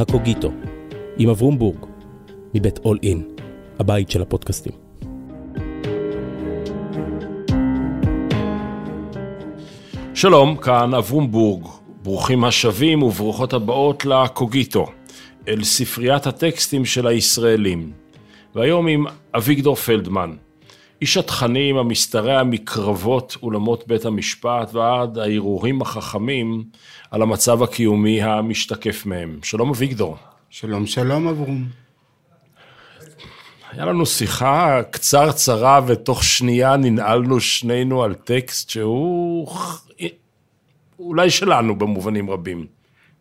הקוגיטו, 0.00 0.52
עם 1.18 1.28
אברום 1.28 1.58
בורג, 1.58 1.86
מבית 2.54 2.78
אול 2.78 2.98
אין, 3.02 3.22
הבית 3.78 4.10
של 4.10 4.22
הפודקאסטים. 4.22 4.72
שלום, 10.14 10.56
כאן 10.56 10.94
אברום 10.94 11.30
בורג. 11.30 11.66
ברוכים 12.02 12.44
השבים 12.44 13.02
וברוכות 13.02 13.52
הבאות 13.52 14.04
לקוגיטו, 14.04 14.86
אל 15.48 15.64
ספריית 15.64 16.26
הטקסטים 16.26 16.84
של 16.84 17.06
הישראלים. 17.06 17.92
והיום 18.54 18.86
עם 18.86 19.04
אביגדור 19.34 19.74
פלדמן, 19.74 20.36
איש 21.00 21.16
התכנים 21.16 21.76
המשתרע 21.76 22.42
מקרבות 22.42 23.36
אולמות 23.42 23.86
בית 23.86 24.04
המשפט 24.04 24.74
ועד 24.74 25.18
הערעורים 25.18 25.82
החכמים 25.82 26.64
על 27.10 27.22
המצב 27.22 27.62
הקיומי 27.62 28.22
המשתקף 28.22 29.06
מהם. 29.06 29.38
שלום 29.42 29.70
אביגדור. 29.70 30.16
שלום 30.50 30.86
שלום 30.86 31.28
אברום. 31.28 31.68
היה 33.72 33.84
לנו 33.84 34.06
שיחה 34.06 34.80
קצרצרה 34.90 35.80
ותוך 35.86 36.24
שנייה 36.24 36.76
ננעלנו 36.76 37.40
שנינו 37.40 38.02
על 38.02 38.14
טקסט 38.14 38.70
שהוא 38.70 39.48
אולי 40.98 41.30
שלנו 41.30 41.78
במובנים 41.78 42.30
רבים. 42.30 42.66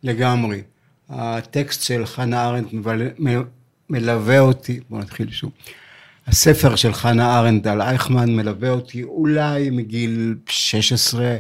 לגמרי. 0.04 0.62
הטקסט 1.10 1.84
של 1.84 2.06
חנה 2.06 2.48
ארנדט 2.50 2.70
מלווה 3.90 4.40
אותי, 4.40 4.80
בואו 4.90 5.02
נתחיל 5.02 5.32
שוב. 5.32 5.52
הספר 6.28 6.76
של 6.76 6.94
חנה 6.94 7.40
ארנדט 7.40 7.68
על 7.68 7.82
אייכמן 7.82 8.36
מלווה 8.36 8.70
אותי 8.70 9.04
אולי 9.04 9.70
מגיל 9.70 10.36
16, 10.50 11.38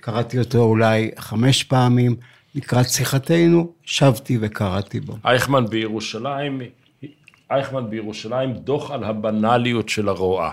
קראתי 0.00 0.38
אותו 0.38 0.58
אולי 0.58 1.10
חמש 1.18 1.64
פעמים, 1.64 2.16
לקראת 2.54 2.88
שיחתנו, 2.88 3.72
שבתי 3.84 4.38
וקראתי 4.40 5.00
בו. 5.00 5.16
אייכמן 5.24 5.66
בירושלים, 5.66 6.60
אייכמן 7.50 7.90
בירושלים, 7.90 8.52
דוח 8.52 8.90
על 8.90 9.04
הבנאליות 9.04 9.88
של 9.88 10.08
הרואה. 10.08 10.50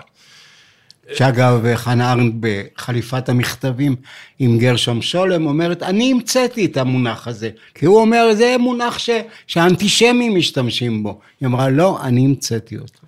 שאגב, 1.14 1.74
חנה 1.74 2.12
ארנדט 2.12 2.34
בחליפת 2.40 3.28
המכתבים 3.28 3.96
עם 4.38 4.58
גרשום 4.58 5.02
שולם 5.02 5.46
אומרת, 5.46 5.82
אני 5.82 6.12
המצאתי 6.12 6.64
את 6.64 6.76
המונח 6.76 7.28
הזה, 7.28 7.50
כי 7.74 7.86
הוא 7.86 8.00
אומר, 8.00 8.34
זה 8.34 8.56
מונח 8.58 8.98
ש... 8.98 9.10
שהאנטישמים 9.46 10.36
משתמשים 10.36 11.02
בו. 11.02 11.20
היא 11.40 11.46
אמרה, 11.46 11.70
לא, 11.70 11.98
אני 12.02 12.24
המצאתי 12.24 12.76
אותו. 12.76 13.07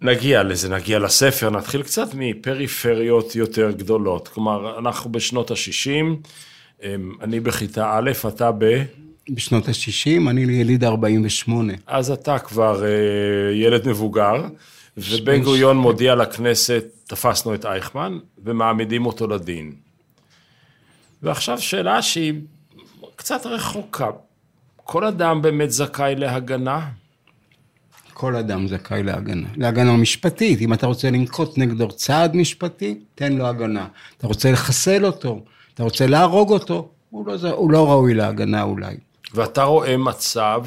נגיע 0.00 0.42
לזה, 0.42 0.68
נגיע 0.68 0.98
לספר, 0.98 1.50
נתחיל 1.50 1.82
קצת 1.82 2.08
מפריפריות 2.14 3.34
יותר 3.36 3.70
גדולות. 3.70 4.28
כלומר, 4.28 4.78
אנחנו 4.78 5.12
בשנות 5.12 5.50
ה-60, 5.50 6.28
אמ, 6.82 7.12
אני 7.20 7.40
בכיתה 7.40 7.98
א', 7.98 8.10
אתה 8.28 8.50
ב... 8.58 8.82
בשנות 9.30 9.68
ה-60, 9.68 10.30
אני 10.30 10.40
יליד 10.40 10.84
48. 10.84 11.72
אז 11.86 12.10
אתה 12.10 12.38
כבר 12.38 12.84
אה, 12.84 12.88
ילד 13.54 13.88
מבוגר, 13.88 14.44
ובן 14.96 15.42
גוריון 15.42 15.76
מודיע 15.76 16.14
לכנסת, 16.14 16.84
תפסנו 17.04 17.54
את 17.54 17.66
אייכמן, 17.66 18.18
ומעמידים 18.44 19.06
אותו 19.06 19.26
לדין. 19.26 19.72
ועכשיו 21.22 21.60
שאלה 21.60 22.02
שהיא 22.02 22.32
קצת 23.16 23.46
רחוקה. 23.46 24.10
כל 24.76 25.04
אדם 25.04 25.42
באמת 25.42 25.70
זכאי 25.70 26.14
להגנה? 26.16 26.88
כל 28.18 28.36
אדם 28.36 28.68
זכאי 28.68 29.02
להגנה. 29.02 29.48
להגנה 29.56 29.96
משפטית, 29.96 30.60
אם 30.60 30.72
אתה 30.72 30.86
רוצה 30.86 31.10
לנקוט 31.10 31.58
נגדו 31.58 31.88
צעד 31.88 32.36
משפטי, 32.36 33.00
תן 33.14 33.32
לו 33.32 33.46
הגנה. 33.46 33.86
אתה 34.18 34.26
רוצה 34.26 34.52
לחסל 34.52 35.06
אותו, 35.06 35.44
אתה 35.74 35.82
רוצה 35.82 36.06
להרוג 36.06 36.50
אותו, 36.50 36.88
הוא 37.10 37.26
לא, 37.26 37.50
הוא 37.50 37.70
לא 37.70 37.90
ראוי 37.90 38.14
להגנה 38.14 38.62
אולי. 38.62 38.96
ואתה 39.34 39.62
רואה 39.62 39.96
מצב 39.96 40.64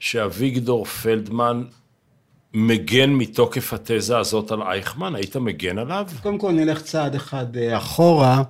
שאביגדור 0.00 0.84
פלדמן 0.84 1.64
מגן 2.54 3.10
מתוקף 3.10 3.72
התזה 3.72 4.18
הזאת 4.18 4.50
על 4.50 4.62
אייכמן? 4.62 5.14
היית 5.14 5.36
מגן 5.36 5.78
עליו? 5.78 6.06
קודם 6.22 6.38
כל 6.38 6.52
נלך 6.52 6.82
צעד 6.82 7.14
אחד 7.14 7.56
אה, 7.56 7.76
אחורה, 7.76 8.42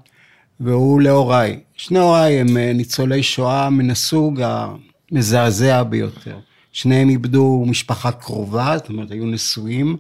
והוא 0.61 1.01
להוריי. 1.01 1.61
שני 1.75 1.99
הוריי 1.99 2.41
הם 2.41 2.57
אה, 2.57 2.73
ניצולי 2.73 3.23
שואה 3.23 3.71
מן 3.71 3.91
הסוג 3.91 4.43
המזעזע 4.43 5.83
ביותר. 5.83 6.39
שניהם 6.77 7.09
איבדו 7.09 7.65
משפחה 7.67 8.13
קרובה, 8.13 8.75
זאת 8.79 8.89
אומרת, 8.89 9.11
היו 9.11 9.27
נשואים, 9.27 9.97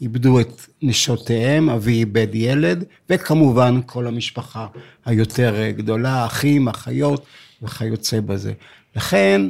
איבדו 0.00 0.40
את 0.40 0.60
נשותיהם, 0.82 1.70
אבי 1.70 1.92
איבד 1.92 2.28
ילד, 2.34 2.84
וכמובן 3.10 3.80
כל 3.86 4.06
המשפחה 4.06 4.66
היותר 5.04 5.70
גדולה, 5.70 6.26
אחים, 6.26 6.68
אחיות 6.68 7.26
וכיוצא 7.62 8.20
בזה. 8.20 8.52
לכן, 8.96 9.42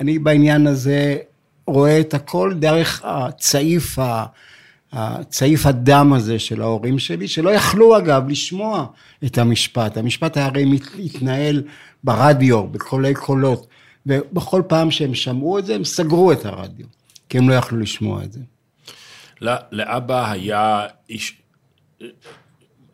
אני 0.00 0.18
בעניין 0.18 0.66
הזה 0.66 1.16
רואה 1.66 2.00
את 2.00 2.14
הכל 2.14 2.54
דרך 2.58 3.02
הצעיף, 3.04 3.98
הצעיף 4.92 5.66
הדם 5.66 6.12
הזה 6.12 6.38
של 6.38 6.62
ההורים 6.62 6.98
שלי, 6.98 7.28
שלא 7.28 7.50
יכלו 7.50 7.98
אגב 7.98 8.28
לשמוע 8.28 8.86
את 9.24 9.38
המשפט. 9.38 9.96
המשפט 9.96 10.36
הרי 10.36 10.78
התנהל 10.98 11.62
ברדיו, 12.04 12.66
בקולי 12.66 13.14
קולות. 13.14 13.66
ובכל 14.08 14.62
פעם 14.68 14.90
שהם 14.90 15.14
שמעו 15.14 15.58
את 15.58 15.66
זה, 15.66 15.74
הם 15.74 15.84
סגרו 15.84 16.32
את 16.32 16.44
הרדיו, 16.44 16.86
כי 17.28 17.38
הם 17.38 17.48
לא 17.48 17.54
יכלו 17.54 17.80
לשמוע 17.80 18.24
את 18.24 18.32
זה. 18.32 18.40
לאבא 19.72 20.30
היה 20.30 20.86
איש, 21.10 21.42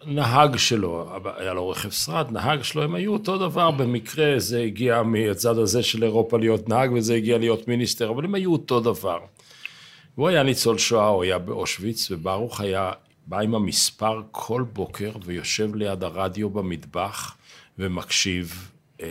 נהג 0.06 0.56
שלו, 0.56 1.08
היה 1.36 1.54
לו 1.54 1.68
רכב 1.68 1.90
שרד, 1.90 2.30
נהג 2.30 2.62
שלו, 2.62 2.82
הם 2.82 2.94
היו 2.94 3.12
אותו 3.12 3.38
דבר, 3.38 3.70
במקרה 3.70 4.38
זה 4.38 4.60
הגיע 4.60 5.02
מהצד 5.02 5.58
הזה 5.58 5.82
של 5.82 6.04
אירופה 6.04 6.38
להיות 6.38 6.68
נהג, 6.68 6.92
וזה 6.92 7.14
הגיע 7.14 7.38
להיות 7.38 7.68
מיניסטר, 7.68 8.10
אבל 8.10 8.24
הם 8.24 8.34
היו 8.34 8.52
אותו 8.52 8.80
דבר. 8.80 9.18
הוא 10.14 10.28
היה 10.28 10.42
ניצול 10.42 10.78
שואה, 10.78 11.06
הוא 11.06 11.22
היה 11.22 11.38
באושוויץ, 11.38 12.10
וברוך 12.10 12.60
היה 12.60 12.92
בא 13.26 13.40
עם 13.40 13.54
המספר 13.54 14.22
כל 14.30 14.64
בוקר 14.72 15.10
ויושב 15.24 15.74
ליד 15.74 16.04
הרדיו 16.04 16.50
במטבח 16.50 17.36
ומקשיב. 17.78 18.70
אה, 19.00 19.06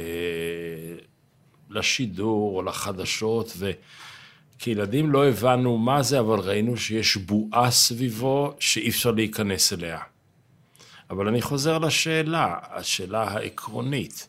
לשידור 1.73 2.57
או 2.57 2.63
לחדשות, 2.63 3.57
וכילדים 4.57 5.11
לא 5.11 5.27
הבנו 5.27 5.77
מה 5.77 6.03
זה, 6.03 6.19
אבל 6.19 6.39
ראינו 6.39 6.77
שיש 6.77 7.17
בועה 7.17 7.71
סביבו 7.71 8.53
שאי 8.59 8.89
אפשר 8.89 9.11
להיכנס 9.11 9.73
אליה. 9.73 9.99
אבל 11.09 11.27
אני 11.27 11.41
חוזר 11.41 11.77
לשאלה, 11.77 12.55
השאלה 12.71 13.23
העקרונית. 13.23 14.27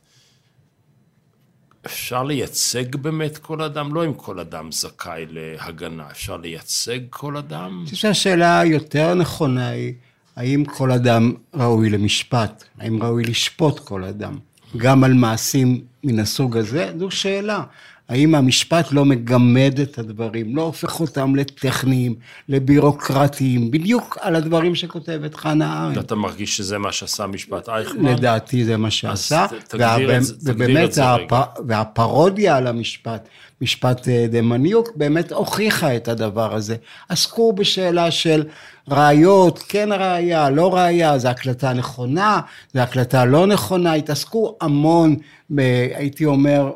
אפשר 1.87 2.23
לייצג 2.23 2.97
באמת 2.97 3.39
כל 3.39 3.63
אדם? 3.63 3.95
לא 3.95 4.05
אם 4.05 4.15
כל 4.15 4.41
אדם 4.41 4.73
זכאי 4.73 5.27
להגנה, 5.31 6.11
אפשר 6.11 6.37
לייצג 6.37 6.99
כל 7.11 7.37
אדם? 7.37 7.79
אני 7.81 7.85
חושב 7.85 7.97
שהשאלה 7.97 8.61
היותר 8.61 9.15
נכונה 9.15 9.69
היא, 9.69 9.95
האם 10.37 10.65
כל 10.65 10.93
אדם 10.93 11.35
ראוי 11.55 11.91
למשפט? 11.91 12.65
האם 12.79 13.03
ראוי 13.03 13.25
לשפוט 13.25 13.79
כל 13.79 14.05
אדם? 14.05 14.39
גם 14.77 15.05
על 15.05 15.13
מעשים 15.13 15.81
מן 16.05 16.19
הסוג 16.19 16.57
הזה, 16.57 16.93
זו 16.99 17.11
שאלה. 17.11 17.63
האם 18.09 18.35
המשפט 18.35 18.93
לא 18.93 19.05
מגמד 19.05 19.81
את 19.83 19.99
הדברים, 19.99 20.57
לא 20.57 20.63
הופך 20.63 21.01
אותם 21.01 21.37
לטכניים, 21.37 22.15
לבירוקרטיים, 22.49 23.71
בדיוק 23.71 24.19
על 24.21 24.37
הדברים 24.37 24.75
שכותבת 24.75 25.35
חנה 25.35 25.83
ארנדט. 25.83 25.97
ואתה 25.97 26.15
מרגיש 26.15 26.57
שזה 26.57 26.79
מה 26.79 26.93
שעשה 26.93 27.27
משפט 27.27 27.69
אייכמן? 27.69 28.13
לדעתי 28.13 28.65
זה 28.65 28.77
מה 28.77 28.91
שעשה. 28.91 29.45
אז 29.45 29.51
תגדיר 29.69 30.17
את 30.17 30.25
זה, 30.25 30.53
ובאמת, 30.53 30.89
את 30.89 30.93
זה 30.93 31.15
רגע. 31.15 31.43
והפרודיה 31.69 32.57
על 32.57 32.67
המשפט, 32.67 33.29
משפט 33.61 34.09
אה, 34.09 34.27
דמניוק, 34.31 34.89
באמת 34.97 35.33
הוכיחה 35.33 35.97
את 35.97 36.09
הדבר 36.09 36.55
הזה. 36.55 36.77
עסקו 37.09 37.53
בשאלה 37.53 38.11
של 38.11 38.45
ראיות, 38.89 39.59
כן 39.69 39.89
ראייה, 39.93 40.51
לא 40.51 40.75
ראייה, 40.75 41.19
זו 41.19 41.29
הקלטה 41.29 41.73
נכונה, 41.73 42.41
זו 42.75 42.81
הקלטה 42.81 43.25
לא 43.25 43.47
נכונה, 43.47 43.93
התעסקו 43.93 44.57
המון, 44.61 45.17
ב, 45.51 45.61
הייתי 45.95 46.25
אומר, 46.25 46.71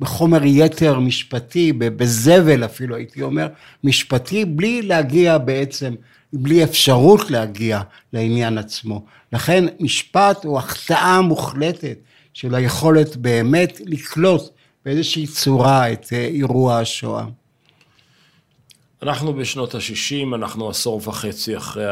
בחומר 0.00 0.44
יתר 0.44 0.98
משפטי, 0.98 1.72
בזבל 1.72 2.64
אפילו 2.64 2.96
הייתי 2.96 3.22
אומר, 3.22 3.48
משפטי, 3.84 4.44
בלי 4.44 4.82
להגיע 4.82 5.38
בעצם, 5.38 5.94
בלי 6.32 6.64
אפשרות 6.64 7.30
להגיע 7.30 7.80
לעניין 8.12 8.58
עצמו. 8.58 9.04
לכן 9.32 9.64
משפט 9.80 10.44
הוא 10.44 10.58
החטאה 10.58 11.20
מוחלטת 11.20 11.98
של 12.34 12.54
היכולת 12.54 13.16
באמת 13.16 13.80
לקלוט 13.84 14.50
באיזושהי 14.84 15.26
צורה 15.26 15.92
את 15.92 16.06
אה, 16.12 16.24
אירוע 16.24 16.78
השואה. 16.78 17.24
אנחנו 19.02 19.34
בשנות 19.34 19.74
ה-60, 19.74 20.34
אנחנו 20.34 20.70
עשור 20.70 21.00
וחצי 21.04 21.56
אחרי, 21.56 21.84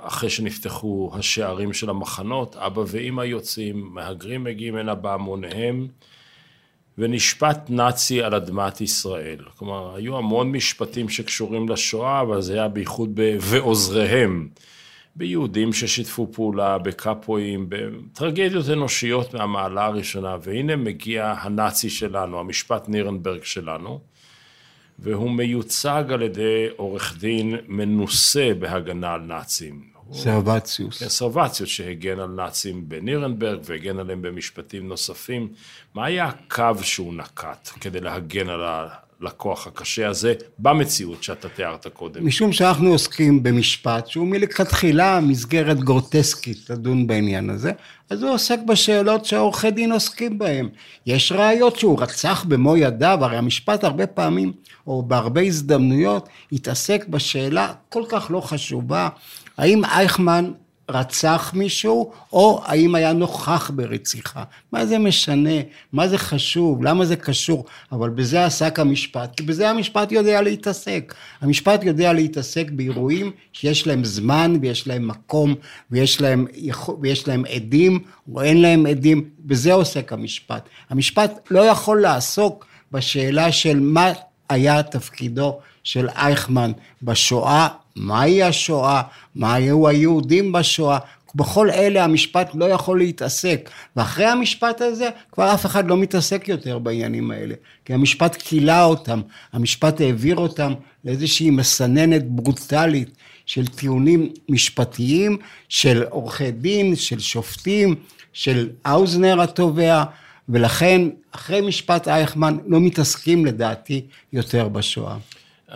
אחרי 0.00 0.30
שנפתחו 0.30 1.10
השערים 1.14 1.72
של 1.72 1.90
המחנות, 1.90 2.56
אבא 2.56 2.82
ואימא 2.86 3.22
יוצאים, 3.22 3.90
מהגרים 3.92 4.44
מגיעים 4.44 4.76
הנה 4.76 4.94
בהמוניהם. 4.94 5.88
ונשפט 6.98 7.58
נאצי 7.68 8.22
על 8.22 8.34
אדמת 8.34 8.80
ישראל. 8.80 9.38
כלומר, 9.58 9.94
היו 9.94 10.16
המון 10.18 10.52
משפטים 10.52 11.08
שקשורים 11.08 11.68
לשואה, 11.68 12.20
אבל 12.20 12.42
זה 12.42 12.52
היה 12.52 12.68
בייחוד 12.68 13.10
ב... 13.14 13.36
ועוזריהם". 13.40 14.48
ביהודים 15.16 15.72
ששיתפו 15.72 16.32
פעולה, 16.32 16.78
בקאפואים, 16.78 17.66
בטרגדיות 17.68 18.68
אנושיות 18.68 19.34
מהמעלה 19.34 19.84
הראשונה, 19.84 20.36
והנה 20.42 20.76
מגיע 20.76 21.34
הנאצי 21.40 21.90
שלנו, 21.90 22.40
המשפט 22.40 22.88
נירנברג 22.88 23.44
שלנו, 23.44 24.00
והוא 24.98 25.30
מיוצג 25.30 26.04
על 26.12 26.22
ידי 26.22 26.66
עורך 26.76 27.16
דין 27.18 27.56
מנוסה 27.68 28.52
בהגנה 28.58 29.12
על 29.12 29.20
נאצים. 29.20 29.94
סרבציוס. 30.12 31.02
כן, 31.02 31.08
סרבציוס 31.08 31.70
שהגן 31.70 32.18
על 32.18 32.28
נאצים 32.28 32.88
בנירנברג 32.88 33.60
והגן 33.64 33.98
עליהם 33.98 34.22
במשפטים 34.22 34.88
נוספים. 34.88 35.48
מה 35.94 36.04
היה 36.04 36.24
הקו 36.24 36.82
שהוא 36.82 37.14
נקט 37.14 37.70
כדי 37.80 38.00
להגן 38.00 38.48
על 38.48 38.60
הלקוח 39.20 39.66
הקשה 39.66 40.08
הזה 40.08 40.34
במציאות 40.58 41.22
שאתה 41.22 41.48
תיארת 41.48 41.86
קודם? 41.86 42.26
משום 42.26 42.52
שאנחנו 42.52 42.90
עוסקים 42.90 43.42
במשפט 43.42 44.06
שהוא 44.06 44.26
מלכתחילה 44.26 45.20
מסגרת 45.20 45.80
גרוטסקית 45.80 46.70
לדון 46.70 47.06
בעניין 47.06 47.50
הזה, 47.50 47.72
אז 48.10 48.22
הוא 48.22 48.30
עוסק 48.30 48.58
בשאלות 48.66 49.24
שהעורכי 49.24 49.70
דין 49.70 49.92
עוסקים 49.92 50.38
בהן. 50.38 50.68
יש 51.06 51.32
ראיות 51.32 51.78
שהוא 51.78 52.00
רצח 52.00 52.44
במו 52.48 52.76
ידיו, 52.76 53.18
הרי 53.20 53.36
המשפט 53.36 53.84
הרבה 53.84 54.06
פעמים, 54.06 54.52
או 54.86 55.02
בהרבה 55.02 55.40
הזדמנויות, 55.40 56.28
התעסק 56.52 57.04
בשאלה 57.08 57.72
כל 57.88 58.02
כך 58.08 58.30
לא 58.30 58.40
חשובה, 58.40 59.08
האם 59.58 59.84
אייכמן 59.84 60.52
רצח 60.88 61.52
מישהו, 61.54 62.12
או 62.32 62.62
האם 62.64 62.94
היה 62.94 63.12
נוכח 63.12 63.70
ברציחה. 63.74 64.44
מה 64.72 64.86
זה 64.86 64.98
משנה? 64.98 65.60
מה 65.92 66.08
זה 66.08 66.18
חשוב? 66.18 66.84
למה 66.84 67.04
זה 67.04 67.16
קשור? 67.16 67.64
אבל 67.92 68.10
בזה 68.10 68.44
עסק 68.44 68.78
המשפט, 68.78 69.36
כי 69.36 69.42
בזה 69.42 69.70
המשפט 69.70 70.12
יודע 70.12 70.42
להתעסק. 70.42 71.14
המשפט 71.40 71.84
יודע 71.84 72.12
להתעסק 72.12 72.70
באירועים 72.70 73.32
שיש 73.52 73.86
להם 73.86 74.04
זמן 74.04 74.56
ויש 74.62 74.86
להם 74.88 75.08
מקום 75.08 75.54
ויש 75.90 76.20
להם, 76.20 76.46
ויש 77.00 77.28
להם 77.28 77.44
עדים 77.54 77.98
או 78.34 78.42
אין 78.42 78.62
להם 78.62 78.86
עדים, 78.86 79.28
בזה 79.38 79.72
עוסק 79.72 80.12
המשפט. 80.12 80.68
המשפט 80.90 81.48
לא 81.50 81.60
יכול 81.60 82.02
לעסוק 82.02 82.66
בשאלה 82.92 83.52
של 83.52 83.80
מה 83.80 84.12
היה 84.48 84.82
תפקידו 84.82 85.58
של 85.84 86.08
אייכמן 86.08 86.72
בשואה 87.02 87.68
מהי 87.96 88.42
השואה, 88.42 89.02
מה 89.34 89.54
היו 89.54 89.88
היהודים 89.88 90.52
בשואה, 90.52 90.98
בכל 91.34 91.70
אלה 91.70 92.04
המשפט 92.04 92.50
לא 92.54 92.64
יכול 92.64 92.98
להתעסק, 92.98 93.70
ואחרי 93.96 94.26
המשפט 94.26 94.80
הזה 94.80 95.08
כבר 95.32 95.54
אף 95.54 95.66
אחד 95.66 95.88
לא 95.88 95.96
מתעסק 95.96 96.48
יותר 96.48 96.78
בעניינים 96.78 97.30
האלה, 97.30 97.54
כי 97.84 97.94
המשפט 97.94 98.36
כילה 98.38 98.84
אותם, 98.84 99.20
המשפט 99.52 100.00
העביר 100.00 100.36
אותם 100.36 100.72
לאיזושהי 101.04 101.50
מסננת 101.50 102.28
ברוטלית 102.28 103.10
של 103.46 103.66
טיעונים 103.66 104.32
משפטיים, 104.48 105.36
של 105.68 106.04
עורכי 106.10 106.50
דין, 106.50 106.96
של 106.96 107.20
שופטים, 107.20 107.94
של 108.32 108.68
האוזנר 108.84 109.40
התובע, 109.40 110.04
ולכן 110.48 111.00
אחרי 111.30 111.60
משפט 111.60 112.08
אייכמן 112.08 112.56
לא 112.66 112.80
מתעסקים 112.80 113.46
לדעתי 113.46 114.06
יותר 114.32 114.68
בשואה. 114.68 115.16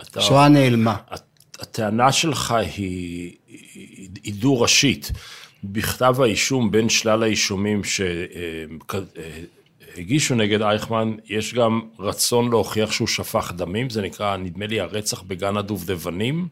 אתה... 0.01 0.21
שואה 0.21 0.49
נעלמה. 0.49 0.95
אתה... 1.13 1.28
הטענה 1.61 2.11
שלך 2.11 2.51
היא, 2.51 3.35
היא 4.23 4.33
דו-ראשית. 4.33 5.11
בכתב 5.63 6.15
האישום, 6.21 6.71
בין 6.71 6.89
שלל 6.89 7.23
האישומים 7.23 7.81
שהגישו 9.95 10.35
נגד 10.35 10.61
אייכמן, 10.61 11.15
יש 11.25 11.53
גם 11.53 11.81
רצון 11.99 12.49
להוכיח 12.49 12.91
שהוא 12.91 13.07
שפך 13.07 13.53
דמים, 13.55 13.89
זה 13.89 14.01
נקרא, 14.01 14.37
נדמה 14.37 14.67
לי, 14.67 14.79
הרצח 14.79 15.21
בגן 15.21 15.57
הדובדבנים, 15.57 16.47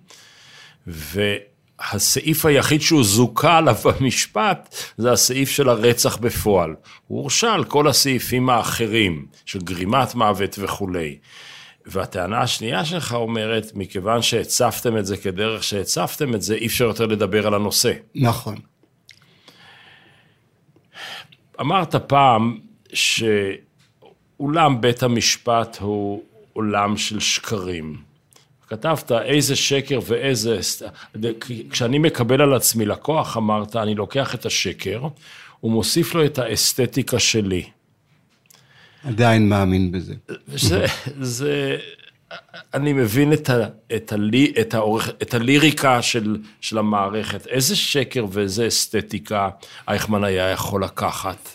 והסעיף 0.88 2.45
היחיד 2.45 2.81
שהוא 2.81 3.04
זוכה 3.04 3.57
עליו 3.57 3.75
במשפט, 3.86 4.75
זה 4.98 5.12
הסעיף 5.12 5.50
של 5.50 5.69
הרצח 5.69 6.18
בפועל. 6.18 6.75
הוא 7.07 7.19
הורשע 7.19 7.54
על 7.54 7.63
כל 7.63 7.88
הסעיפים 7.88 8.50
האחרים, 8.50 9.25
של 9.45 9.59
גרימת 9.59 10.15
מוות 10.15 10.56
וכולי. 10.59 11.18
והטענה 11.87 12.41
השנייה 12.41 12.85
שלך 12.85 13.13
אומרת, 13.13 13.71
מכיוון 13.75 14.21
שהצפתם 14.21 14.97
את 14.97 15.05
זה 15.05 15.17
כדרך 15.17 15.63
שהצפתם 15.63 16.35
את 16.35 16.41
זה, 16.41 16.55
אי 16.55 16.65
אפשר 16.65 16.85
יותר 16.85 17.05
לדבר 17.05 17.47
על 17.47 17.53
הנושא. 17.53 17.93
נכון. 18.15 18.55
אמרת 21.59 21.95
פעם 21.95 22.57
שאולם 22.93 24.81
בית 24.81 25.03
המשפט 25.03 25.77
הוא 25.81 26.23
עולם 26.53 26.97
של 26.97 27.19
שקרים. 27.19 27.97
כתבת 28.67 29.11
איזה 29.11 29.55
שקר 29.55 29.99
ואיזה... 30.07 30.59
כשאני 31.69 31.99
מקבל 31.99 32.41
על 32.41 32.53
עצמי 32.53 32.85
לקוח, 32.85 33.37
אמרת, 33.37 33.75
אני 33.75 33.95
לוקח 33.95 34.35
את 34.35 34.45
השקר 34.45 35.07
ומוסיף 35.63 36.15
לו 36.15 36.25
את 36.25 36.39
האסתטיקה 36.39 37.19
שלי. 37.19 37.63
עדיין 39.03 39.49
מאמין 39.49 39.91
בזה. 39.91 40.13
זה, 40.47 40.85
זה, 41.21 41.77
אני 42.73 42.94
מבין 42.94 43.33
את, 43.33 43.49
ה, 43.49 43.65
את, 43.95 44.11
הלי, 44.11 44.53
את, 44.61 44.73
האורך, 44.73 45.09
את 45.21 45.33
הליריקה 45.33 46.01
של, 46.01 46.38
של 46.61 46.77
המערכת. 46.77 47.47
איזה 47.47 47.75
שקר 47.75 48.25
ואיזה 48.31 48.67
אסתטיקה 48.67 49.49
אייכמן 49.88 50.23
היה 50.23 50.49
יכול 50.49 50.83
לקחת? 50.83 51.49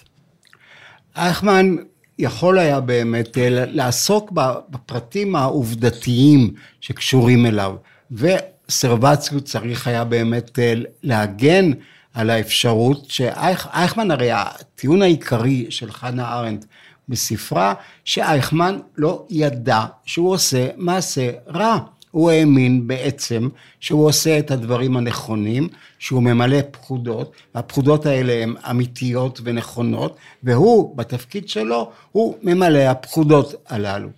אייכמן 1.17 1.77
יכול 2.19 2.59
היה 2.59 2.81
באמת 2.81 3.39
אה, 3.39 3.49
לעסוק 3.51 4.31
בפרטים 4.71 5.37
העובדתיים 5.37 6.51
שקשורים 6.81 7.47
אליו, 7.47 7.75
וסרבציו 8.11 9.41
צריך 9.41 9.87
היה 9.87 10.05
באמת 10.05 10.59
אה, 10.59 10.75
להגן 11.03 11.71
על 12.15 12.31
האפשרות 12.31 13.11
שאייכמן, 13.11 14.11
הרי 14.11 14.31
הטיעון 14.33 15.03
העיקרי 15.03 15.67
של 15.71 15.93
חנה 15.93 16.39
ארנדט 16.39 16.67
בספרה 17.09 17.75
שאייכמן 18.05 18.79
לא 18.97 19.27
ידע 19.31 19.85
שהוא 20.05 20.31
עושה 20.31 20.69
מעשה 20.77 21.31
רע. 21.47 21.79
הוא 22.13 22.31
האמין 22.31 22.87
בעצם 22.87 23.49
שהוא 23.81 24.07
עושה 24.07 24.39
את 24.39 24.51
הדברים 24.51 24.97
הנכונים, 24.97 25.69
שהוא 25.99 26.23
ממלא 26.23 26.59
פקודות, 26.71 27.33
והפקודות 27.55 28.07
האלה 28.07 28.43
הן 28.43 28.55
אמיתיות 28.71 29.41
ונכונות, 29.45 30.17
והוא 30.43 30.97
בתפקיד 30.97 31.49
שלו, 31.49 31.91
הוא 32.13 32.37
ממלא 32.43 32.79
הפקודות 32.79 33.55
הללו. 33.69 34.09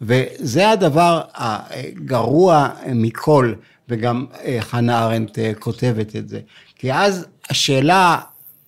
וזה 0.00 0.70
הדבר 0.70 1.20
הגרוע 1.34 2.68
מכל, 2.86 3.54
וגם 3.88 4.26
אה, 4.44 4.58
חנה 4.60 5.04
ארנדט 5.04 5.38
אה, 5.38 5.52
כותבת 5.58 6.16
את 6.16 6.28
זה. 6.28 6.40
כי 6.78 6.92
אז 6.92 7.26
השאלה, 7.50 8.18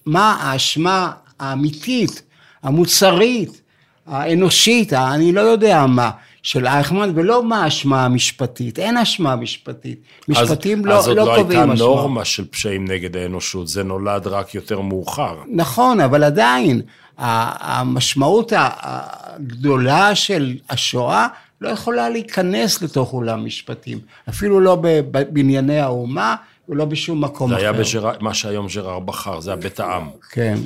מה 0.07 0.37
האשמה 0.41 1.13
האמיתית, 1.39 2.23
המוסרית, 2.63 3.63
האנושית, 4.07 4.93
אני 4.93 5.33
לא 5.33 5.41
יודע 5.41 5.87
מה, 5.87 6.11
של 6.43 6.67
אייכמן, 6.67 7.13
ולא 7.15 7.45
מה 7.45 7.65
האשמה 7.65 8.05
המשפטית, 8.05 8.79
אין 8.79 8.97
אשמה 8.97 9.37
משפטית. 9.37 10.01
משפטים 10.29 10.79
אז, 10.79 10.85
לא, 10.87 10.99
אז 10.99 11.09
לא, 11.09 11.15
לא 11.15 11.37
קובעים 11.37 11.61
אשמה. 11.61 11.73
אז 11.73 11.81
עוד 11.81 11.81
אשמה. 11.81 11.85
לא 11.85 11.95
הייתה 11.95 12.03
נורמה 12.03 12.25
של 12.25 12.45
פשעים 12.51 12.85
נגד 12.85 13.17
האנושות, 13.17 13.69
זה 13.69 13.83
נולד 13.83 14.27
רק 14.27 14.55
יותר 14.55 14.81
מאוחר. 14.81 15.37
נכון, 15.49 16.01
אבל 16.01 16.25
עדיין, 16.25 16.83
המשמעות 17.19 18.53
הגדולה 18.57 20.15
של 20.15 20.57
השואה 20.71 21.27
לא 21.61 21.69
יכולה 21.69 22.09
להיכנס 22.09 22.83
לתוך 22.83 23.13
אולם 23.13 23.45
משפטים, 23.45 23.99
אפילו 24.29 24.61
לא 24.61 24.79
בבנייני 24.81 25.81
האומה, 25.81 26.37
ולא 26.69 26.85
בשום 26.85 27.25
מקום 27.25 27.51
זה 27.51 27.57
אחר. 27.57 27.63
היה 27.63 27.73
בג'ר... 27.73 28.11
מה 28.21 28.35
שהיום 28.35 28.67
ז'ראר 28.75 28.99
בכר, 28.99 29.41
זה 29.41 29.51
היה 29.51 29.57
בית 29.57 29.81
העם. 29.81 30.09
כן, 30.31 30.59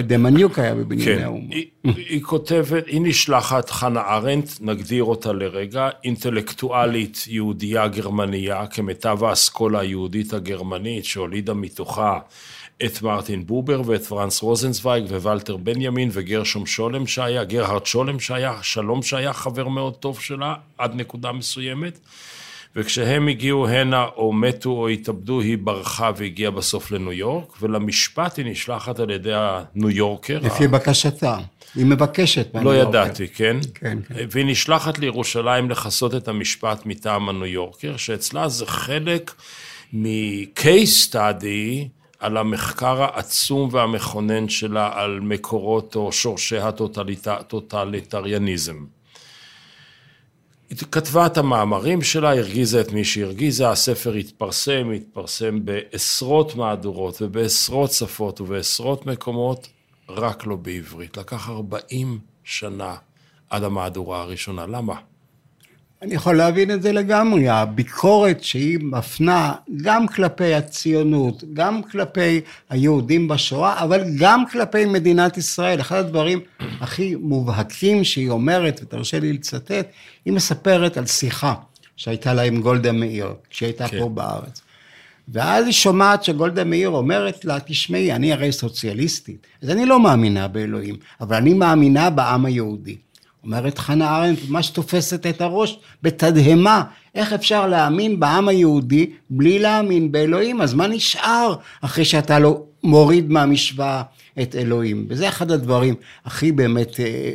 דמיאניוק 0.00 0.58
היה 0.58 0.74
בבנייני 0.74 1.16
כן, 1.16 1.24
האומה. 1.24 1.54
היא, 1.54 1.66
היא 1.84 2.22
כותבת, 2.22 2.86
היא 2.86 3.00
נשלחת, 3.00 3.70
חנה 3.70 4.00
ארנדט, 4.00 4.48
נגדיר 4.60 5.04
אותה 5.04 5.32
לרגע, 5.32 5.88
אינטלקטואלית 6.04 7.24
יהודייה 7.28 7.88
גרמניה, 7.88 8.66
כמיטב 8.66 9.24
האסכולה 9.24 9.80
היהודית 9.80 10.32
הגרמנית, 10.32 11.04
שהולידה 11.04 11.54
מתוכה 11.54 12.18
את 12.84 13.02
מרטין 13.02 13.46
בובר 13.46 13.82
ואת 13.84 14.02
פרנץ 14.04 14.42
רוזנצווייג 14.42 15.04
ווולטר 15.04 15.56
בנימין 15.56 16.08
וגרשום 16.12 16.66
שולם 16.66 17.06
שהיה, 17.06 17.44
גרהרד 17.44 17.86
שולם 17.86 18.20
שהיה, 18.20 18.58
שלום 18.62 19.02
שהיה 19.02 19.32
חבר 19.32 19.68
מאוד 19.68 19.94
טוב 19.94 20.20
שלה 20.20 20.54
עד 20.78 20.94
נקודה 20.94 21.32
מסוימת. 21.32 21.98
וכשהם 22.76 23.28
הגיעו 23.28 23.68
הנה 23.68 24.06
או 24.16 24.32
מתו 24.32 24.70
או 24.70 24.88
התאבדו, 24.88 25.40
היא 25.40 25.58
ברחה 25.58 26.10
והגיעה 26.16 26.50
בסוף 26.50 26.90
לניו 26.90 27.12
יורק, 27.12 27.62
ולמשפט 27.62 28.38
היא 28.38 28.46
נשלחת 28.46 29.00
על 29.00 29.10
ידי 29.10 29.32
הניו 29.34 29.90
יורקר. 29.90 30.38
לפי 30.42 30.68
בקשתה, 30.68 31.38
היא 31.74 31.86
מבקשת. 31.86 32.54
לא 32.54 32.60
מהניו 32.60 32.72
יורקר. 32.72 32.88
ידעתי, 32.88 33.28
כן? 33.28 33.56
כן, 33.74 33.98
כן. 34.08 34.14
והיא 34.30 34.46
נשלחת 34.46 34.98
לירושלים 34.98 35.70
לכסות 35.70 36.14
את 36.14 36.28
המשפט 36.28 36.86
מטעם 36.86 37.28
הניו 37.28 37.46
יורקר, 37.46 37.96
שאצלה 37.96 38.48
זה 38.48 38.66
חלק 38.66 39.34
מ-case 39.92 41.10
study 41.10 41.88
על 42.20 42.36
המחקר 42.36 43.02
העצום 43.02 43.68
והמכונן 43.72 44.48
שלה 44.48 44.90
על 44.94 45.20
מקורות 45.20 45.96
או 45.96 46.12
שורשי 46.12 46.58
הטוטליטריאניזם. 47.26 48.84
היא 50.70 50.78
כתבה 50.78 51.26
את 51.26 51.36
המאמרים 51.38 52.02
שלה, 52.02 52.30
הרגיזה 52.30 52.80
את 52.80 52.92
מי 52.92 53.04
שהרגיזה, 53.04 53.70
הספר 53.70 54.12
התפרסם, 54.12 54.90
התפרסם 54.96 55.64
בעשרות 55.64 56.54
מהדורות 56.54 57.22
ובעשרות 57.22 57.92
שפות 57.92 58.40
ובעשרות 58.40 59.06
מקומות, 59.06 59.68
רק 60.08 60.46
לא 60.46 60.56
בעברית. 60.56 61.16
לקח 61.16 61.48
40 61.48 62.18
שנה 62.44 62.96
עד 63.50 63.64
המהדורה 63.64 64.22
הראשונה. 64.22 64.66
למה? 64.66 64.94
אני 66.02 66.14
יכול 66.14 66.36
להבין 66.36 66.70
את 66.70 66.82
זה 66.82 66.92
לגמרי, 66.92 67.48
הביקורת 67.48 68.44
שהיא 68.44 68.78
מפנה 68.82 69.54
גם 69.82 70.06
כלפי 70.06 70.54
הציונות, 70.54 71.44
גם 71.52 71.82
כלפי 71.82 72.40
היהודים 72.70 73.28
בשואה, 73.28 73.82
אבל 73.82 74.04
גם 74.18 74.44
כלפי 74.52 74.84
מדינת 74.84 75.36
ישראל. 75.36 75.80
אחד 75.80 75.96
הדברים 75.96 76.40
הכי 76.80 77.14
מובהקים 77.14 78.04
שהיא 78.04 78.30
אומרת, 78.30 78.80
ותרשה 78.82 79.20
לי 79.20 79.32
לצטט, 79.32 79.86
היא 80.24 80.32
מספרת 80.32 80.96
על 80.96 81.06
שיחה 81.06 81.54
שהייתה 81.96 82.34
לה 82.34 82.42
עם 82.42 82.60
גולדה 82.60 82.92
מאיר, 82.92 83.34
כשהיא 83.50 83.66
הייתה 83.66 83.88
כן. 83.88 83.98
פה 83.98 84.08
בארץ. 84.08 84.60
ואז 85.28 85.64
היא 85.64 85.72
שומעת 85.72 86.24
שגולדה 86.24 86.64
מאיר 86.64 86.88
אומרת 86.88 87.44
לה, 87.44 87.58
תשמעי, 87.60 88.12
אני 88.12 88.32
הרי 88.32 88.52
סוציאליסטית, 88.52 89.46
אז 89.62 89.70
אני 89.70 89.86
לא 89.86 90.00
מאמינה 90.00 90.48
באלוהים, 90.48 90.96
אבל 91.20 91.36
אני 91.36 91.54
מאמינה 91.54 92.10
בעם 92.10 92.44
היהודי. 92.44 92.96
אומרת 93.44 93.78
חנה 93.78 94.16
ארנדט, 94.16 94.38
ממש 94.48 94.70
תופסת 94.70 95.26
את 95.26 95.40
הראש 95.40 95.78
בתדהמה, 96.02 96.82
איך 97.14 97.32
אפשר 97.32 97.66
להאמין 97.66 98.20
בעם 98.20 98.48
היהודי 98.48 99.10
בלי 99.30 99.58
להאמין 99.58 100.12
באלוהים, 100.12 100.60
אז 100.60 100.74
מה 100.74 100.86
נשאר 100.86 101.54
אחרי 101.80 102.04
שאתה 102.04 102.38
לא 102.38 102.62
מוריד 102.82 103.30
מהמשוואה 103.30 104.02
את 104.42 104.54
אלוהים? 104.54 105.06
וזה 105.08 105.28
אחד 105.28 105.50
הדברים 105.50 105.94
הכי 106.24 106.52
באמת, 106.52 107.00
אה, 107.00 107.32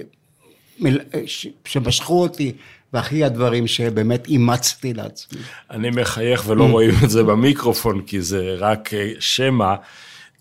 אה, 0.86 1.22
שמשכו 1.66 2.22
אותי 2.22 2.52
והכי 2.94 3.24
הדברים 3.24 3.68
שבאמת 3.68 4.28
אימצתי 4.28 4.94
לעצמי. 4.94 5.42
אני 5.72 5.90
מחייך 5.90 6.44
ולא 6.48 6.64
רואים 6.64 6.94
את 7.04 7.10
זה 7.10 7.24
במיקרופון, 7.24 8.02
כי 8.02 8.22
זה 8.22 8.56
רק 8.58 8.94
אה, 8.94 9.12
שמע. 9.20 9.76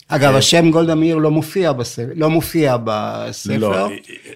אגב, 0.09 0.33
אה, 0.33 0.39
השם 0.39 0.71
גולדה 0.71 0.95
מאיר 0.95 1.17
לא 1.17 1.31
מופיע 1.31 1.73
בספר, 1.73 2.13
לא 2.15 2.31
מופיע 2.31 2.77
בספר. 2.85 3.59
לא. 3.59 3.89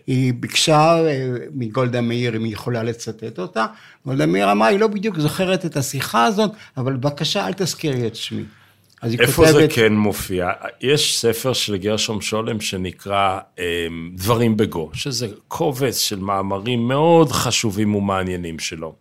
היא 0.06 0.34
ביקשה 0.40 1.06
אה, 1.06 1.28
מגולדה 1.54 2.00
מאיר 2.00 2.36
אם 2.36 2.44
היא 2.44 2.52
יכולה 2.52 2.82
לצטט 2.82 3.38
אותה. 3.38 3.66
גולדה 4.06 4.26
מאיר 4.26 4.52
אמרה, 4.52 4.68
היא 4.68 4.78
לא 4.78 4.86
בדיוק 4.86 5.18
זוכרת 5.18 5.66
את 5.66 5.76
השיחה 5.76 6.24
הזאת, 6.24 6.50
אבל 6.76 6.96
בבקשה, 6.96 7.46
אל 7.46 7.52
תזכירי 7.52 8.06
את 8.06 8.16
שמי. 8.16 8.42
איפה 9.02 9.32
כותבת... 9.32 9.54
זה 9.54 9.66
כן 9.70 9.92
מופיע? 9.92 10.50
יש 10.80 11.18
ספר 11.18 11.52
של 11.52 11.76
גרשום 11.76 12.20
שולם 12.20 12.60
שנקרא 12.60 13.38
אה, 13.58 13.86
דברים 14.14 14.56
בגו, 14.56 14.90
שזה 14.92 15.28
קובץ 15.48 15.98
של 15.98 16.18
מאמרים 16.18 16.88
מאוד 16.88 17.32
חשובים 17.32 17.94
ומעניינים 17.94 18.58
שלו. 18.58 18.94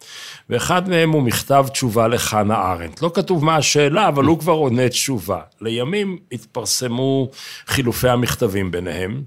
ואחד 0.50 0.90
מהם 0.90 1.12
הוא 1.12 1.24
מכתב 1.24 1.66
תשובה 1.72 2.08
לחנה 2.08 2.72
ארנדט. 2.72 3.02
לא 3.02 3.12
כתוב 3.14 3.46
מה 3.46 3.56
השאלה, 3.56 4.08
אבל 4.08 4.26
הוא 4.26 4.40
כבר 4.40 4.54
עונה 4.54 4.90
תשובה. 4.90 5.40
לימים 5.62 6.18
התפרסמו 6.32 7.30
חילופי 7.68 8.10
המכתבים 8.10 8.72
ביניהם, 8.72 9.24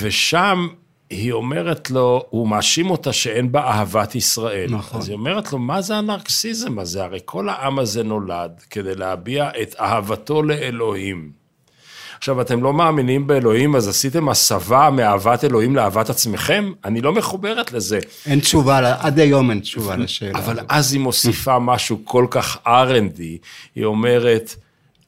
ושם 0.00 0.68
היא 1.12 1.32
אומרת 1.32 1.90
לו, 1.90 2.24
הוא 2.30 2.48
מאשים 2.48 2.90
אותה 2.90 3.12
שאין 3.12 3.52
בה 3.52 3.60
אהבת 3.60 4.14
ישראל. 4.14 4.70
נכון. 4.70 5.00
אז 5.00 5.08
היא 5.08 5.14
אומרת 5.14 5.52
לו, 5.52 5.58
מה 5.58 5.80
זה 5.80 5.96
הנרקסיזם 5.96 6.78
הזה? 6.78 7.04
הרי 7.04 7.18
כל 7.24 7.48
העם 7.48 7.78
הזה 7.78 8.02
נולד 8.02 8.50
כדי 8.70 8.94
להביע 8.94 9.50
את 9.62 9.74
אהבתו 9.80 10.42
לאלוהים. 10.42 11.30
עכשיו, 12.18 12.40
אתם 12.40 12.62
לא 12.62 12.72
מאמינים 12.72 13.26
באלוהים, 13.26 13.76
אז 13.76 13.88
עשיתם 13.88 14.28
הסבה 14.28 14.90
מאהבת 14.90 15.44
אלוהים 15.44 15.76
לאהבת 15.76 16.10
עצמכם? 16.10 16.72
אני 16.84 17.00
לא 17.00 17.12
מחוברת 17.12 17.72
לזה. 17.72 17.98
אין 18.26 18.40
תשובה, 18.40 18.96
עד 19.00 19.18
היום 19.18 19.50
אין 19.50 19.60
תשובה 19.60 19.96
לשאלה. 19.96 20.38
אבל 20.38 20.58
אז 20.68 20.92
היא 20.92 21.00
מוסיפה 21.00 21.58
משהו 21.58 22.00
כל 22.04 22.26
כך 22.30 22.58
R&D, 22.66 23.20
היא 23.74 23.84
אומרת, 23.84 24.54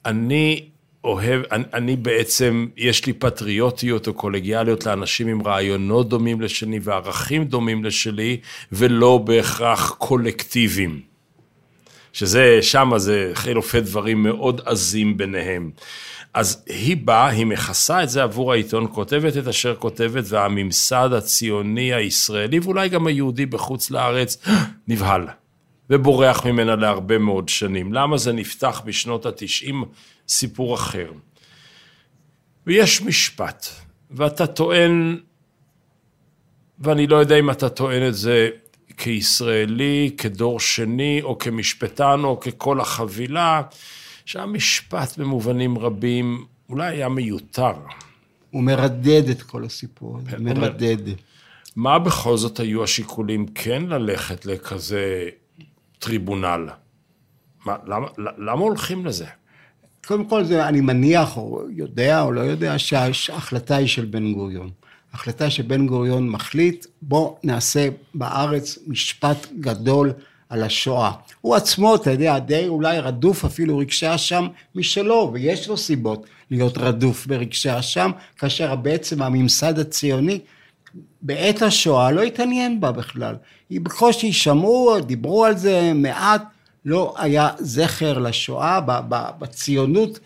אני 0.06 0.64
אוהב, 1.04 1.42
אני, 1.52 1.64
אני 1.74 1.96
בעצם, 1.96 2.66
יש 2.76 3.06
לי 3.06 3.12
פטריוטיות 3.12 4.08
או 4.08 4.14
קולגיאליות 4.14 4.86
לאנשים 4.86 5.28
עם 5.28 5.46
רעיונות 5.46 6.08
דומים 6.08 6.40
לשני 6.40 6.78
וערכים 6.82 7.44
דומים 7.44 7.84
לשלי, 7.84 8.40
ולא 8.72 9.18
בהכרח 9.18 9.90
קולקטיביים. 9.98 11.00
שזה, 12.12 12.58
שם 12.62 12.92
זה 12.96 13.30
חילופי 13.34 13.80
דברים 13.80 14.22
מאוד 14.22 14.60
עזים 14.64 15.16
ביניהם. 15.16 15.70
אז 16.34 16.64
היא 16.66 16.96
באה, 16.96 17.28
היא 17.28 17.46
מכסה 17.46 18.02
את 18.02 18.10
זה 18.10 18.22
עבור 18.22 18.52
העיתון, 18.52 18.86
כותבת 18.92 19.36
את 19.36 19.48
אשר 19.48 19.74
כותבת, 19.76 20.24
והממסד 20.28 21.10
הציוני 21.12 21.94
הישראלי, 21.94 22.58
ואולי 22.58 22.88
גם 22.88 23.06
היהודי 23.06 23.46
בחוץ 23.46 23.90
לארץ, 23.90 24.46
נבהל. 24.88 25.26
ובורח 25.90 26.46
ממנה 26.46 26.76
להרבה 26.76 27.18
מאוד 27.18 27.48
שנים. 27.48 27.92
למה 27.92 28.16
זה 28.16 28.32
נפתח 28.32 28.82
בשנות 28.84 29.26
התשעים? 29.26 29.84
סיפור 30.28 30.74
אחר. 30.74 31.12
ויש 32.66 33.02
משפט, 33.02 33.66
ואתה 34.10 34.46
טוען, 34.46 35.18
ואני 36.78 37.06
לא 37.06 37.16
יודע 37.16 37.38
אם 37.38 37.50
אתה 37.50 37.68
טוען 37.68 38.08
את 38.08 38.14
זה 38.14 38.50
כישראלי, 38.96 40.10
כדור 40.18 40.60
שני, 40.60 41.20
או 41.22 41.38
כמשפטן, 41.38 42.20
או 42.24 42.40
ככל 42.40 42.80
החבילה, 42.80 43.62
שהמשפט 44.24 45.18
במובנים 45.18 45.78
רבים 45.78 46.46
אולי 46.68 46.96
היה 46.96 47.08
מיותר. 47.08 47.72
הוא 48.50 48.62
מרדד 48.62 49.28
את 49.28 49.42
כל 49.42 49.64
הסיפור, 49.64 50.16
הוא 50.16 50.38
מרדד. 50.38 50.96
מה 51.76 51.98
בכל 51.98 52.36
זאת 52.36 52.60
היו 52.60 52.84
השיקולים 52.84 53.46
כן 53.46 53.82
ללכת 53.82 54.46
לכזה 54.46 55.28
טריבונל? 55.98 56.68
מה, 57.66 57.76
למה, 57.86 58.06
למה 58.18 58.60
הולכים 58.60 59.06
לזה? 59.06 59.26
קודם 60.04 60.24
כל, 60.24 60.44
זה, 60.44 60.68
אני 60.68 60.80
מניח, 60.80 61.36
או 61.36 61.62
יודע 61.70 62.22
או 62.22 62.32
לא 62.32 62.40
יודע, 62.40 62.78
שההחלטה 62.78 63.76
היא 63.76 63.86
של 63.86 64.04
בן 64.04 64.32
גוריון. 64.32 64.70
החלטה 65.14 65.50
שבן 65.50 65.86
גוריון 65.86 66.28
מחליט, 66.28 66.86
בוא 67.02 67.34
נעשה 67.44 67.88
בארץ 68.14 68.78
משפט 68.86 69.46
גדול 69.60 70.12
על 70.48 70.62
השואה. 70.62 71.12
הוא 71.40 71.54
עצמו, 71.54 71.94
אתה 71.94 72.10
יודע, 72.10 72.38
די 72.38 72.68
אולי 72.68 72.98
רדוף 72.98 73.44
אפילו 73.44 73.78
רגשי 73.78 74.14
אשם 74.14 74.46
משלו, 74.74 75.30
ויש 75.32 75.68
לו 75.68 75.76
סיבות 75.76 76.26
להיות 76.50 76.78
רדוף 76.78 77.26
ברגשי 77.26 77.78
אשם, 77.78 78.10
כאשר 78.38 78.74
בעצם 78.74 79.22
הממסד 79.22 79.78
הציוני 79.78 80.40
בעת 81.22 81.62
השואה 81.62 82.10
לא 82.10 82.22
התעניין 82.22 82.80
בה 82.80 82.92
בכלל. 82.92 83.34
היא 83.70 83.80
בקושי 83.80 84.32
שמעו, 84.32 85.00
דיברו 85.00 85.44
על 85.44 85.56
זה 85.56 85.92
מעט, 85.94 86.42
לא 86.84 87.14
היה 87.18 87.50
זכר 87.58 88.18
לשואה 88.18 88.80
בציונות 89.38 90.18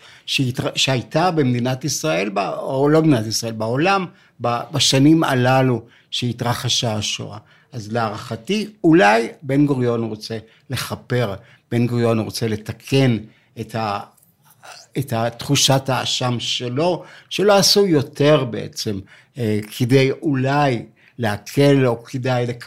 שהייתה 0.75 1.31
במדינת 1.31 1.85
ישראל, 1.85 2.29
או 2.37 2.89
לא 2.89 3.01
במדינת 3.01 3.25
ישראל, 3.25 3.53
בעולם, 3.53 4.05
בשנים 4.41 5.23
הללו 5.23 5.81
שהתרחשה 6.11 6.95
השואה. 6.95 7.37
אז 7.71 7.91
להערכתי, 7.91 8.67
אולי 8.83 9.27
בן 9.41 9.65
גוריון 9.65 10.03
רוצה 10.03 10.37
לכפר, 10.69 11.35
בן 11.71 11.87
גוריון 11.87 12.19
רוצה 12.19 12.47
לתקן 12.47 13.17
את, 13.59 13.75
ה, 13.75 13.99
את 14.97 15.13
תחושת 15.37 15.89
האשם 15.89 16.39
שלו, 16.39 17.03
שלא 17.29 17.57
עשו 17.57 17.85
יותר 17.85 18.43
בעצם, 18.43 18.99
אה, 19.37 19.59
כדי 19.77 20.11
אולי 20.11 20.85
להקל 21.19 21.87
או 21.87 22.03
כדאי 22.03 22.45
לק... 22.47 22.65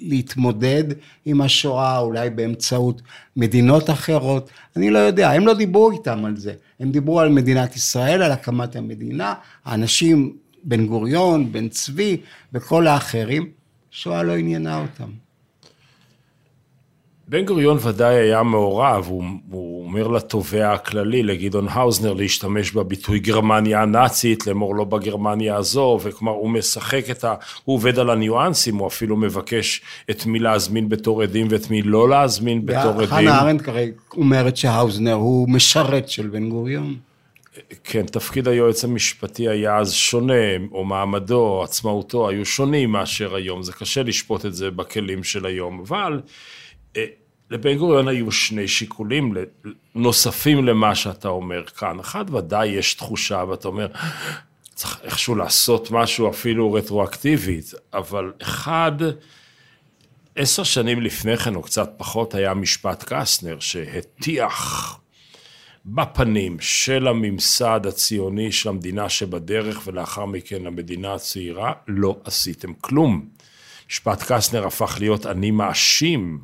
להתמודד 0.00 0.84
עם 1.24 1.40
השואה, 1.40 1.98
אולי 1.98 2.30
באמצעות 2.30 3.02
מדינות 3.36 3.90
אחרות, 3.90 4.50
אני 4.76 4.90
לא 4.90 4.98
יודע, 4.98 5.30
הם 5.30 5.46
לא 5.46 5.54
דיברו 5.54 5.90
איתם 5.90 6.24
על 6.24 6.36
זה, 6.36 6.52
הם 6.80 6.90
דיברו 6.90 7.20
על 7.20 7.28
מדינת 7.28 7.76
ישראל, 7.76 8.22
על 8.22 8.32
הקמת 8.32 8.76
המדינה, 8.76 9.34
האנשים, 9.64 10.36
בן 10.64 10.86
גוריון, 10.86 11.52
בן 11.52 11.68
צבי 11.68 12.16
וכל 12.52 12.86
האחרים, 12.86 13.50
שואה 13.90 14.22
לא 14.22 14.36
עניינה 14.36 14.80
אותם. 14.80 15.25
בן 17.28 17.44
גוריון 17.44 17.78
ודאי 17.82 18.14
היה 18.14 18.42
מעורב, 18.42 19.04
הוא, 19.08 19.24
הוא 19.50 19.84
אומר 19.84 20.08
לתובע 20.08 20.72
הכללי, 20.72 21.22
לגדעון 21.22 21.68
האוזנר, 21.70 22.12
להשתמש 22.12 22.72
בביטוי 22.72 23.18
גרמניה 23.18 23.82
הנאצית, 23.82 24.46
לאמור 24.46 24.74
לא 24.74 24.84
בגרמניה 24.84 25.56
הזו, 25.56 25.98
וכלומר 26.02 26.32
הוא 26.32 26.50
משחק 26.50 27.10
את 27.10 27.24
ה... 27.24 27.34
הוא 27.64 27.74
עובד 27.74 27.98
על 27.98 28.10
הניואנסים, 28.10 28.76
הוא 28.76 28.86
אפילו 28.86 29.16
מבקש 29.16 29.80
את 30.10 30.26
מי 30.26 30.38
להזמין 30.38 30.88
בתור 30.88 31.22
עדים 31.22 31.46
ואת 31.50 31.70
מי 31.70 31.82
לא 31.82 32.08
להזמין 32.08 32.66
בתור 32.66 32.92
עדים. 32.92 33.06
חנה 33.06 33.40
ארנדט 33.40 33.64
כרגע 33.64 33.92
אומרת 34.16 34.56
שהאוזנר 34.56 35.14
הוא 35.14 35.48
משרת 35.48 36.08
של 36.08 36.26
בן 36.26 36.48
גוריון. 36.48 36.94
כן, 37.84 38.06
תפקיד 38.06 38.48
היועץ 38.48 38.84
המשפטי 38.84 39.48
היה 39.48 39.76
אז 39.78 39.92
שונה, 39.92 40.56
או 40.72 40.84
מעמדו, 40.84 41.38
או 41.38 41.64
עצמאותו, 41.64 42.28
היו 42.28 42.44
שונים 42.46 42.90
מאשר 42.90 43.34
היום, 43.34 43.62
זה 43.62 43.72
קשה 43.72 44.02
לשפוט 44.02 44.46
את 44.46 44.54
זה 44.54 44.70
בכלים 44.70 45.24
של 45.24 45.46
היום, 45.46 45.80
אבל... 45.86 46.20
לבן 47.50 47.76
גוריון 47.76 48.08
היו 48.08 48.32
שני 48.32 48.68
שיקולים 48.68 49.34
נוספים 49.94 50.64
למה 50.66 50.94
שאתה 50.94 51.28
אומר 51.28 51.64
כאן. 51.64 52.00
אחד, 52.00 52.34
ודאי 52.34 52.68
יש 52.68 52.94
תחושה, 52.94 53.44
ואתה 53.48 53.68
אומר, 53.68 53.86
צריך 54.74 55.00
איכשהו 55.02 55.34
לעשות 55.34 55.90
משהו 55.90 56.30
אפילו 56.30 56.72
רטרואקטיבית, 56.72 57.74
אבל 57.94 58.32
אחד, 58.42 58.92
עשר 60.36 60.62
שנים 60.62 61.02
לפני 61.02 61.36
כן, 61.36 61.54
או 61.54 61.62
קצת 61.62 61.94
פחות, 61.96 62.34
היה 62.34 62.54
משפט 62.54 63.04
קסטנר 63.12 63.60
שהטיח 63.60 64.98
בפנים 65.86 66.56
של 66.60 67.08
הממסד 67.08 67.80
הציוני 67.86 68.52
של 68.52 68.68
המדינה 68.68 69.08
שבדרך, 69.08 69.80
ולאחר 69.86 70.24
מכן 70.24 70.66
המדינה 70.66 71.14
הצעירה, 71.14 71.72
לא 71.88 72.16
עשיתם 72.24 72.74
כלום. 72.74 73.28
משפט 73.90 74.32
קסטנר 74.32 74.66
הפך 74.66 74.96
להיות 75.00 75.26
אני 75.26 75.50
מאשים 75.50 76.40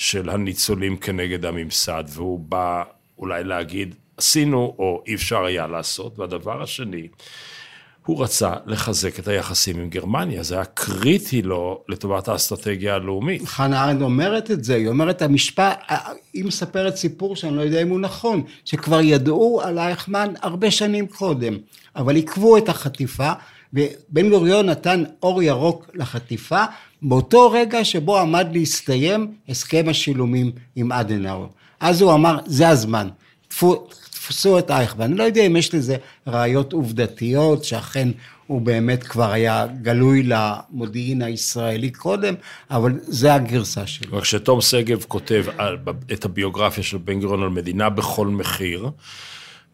של 0.00 0.30
הניצולים 0.30 0.96
כנגד 0.96 1.44
הממסד, 1.44 2.04
והוא 2.08 2.38
בא 2.38 2.82
אולי 3.18 3.44
להגיד, 3.44 3.94
עשינו 4.16 4.74
או 4.78 5.02
אי 5.06 5.14
אפשר 5.14 5.44
היה 5.44 5.66
לעשות. 5.66 6.18
והדבר 6.18 6.62
השני, 6.62 7.08
הוא 8.06 8.22
רצה 8.22 8.52
לחזק 8.66 9.18
את 9.18 9.28
היחסים 9.28 9.78
עם 9.78 9.88
גרמניה, 9.88 10.42
זה 10.42 10.54
היה 10.54 10.64
קריטי 10.64 11.42
לו 11.42 11.84
לטובת 11.88 12.28
האסטרטגיה 12.28 12.94
הלאומית. 12.94 13.42
חנה 13.44 13.84
ארנד 13.84 14.02
אומרת 14.02 14.50
את 14.50 14.64
זה, 14.64 14.74
היא 14.74 14.88
אומרת 14.88 15.22
המשפט, 15.22 15.92
היא 16.32 16.44
מספרת 16.44 16.96
סיפור 16.96 17.36
שאני 17.36 17.56
לא 17.56 17.62
יודע 17.62 17.82
אם 17.82 17.88
הוא 17.88 18.00
נכון, 18.00 18.42
שכבר 18.64 19.00
ידעו 19.00 19.60
על 19.64 19.78
אייכמן 19.78 20.32
הרבה 20.42 20.70
שנים 20.70 21.06
קודם, 21.06 21.58
אבל 21.96 22.16
עיכבו 22.16 22.58
את 22.58 22.68
החטיפה, 22.68 23.32
ובן 23.72 24.30
גוריון 24.30 24.66
נתן 24.66 25.04
אור 25.22 25.42
ירוק 25.42 25.90
לחטיפה, 25.94 26.64
באותו 27.02 27.50
רגע 27.50 27.84
שבו 27.84 28.18
עמד 28.18 28.48
להסתיים 28.52 29.34
הסכם 29.48 29.84
השילומים 29.88 30.52
עם 30.76 30.92
אדנאואר. 30.92 31.46
אז 31.80 32.02
הוא 32.02 32.14
אמר, 32.14 32.38
זה 32.46 32.68
הזמן, 32.68 33.08
תפסו 33.48 34.58
את 34.58 34.70
אייכמן. 34.70 35.04
אני 35.04 35.14
לא 35.14 35.22
יודע 35.22 35.42
אם 35.42 35.56
יש 35.56 35.74
לזה 35.74 35.96
ראיות 36.26 36.72
עובדתיות, 36.72 37.64
שאכן 37.64 38.08
הוא 38.46 38.60
באמת 38.60 39.02
כבר 39.02 39.32
היה 39.32 39.66
גלוי 39.82 40.22
למודיעין 40.22 41.22
הישראלי 41.22 41.90
קודם, 41.90 42.34
אבל 42.70 42.92
זה 43.02 43.34
הגרסה 43.34 43.86
שלו. 43.86 44.16
רק 44.18 44.24
שתום 44.24 44.60
שגב 44.60 45.04
כותב 45.08 45.44
את 46.12 46.24
הביוגרפיה 46.24 46.84
של 46.84 46.98
בן 46.98 47.20
גוריון 47.20 47.42
על 47.42 47.48
מדינה 47.48 47.88
בכל 47.88 48.26
מחיר, 48.26 48.90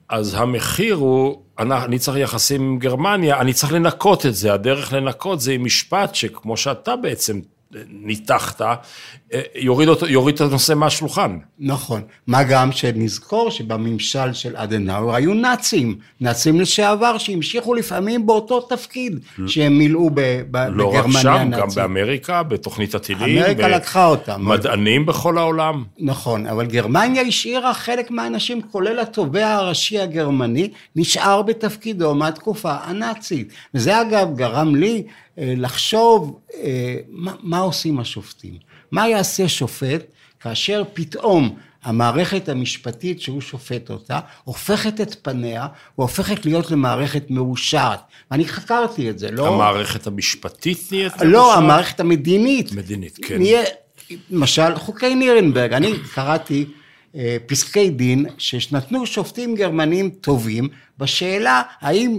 אז 0.09 0.35
המחיר 0.35 0.95
הוא, 0.95 1.43
אני 1.59 1.99
צריך 1.99 2.17
יחסים 2.17 2.63
עם 2.63 2.79
גרמניה, 2.79 3.41
אני 3.41 3.53
צריך 3.53 3.73
לנקות 3.73 4.27
את 4.27 4.35
זה, 4.35 4.53
הדרך 4.53 4.93
לנקות 4.93 5.41
זה 5.41 5.53
עם 5.53 5.65
משפט 5.65 6.15
שכמו 6.15 6.57
שאתה 6.57 6.97
בעצם 6.97 7.41
ניתחת, 7.89 8.61
אה, 8.61 9.41
יוריד, 9.55 9.89
אותו, 9.89 10.07
יוריד 10.07 10.35
את 10.35 10.41
הנושא 10.41 10.75
מהשולחן. 10.75 11.39
נכון. 11.59 12.03
מה 12.27 12.43
גם 12.43 12.73
שנזכור 12.73 13.51
שבממשל 13.51 14.33
של 14.33 14.57
אדנאואר 14.57 15.15
היו 15.15 15.35
נאצים, 15.35 15.99
נאצים 16.21 16.61
לשעבר 16.61 17.19
שהמשיכו 17.19 17.75
לפעמים 17.75 18.27
באותו 18.27 18.61
תפקיד 18.61 19.19
שהם 19.47 19.79
מילאו 19.79 20.11
ב, 20.15 20.21
ב, 20.51 20.57
לא 20.57 20.91
בגרמניה 20.91 20.95
הנאצית. 20.95 21.17
לא 21.19 21.23
רק 21.23 21.23
שם, 21.23 21.29
הנאצית. 21.29 21.79
גם 21.79 21.83
באמריקה, 21.83 22.43
בתוכנית 22.43 22.95
הטילים. 22.95 23.39
אמריקה 23.39 23.69
לקחה 23.69 24.07
אותם. 24.07 24.49
מדענים 24.49 25.07
בכל 25.07 25.39
העולם. 25.39 25.85
נכון, 25.99 26.47
אבל 26.47 26.67
גרמניה 26.67 27.23
השאירה 27.23 27.75
חלק 27.75 28.11
מהאנשים, 28.11 28.63
כולל 28.63 28.99
התובע 28.99 29.53
הראשי 29.53 29.99
הגרמני, 29.99 30.71
נשאר 30.97 31.43
בתפקידו 31.43 32.15
מהתקופה 32.15 32.75
הנאצית. 32.85 33.53
וזה 33.75 34.01
אגב 34.01 34.37
גרם 34.37 34.75
לי 34.75 35.03
לחשוב 35.39 36.41
אה, 36.55 36.97
מה, 37.09 37.35
מה 37.43 37.59
עושים 37.59 38.01
השופטים. 38.01 38.59
מה 38.91 39.09
יעשה 39.09 39.49
שופט 39.49 40.05
כאשר 40.41 40.83
פתאום 40.95 41.57
המערכת 41.83 42.49
המשפטית 42.49 43.21
שהוא 43.21 43.41
שופט 43.41 43.91
אותה, 43.91 44.21
הופכת 44.45 45.01
את 45.01 45.17
פניה 45.23 45.67
והופכת 45.99 46.45
להיות 46.45 46.71
למערכת 46.71 47.31
מאושרת. 47.31 47.99
ואני 48.31 48.45
חקרתי 48.49 49.11
את 49.11 49.19
זה, 49.19 49.31
לא... 49.31 49.55
המערכת 49.55 50.07
המשפטית 50.07 50.79
נהיית 50.91 51.13
מאושרת? 51.13 51.29
לא, 51.33 51.57
המערכת 51.57 52.01
המדינית. 52.01 52.73
מדינית, 52.73 53.19
כן. 53.23 53.39
נהיה, 53.39 53.63
למשל, 54.31 54.75
חוקי 54.75 55.15
נירנברג, 55.15 55.73
אני 55.73 55.93
קראתי 56.15 56.67
אה, 57.17 57.37
פסקי 57.47 57.91
דין 57.91 58.27
שנתנו 58.39 59.07
שופטים 59.07 59.55
גרמנים 59.55 60.11
טובים 60.11 60.69
בשאלה 60.99 61.63
האם 61.81 62.19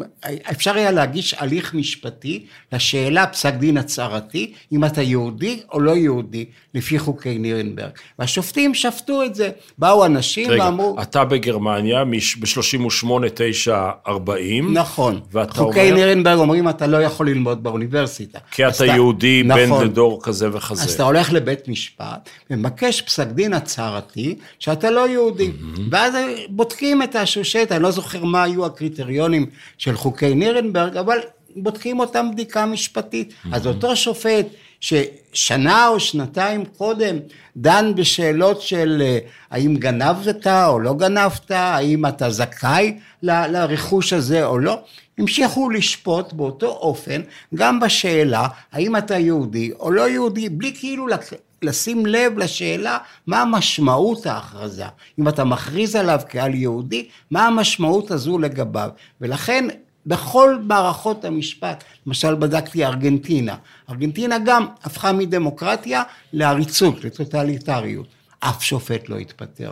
אפשר 0.51 0.75
היה 0.75 0.91
להגיש 0.91 1.33
הליך 1.33 1.73
משפטי 1.73 2.45
לשאלה 2.73 3.27
פסק 3.27 3.53
דין 3.53 3.77
הצהרתי 3.77 4.53
אם 4.71 4.85
אתה 4.85 5.01
יהודי 5.01 5.59
או 5.71 5.79
לא 5.79 5.91
יהודי 5.91 6.45
לפי 6.73 6.99
חוקי 6.99 7.37
נירנברג. 7.37 7.91
והשופטים 8.19 8.73
שפטו 8.73 9.23
את 9.23 9.35
זה. 9.35 9.49
באו 9.77 10.05
אנשים 10.05 10.49
רגע, 10.49 10.65
ואמרו 10.65 11.01
אתה 11.01 11.25
בגרמניה 11.25 12.05
ב-38 12.05 13.07
9 13.33 13.89
40 14.07 14.77
נכון. 14.77 15.19
ואתה 15.31 15.53
חוקי 15.53 15.79
אומר 15.79 15.93
נירנברג 15.93 16.39
אומרים 16.39 16.69
אתה 16.69 16.87
לא 16.87 16.97
יכול 16.97 17.29
ללמוד 17.29 17.63
באוניברסיטה. 17.63 18.39
כי 18.51 18.67
אתה 18.67 18.85
יהודי 18.85 19.43
בן 19.43 19.65
נכון. 19.65 19.85
לדור 19.85 20.23
כזה 20.23 20.49
וכזה. 20.53 20.83
אז 20.83 20.93
אתה 20.93 21.03
הולך 21.03 21.33
לבית 21.33 21.67
משפט 21.67 22.29
ומבקש 22.49 23.01
פסק 23.01 23.27
דין 23.27 23.53
הצהרתי 23.53 24.35
שאתה 24.59 24.91
לא 24.91 25.09
יהודי. 25.09 25.51
ואז 25.91 26.13
בודקים 26.49 27.03
את 27.03 27.15
השושלת, 27.15 27.71
אני 27.71 27.83
לא 27.83 27.91
זוכר 27.91 28.23
מה 28.23 28.43
היו 28.43 28.66
הקריטריונים 28.67 29.45
של 29.77 29.95
חוקי 29.97 30.35
נירנברג, 30.35 30.97
אבל 30.97 31.17
בודקים 31.55 31.99
אותם 31.99 32.31
בדיקה 32.31 32.65
משפטית. 32.65 33.33
אז 33.51 33.67
אותו 33.67 33.95
שופט 33.95 34.45
ששנה 34.81 35.87
או 35.87 35.99
שנתיים 35.99 36.65
קודם 36.65 37.15
דן 37.57 37.91
בשאלות 37.95 38.61
של 38.61 39.01
אה, 39.05 39.17
האם 39.51 39.75
גנבת 39.75 40.47
או 40.47 40.79
לא 40.79 40.93
גנבת, 40.93 41.51
האם 41.51 42.05
אתה 42.05 42.29
זכאי 42.29 42.93
ל- 43.23 43.47
לרכוש 43.47 44.13
הזה 44.13 44.45
או 44.45 44.59
לא, 44.59 44.79
המשיכו 45.17 45.69
לשפוט 45.69 46.33
באותו 46.33 46.67
אופן 46.67 47.21
גם 47.55 47.79
בשאלה 47.79 48.47
האם 48.71 48.95
אתה 48.97 49.17
יהודי 49.17 49.71
או 49.79 49.91
לא 49.91 50.09
יהודי, 50.09 50.49
בלי 50.49 50.73
כאילו 50.79 51.07
לק- 51.07 51.33
לשים 51.61 52.05
לב 52.05 52.37
לשאלה 52.37 52.97
מה 53.27 53.45
משמעות 53.45 54.25
ההכרזה. 54.25 54.85
אם 55.19 55.27
אתה 55.27 55.43
מכריז 55.43 55.95
עליו 55.95 56.19
כעל 56.29 56.55
יהודי, 56.55 57.07
מה 57.31 57.47
המשמעות 57.47 58.11
הזו 58.11 58.39
לגביו. 58.39 58.89
ולכן 59.21 59.67
בכל 60.05 60.57
מערכות 60.63 61.25
המשפט, 61.25 61.83
למשל 62.07 62.35
בדקתי 62.35 62.85
ארגנטינה, 62.85 63.55
ארגנטינה 63.89 64.37
גם 64.45 64.65
הפכה 64.83 65.11
מדמוקרטיה 65.11 66.03
לעריצות, 66.33 67.03
לטוטליטריות. 67.03 68.07
אף 68.39 68.63
שופט 68.63 69.09
לא 69.09 69.17
התפטר. 69.17 69.71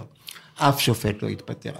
אף 0.57 0.81
שופט 0.81 1.23
לא 1.23 1.27
התפטר. 1.27 1.71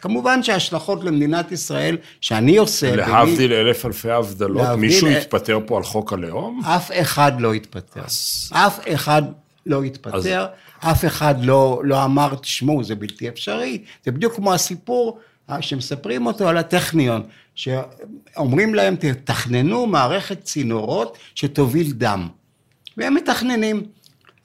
כמובן 0.00 0.42
שההשלכות 0.42 1.04
למדינת 1.04 1.52
ישראל 1.52 1.96
שאני 2.20 2.56
עושה... 2.56 2.96
להבדיל 2.96 3.52
אלף 3.52 3.86
אלפי 3.86 4.10
הבדלות, 4.10 4.78
מישהו 4.78 5.08
התפטר 5.08 5.58
פה 5.66 5.76
על 5.76 5.82
חוק 5.82 6.12
הלאום? 6.12 6.62
אף 6.64 6.90
אחד 7.00 7.40
לא 7.40 7.52
התפטר. 7.52 8.00
אז- 8.04 8.50
אף 8.54 8.78
אחד 8.94 9.22
לא 9.70 9.82
התפטר, 9.82 10.46
אף 10.80 11.04
אחד 11.04 11.34
לא, 11.44 11.80
לא 11.84 12.04
אמר, 12.04 12.34
תשמעו, 12.34 12.84
זה 12.84 12.94
בלתי 12.94 13.28
אפשרי. 13.28 13.82
זה 14.04 14.10
בדיוק 14.12 14.34
כמו 14.34 14.52
הסיפור 14.54 15.18
אה, 15.50 15.62
שמספרים 15.62 16.26
אותו 16.26 16.48
על 16.48 16.56
הטכניון, 16.56 17.22
שאומרים 17.54 18.74
להם, 18.74 18.96
תתכננו 18.96 19.86
מערכת 19.86 20.44
צינורות 20.44 21.18
שתוביל 21.34 21.92
דם. 21.92 22.28
והם 22.96 23.14
מתכננים, 23.14 23.82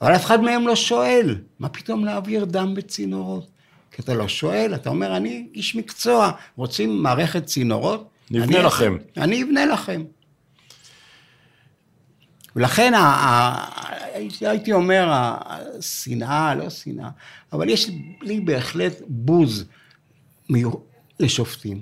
אבל 0.00 0.16
אף 0.16 0.24
אחד 0.24 0.40
מהם 0.40 0.66
לא 0.66 0.76
שואל, 0.76 1.36
מה 1.58 1.68
פתאום 1.68 2.04
להעביר 2.04 2.44
דם 2.44 2.74
בצינורות? 2.74 3.46
כי 3.92 4.02
אתה 4.02 4.14
לא 4.14 4.28
שואל, 4.28 4.74
אתה 4.74 4.90
אומר, 4.90 5.16
אני 5.16 5.46
איש 5.54 5.76
מקצוע, 5.76 6.30
רוצים 6.56 7.02
מערכת 7.02 7.44
צינורות? 7.44 8.08
נבנה 8.30 8.56
אני- 8.58 8.66
לכם. 8.66 8.96
אני 9.16 9.42
אבנה 9.42 9.66
לכם. 9.66 10.02
ולכן 12.56 12.94
ה- 12.94 12.98
ה- 12.98 14.16
הייתי 14.40 14.72
אומר, 14.72 15.08
השנאה, 15.10 16.54
לא 16.54 16.70
שנאה, 16.70 17.08
אבל 17.52 17.68
יש 17.68 17.90
לי 18.22 18.40
בהחלט 18.40 18.92
בוז 19.08 19.64
לשופטים. 21.20 21.80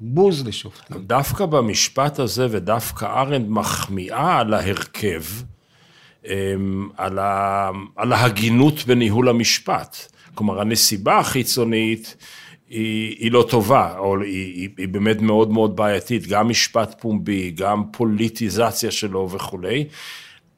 בוז 0.00 0.46
לשופטים. 0.46 1.02
דווקא 1.06 1.46
במשפט 1.46 2.18
הזה, 2.18 2.46
ודווקא 2.50 3.04
ארנד 3.04 3.48
מחמיאה 3.48 4.38
על 4.38 4.54
ההרכב, 4.54 5.22
אמ, 6.26 6.88
על, 6.96 7.18
ה, 7.18 7.70
על 7.96 8.12
ההגינות 8.12 8.84
בניהול 8.86 9.28
המשפט. 9.28 9.96
כלומר, 10.34 10.60
הנסיבה 10.60 11.18
החיצונית 11.18 12.16
היא, 12.72 13.16
היא 13.18 13.32
לא 13.32 13.46
טובה, 13.48 13.94
או 13.98 14.20
היא, 14.20 14.54
היא, 14.54 14.68
היא 14.78 14.88
באמת 14.88 15.20
מאוד 15.20 15.50
מאוד 15.50 15.76
בעייתית, 15.76 16.26
גם 16.26 16.48
משפט 16.48 16.94
פומבי, 17.00 17.50
גם 17.50 17.82
פוליטיזציה 17.90 18.90
שלו 18.90 19.30
וכולי, 19.30 19.84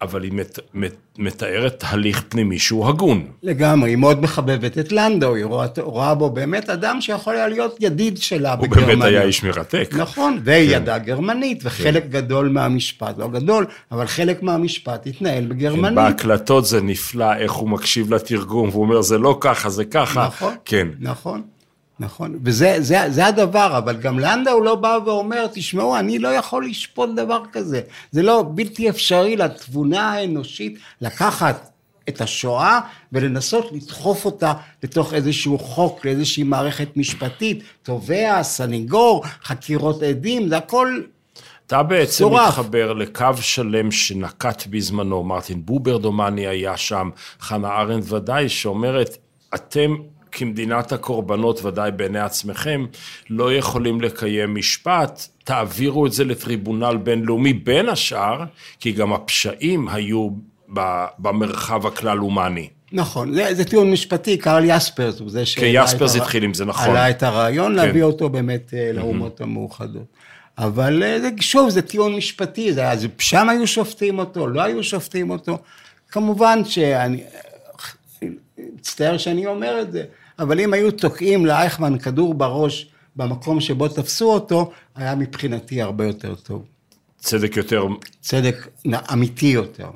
אבל 0.03 0.22
היא 0.22 0.33
מת, 0.33 0.59
מת, 0.74 0.94
מתארת 1.18 1.79
תהליך 1.79 2.24
פנימי 2.29 2.59
שהוא 2.59 2.88
הגון. 2.88 3.27
לגמרי, 3.42 3.90
היא 3.90 3.96
מאוד 3.96 4.22
מחבבת 4.22 4.79
את 4.79 4.92
לנדאו, 4.92 5.35
היא 5.35 5.44
רואה, 5.44 5.66
רואה 5.81 6.14
בו 6.14 6.31
באמת 6.31 6.70
אדם 6.70 7.00
שיכול 7.00 7.35
היה 7.35 7.48
להיות 7.48 7.77
ידיד 7.81 8.18
שלה 8.18 8.55
הוא 8.55 8.66
בגרמניה. 8.66 8.87
באמת 8.96 9.05
היה 9.05 9.22
איש 9.22 9.44
מרתק. 9.44 9.90
נכון, 9.98 10.40
והיא 10.44 10.77
ידעה 10.77 10.98
גרמנית, 10.98 11.61
וחלק 11.64 12.07
גדול 12.09 12.48
מהמשפט, 12.48 13.18
לא 13.18 13.29
גדול, 13.29 13.66
אבל 13.92 14.07
חלק 14.07 14.42
מהמשפט 14.42 15.07
התנהל 15.07 15.44
בגרמנית. 15.46 15.94
בהקלטות 15.94 16.64
זה 16.64 16.81
נפלא 16.81 17.37
איך 17.37 17.53
הוא 17.53 17.68
מקשיב 17.68 18.14
לתרגום, 18.14 18.68
והוא 18.68 18.83
אומר, 18.83 19.03
זה 19.03 19.18
לא 19.18 19.37
ככה, 19.40 19.70
זה 19.70 19.85
ככה. 19.85 20.27
נכון, 20.27 20.55
כן. 20.64 20.88
נכון, 21.00 21.42
נכון, 22.00 22.38
וזה 22.44 22.76
זה, 22.80 22.98
זה 23.09 23.26
הדבר, 23.26 23.78
אבל 23.78 23.96
גם 23.96 24.18
לנדאו 24.18 24.61
לא 24.61 24.74
בא 24.74 24.98
ואומר, 25.07 25.46
תשמעו, 25.52 25.96
אני 25.96 26.18
לא 26.18 26.28
יכול 26.28 26.66
לשפוט 26.66 27.11
דבר 27.16 27.42
כזה, 27.52 27.80
זה 28.11 28.22
לא 28.22 28.44
בלתי 28.54 28.90
אפשרי 28.90 29.37
לתבונה 29.37 30.12
האנושית 30.12 30.78
לקחת 31.00 31.70
את 32.09 32.20
השואה 32.20 32.80
ולנסות 33.12 33.72
לדחוף 33.72 34.24
אותה 34.24 34.52
לתוך 34.83 35.14
איזשהו 35.14 35.59
חוק, 35.59 36.04
לאיזושהי 36.04 36.42
מערכת 36.42 36.96
משפטית, 36.96 37.62
תובע, 37.83 38.42
סניגור, 38.42 39.24
חקירות 39.42 40.02
עדים, 40.02 40.48
זה 40.48 40.57
הכל 40.57 41.00
אתה 41.66 41.83
בעצם 41.83 42.12
צורף. 42.12 42.48
מתחבר 42.48 42.92
לקו 42.92 43.37
שלם 43.40 43.90
שנקט 43.90 44.66
בזמנו, 44.66 45.22
מרטין 45.22 45.66
בובר 45.66 45.96
דומני 45.96 46.46
היה 46.46 46.76
שם, 46.76 47.11
חנה 47.40 47.80
ארנדט 47.80 48.12
ודאי, 48.12 48.48
שאומרת, 48.48 49.16
אתם 49.54 49.94
כמדינת 50.34 50.92
הקורבנות, 50.92 51.64
ודאי 51.64 51.90
בעיני 51.90 52.20
עצמכם, 52.20 52.86
לא 53.30 53.54
יכולים 53.54 54.00
לקיים 54.00 54.54
משפט, 54.54 55.26
תעבירו 55.44 56.06
את 56.06 56.12
זה 56.12 56.24
לטריבונל 56.24 56.96
בינלאומי, 56.96 57.52
בין 57.52 57.88
השאר, 57.88 58.44
כי 58.80 58.92
גם 58.92 59.12
הפשעים 59.12 59.88
היו 59.88 60.28
במרחב 61.18 61.86
הכלל-אומני. 61.86 62.68
נכון, 62.92 63.34
זה, 63.34 63.54
זה 63.54 63.64
טיעון 63.64 63.90
משפטי, 63.90 64.36
קרל 64.38 64.64
יספרס 64.66 65.20
הוא 65.20 65.30
זה 65.30 65.46
שהעלה 65.46 65.84
יספרס 65.84 66.10
את 66.10 66.16
הר- 66.16 66.22
התחיל 66.22 66.44
עם 66.44 66.54
זה, 66.54 66.64
נכון. 66.64 66.90
עלה 66.90 67.10
את 67.10 67.22
הרעיון 67.22 67.72
כן. 67.72 67.86
להביא 67.86 68.02
אותו 68.02 68.28
באמת 68.28 68.74
אה, 68.74 68.90
לאומות 68.92 69.40
המאוחדות. 69.40 70.04
אבל 70.58 71.02
אה, 71.02 71.20
זה, 71.20 71.28
שוב, 71.40 71.70
זה 71.70 71.82
טיעון 71.82 72.16
משפטי, 72.16 72.72
זה, 72.72 72.90
אז 72.90 73.06
שם 73.18 73.48
היו 73.48 73.66
שופטים 73.66 74.18
אותו, 74.18 74.46
לא 74.46 74.62
היו 74.62 74.84
שופטים 74.84 75.30
אותו. 75.30 75.58
כמובן 76.08 76.64
שאני, 76.64 77.22
מצטער 78.74 79.18
שאני 79.18 79.46
אומר 79.46 79.80
את 79.80 79.92
זה, 79.92 80.04
אבל 80.38 80.60
אם 80.60 80.72
היו 80.72 80.90
תוקעים 80.92 81.46
לאייכמן 81.46 81.98
כדור 81.98 82.34
בראש 82.34 82.88
במקום 83.16 83.60
שבו 83.60 83.88
תפסו 83.88 84.32
אותו, 84.32 84.70
היה 84.94 85.14
מבחינתי 85.14 85.82
הרבה 85.82 86.06
יותר 86.06 86.34
טוב. 86.34 86.64
צדק 87.18 87.56
יותר, 87.56 87.82
צדק 88.20 88.68
אמיתי 89.12 89.46
יותר, 89.46 89.90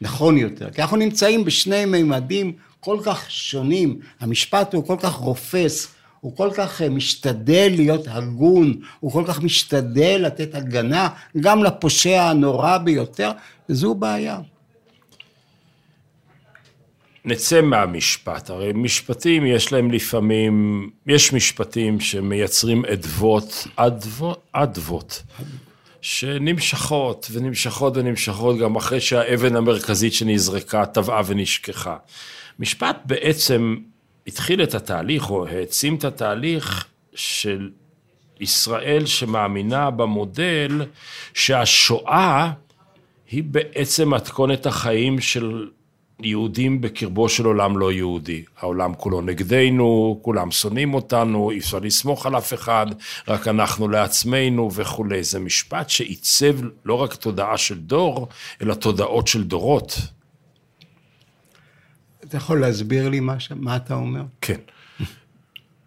נכון 0.00 0.38
יותר, 0.38 0.70
כי 0.70 0.82
אנחנו 0.82 0.96
נמצאים 0.96 1.44
בשני 1.44 1.84
מימדים 1.84 2.52
כל 2.80 2.98
כך 3.04 3.30
שונים, 3.30 4.00
המשפט 4.20 4.74
הוא 4.74 4.86
כל 4.86 4.96
כך 5.00 5.14
רופס, 5.14 5.94
הוא 6.20 6.36
כל 6.36 6.50
כך 6.54 6.82
אה, 6.82 6.88
משתדל 6.88 7.72
להיות 7.76 8.04
הגון, 8.08 8.74
הוא 9.00 9.12
כל 9.12 9.24
כך 9.26 9.42
משתדל 9.42 10.22
לתת 10.26 10.54
הגנה 10.54 11.08
גם 11.40 11.64
לפושע 11.64 12.22
הנורא 12.22 12.78
ביותר, 12.78 13.30
וזו 13.68 13.94
בעיה. 13.94 14.38
נצא 17.24 17.60
מהמשפט, 17.60 18.50
הרי 18.50 18.72
משפטים 18.74 19.46
יש 19.46 19.72
להם 19.72 19.90
לפעמים, 19.90 20.90
יש 21.06 21.32
משפטים 21.32 22.00
שמייצרים 22.00 22.84
אדוות, 22.84 23.66
אדוות, 24.52 25.22
שנמשכות 26.02 27.28
ונמשכות 27.32 27.96
ונמשכות 27.96 28.58
גם 28.58 28.76
אחרי 28.76 29.00
שהאבן 29.00 29.56
המרכזית 29.56 30.14
שנזרקה 30.14 30.86
טבעה 30.86 31.22
ונשכחה. 31.26 31.96
משפט 32.58 32.96
בעצם 33.04 33.76
התחיל 34.26 34.62
את 34.62 34.74
התהליך 34.74 35.30
או 35.30 35.46
העצים 35.46 35.94
את 35.94 36.04
התהליך 36.04 36.86
של 37.14 37.70
ישראל 38.40 39.06
שמאמינה 39.06 39.90
במודל 39.90 40.82
שהשואה 41.34 42.50
היא 43.30 43.42
בעצם 43.44 44.14
מתכונת 44.14 44.66
החיים 44.66 45.20
של 45.20 45.68
יהודים 46.22 46.80
בקרבו 46.80 47.28
של 47.28 47.44
עולם 47.44 47.78
לא 47.78 47.92
יהודי. 47.92 48.44
העולם 48.58 48.94
כולו 48.94 49.20
נגדנו, 49.20 50.18
כולם 50.22 50.50
שונאים 50.50 50.94
אותנו, 50.94 51.50
אי 51.50 51.58
אפשר 51.58 51.78
לסמוך 51.78 52.26
על 52.26 52.38
אף 52.38 52.54
אחד, 52.54 52.86
רק 53.28 53.48
אנחנו 53.48 53.88
לעצמנו 53.88 54.70
וכולי. 54.74 55.22
זה 55.24 55.38
משפט 55.38 55.90
שעיצב 55.90 56.54
לא 56.84 56.94
רק 56.94 57.14
תודעה 57.14 57.58
של 57.58 57.78
דור, 57.78 58.28
אלא 58.62 58.74
תודעות 58.74 59.28
של 59.28 59.44
דורות. 59.44 59.98
אתה 62.24 62.36
יכול 62.36 62.60
להסביר 62.60 63.08
לי 63.08 63.20
מה, 63.20 63.40
ש- 63.40 63.52
מה 63.56 63.76
אתה 63.76 63.94
אומר? 63.94 64.22
כן. 64.40 64.60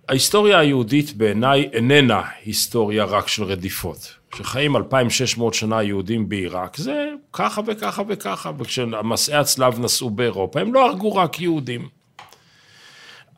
ההיסטוריה 0.10 0.60
היהודית 0.60 1.14
בעיניי 1.18 1.70
איננה 1.74 2.22
היסטוריה 2.46 3.06
רק 3.06 3.28
של 3.28 3.44
רדיפות. 3.44 4.14
שחיים 4.38 4.76
2,600 4.76 5.54
שנה 5.54 5.84
יהודים 5.84 6.30
בעיראק, 6.30 6.78
זה 6.78 7.10
ככה 7.34 7.62
וככה 7.66 8.04
וככה, 8.08 8.52
וכשמסעי 8.60 9.36
הצלב 9.36 9.80
נסעו 9.80 10.10
באירופה, 10.10 10.60
הם 10.60 10.74
לא 10.74 10.86
הרגו 10.86 11.16
רק 11.16 11.42
יהודים. 11.42 11.88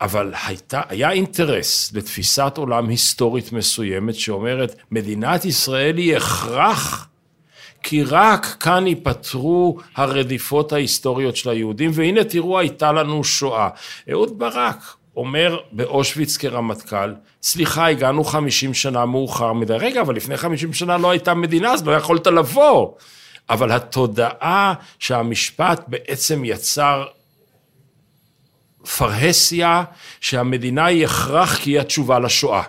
אבל 0.00 0.32
הייתה, 0.46 0.80
היה 0.88 1.10
אינטרס 1.10 1.92
לתפיסת 1.94 2.52
עולם 2.56 2.88
היסטורית 2.88 3.52
מסוימת 3.52 4.14
שאומרת, 4.14 4.76
מדינת 4.90 5.44
ישראל 5.44 5.96
היא 5.96 6.16
הכרח 6.16 7.08
כי 7.82 8.02
רק 8.02 8.46
כאן 8.60 8.86
ייפתרו 8.86 9.78
הרדיפות 9.96 10.72
ההיסטוריות 10.72 11.36
של 11.36 11.50
היהודים, 11.50 11.90
והנה 11.94 12.24
תראו 12.24 12.58
הייתה 12.58 12.92
לנו 12.92 13.24
שואה. 13.24 13.68
אהוד 14.10 14.38
ברק 14.38 14.94
אומר 15.16 15.58
באושוויץ 15.72 16.36
כרמטכ"ל, 16.36 17.14
סליחה, 17.42 17.86
הגענו 17.86 18.24
50 18.24 18.74
שנה 18.74 19.06
מאוחר 19.06 19.52
מדי. 19.52 19.72
רגע, 19.72 20.00
אבל 20.00 20.16
לפני 20.16 20.36
50 20.36 20.72
שנה 20.72 20.98
לא 20.98 21.10
הייתה 21.10 21.34
מדינה, 21.34 21.72
אז 21.72 21.86
לא 21.86 21.92
יכולת 21.92 22.26
לבוא. 22.26 22.92
אבל 23.50 23.72
התודעה 23.72 24.74
שהמשפט 24.98 25.84
בעצם 25.88 26.44
יצר 26.44 27.04
פרהסיה, 28.98 29.84
שהמדינה 30.20 30.84
היא 30.84 31.04
הכרח 31.04 31.56
כי 31.56 31.70
היא 31.70 31.80
התשובה 31.80 32.18
לשואה. 32.18 32.62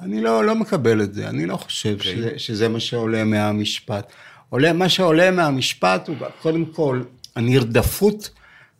אני 0.00 0.20
לא, 0.20 0.44
לא 0.44 0.54
מקבל 0.54 1.02
את 1.02 1.14
זה, 1.14 1.28
אני 1.28 1.46
לא 1.46 1.56
חושב 1.56 1.96
okay. 2.00 2.04
שזה, 2.04 2.30
שזה 2.36 2.68
מה 2.68 2.80
שעולה 2.80 3.24
מהמשפט. 3.24 4.12
עולה, 4.48 4.72
מה 4.72 4.88
שעולה 4.88 5.30
מהמשפט 5.30 6.08
הוא 6.08 6.16
קודם 6.42 6.64
כל 6.64 7.02
הנרדפות 7.36 8.30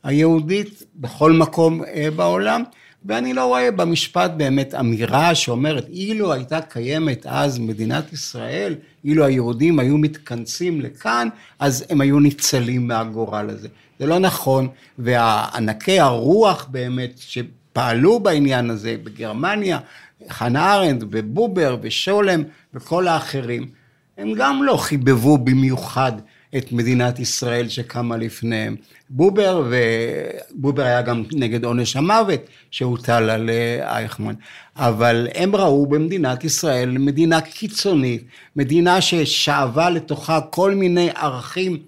היהודית 0.03 0.83
בכל 0.97 1.33
מקום 1.33 1.85
אה, 1.85 2.09
בעולם, 2.17 2.63
ואני 3.05 3.33
לא 3.33 3.45
רואה 3.45 3.71
במשפט 3.71 4.31
באמת 4.37 4.75
אמירה 4.75 5.35
שאומרת, 5.35 5.89
אילו 5.89 6.33
הייתה 6.33 6.61
קיימת 6.61 7.27
אז 7.27 7.59
מדינת 7.59 8.13
ישראל, 8.13 8.75
אילו 9.05 9.25
היהודים 9.25 9.79
היו 9.79 9.99
מתכנסים 9.99 10.81
לכאן, 10.81 11.29
אז 11.59 11.85
הם 11.91 12.01
היו 12.01 12.21
ניצלים 12.21 12.89
מהגורל 12.89 13.51
הזה. 13.51 13.69
זה 13.99 14.07
לא 14.07 14.19
נכון, 14.19 14.69
וענקי 14.99 16.01
הרוח 16.01 16.67
באמת 16.71 17.19
שפעלו 17.19 18.21
בעניין 18.21 18.71
הזה 18.71 18.97
בגרמניה, 19.05 19.79
חנה 20.29 20.75
ארנדט 20.75 21.07
ובובר 21.11 21.77
ושולם 21.83 22.43
וכל 22.75 23.09
האחרים, 23.09 23.69
הם 24.19 24.33
גם 24.33 24.63
לא 24.63 24.77
חיבבו 24.77 25.39
במיוחד 25.39 26.13
את 26.57 26.73
מדינת 26.73 27.19
ישראל 27.19 27.69
שקמה 27.69 28.17
לפניהם. 28.17 28.77
בובר, 29.11 29.63
ובובר 29.71 30.83
היה 30.83 31.03
גם 31.03 31.23
נגד 31.33 31.65
עונש 31.65 31.97
המוות 31.97 32.41
שהוטל 32.71 33.31
על 33.31 33.51
אייכמן, 33.81 34.35
אבל 34.77 35.29
הם 35.35 35.57
ראו 35.57 35.87
במדינת 35.87 36.45
ישראל 36.45 36.99
מדינה 36.99 37.41
קיצונית, 37.41 38.25
מדינה 38.57 39.01
ששאבה 39.01 39.91
לתוכה 39.91 40.41
כל 40.41 40.75
מיני 40.75 41.11
ערכים 41.15 41.79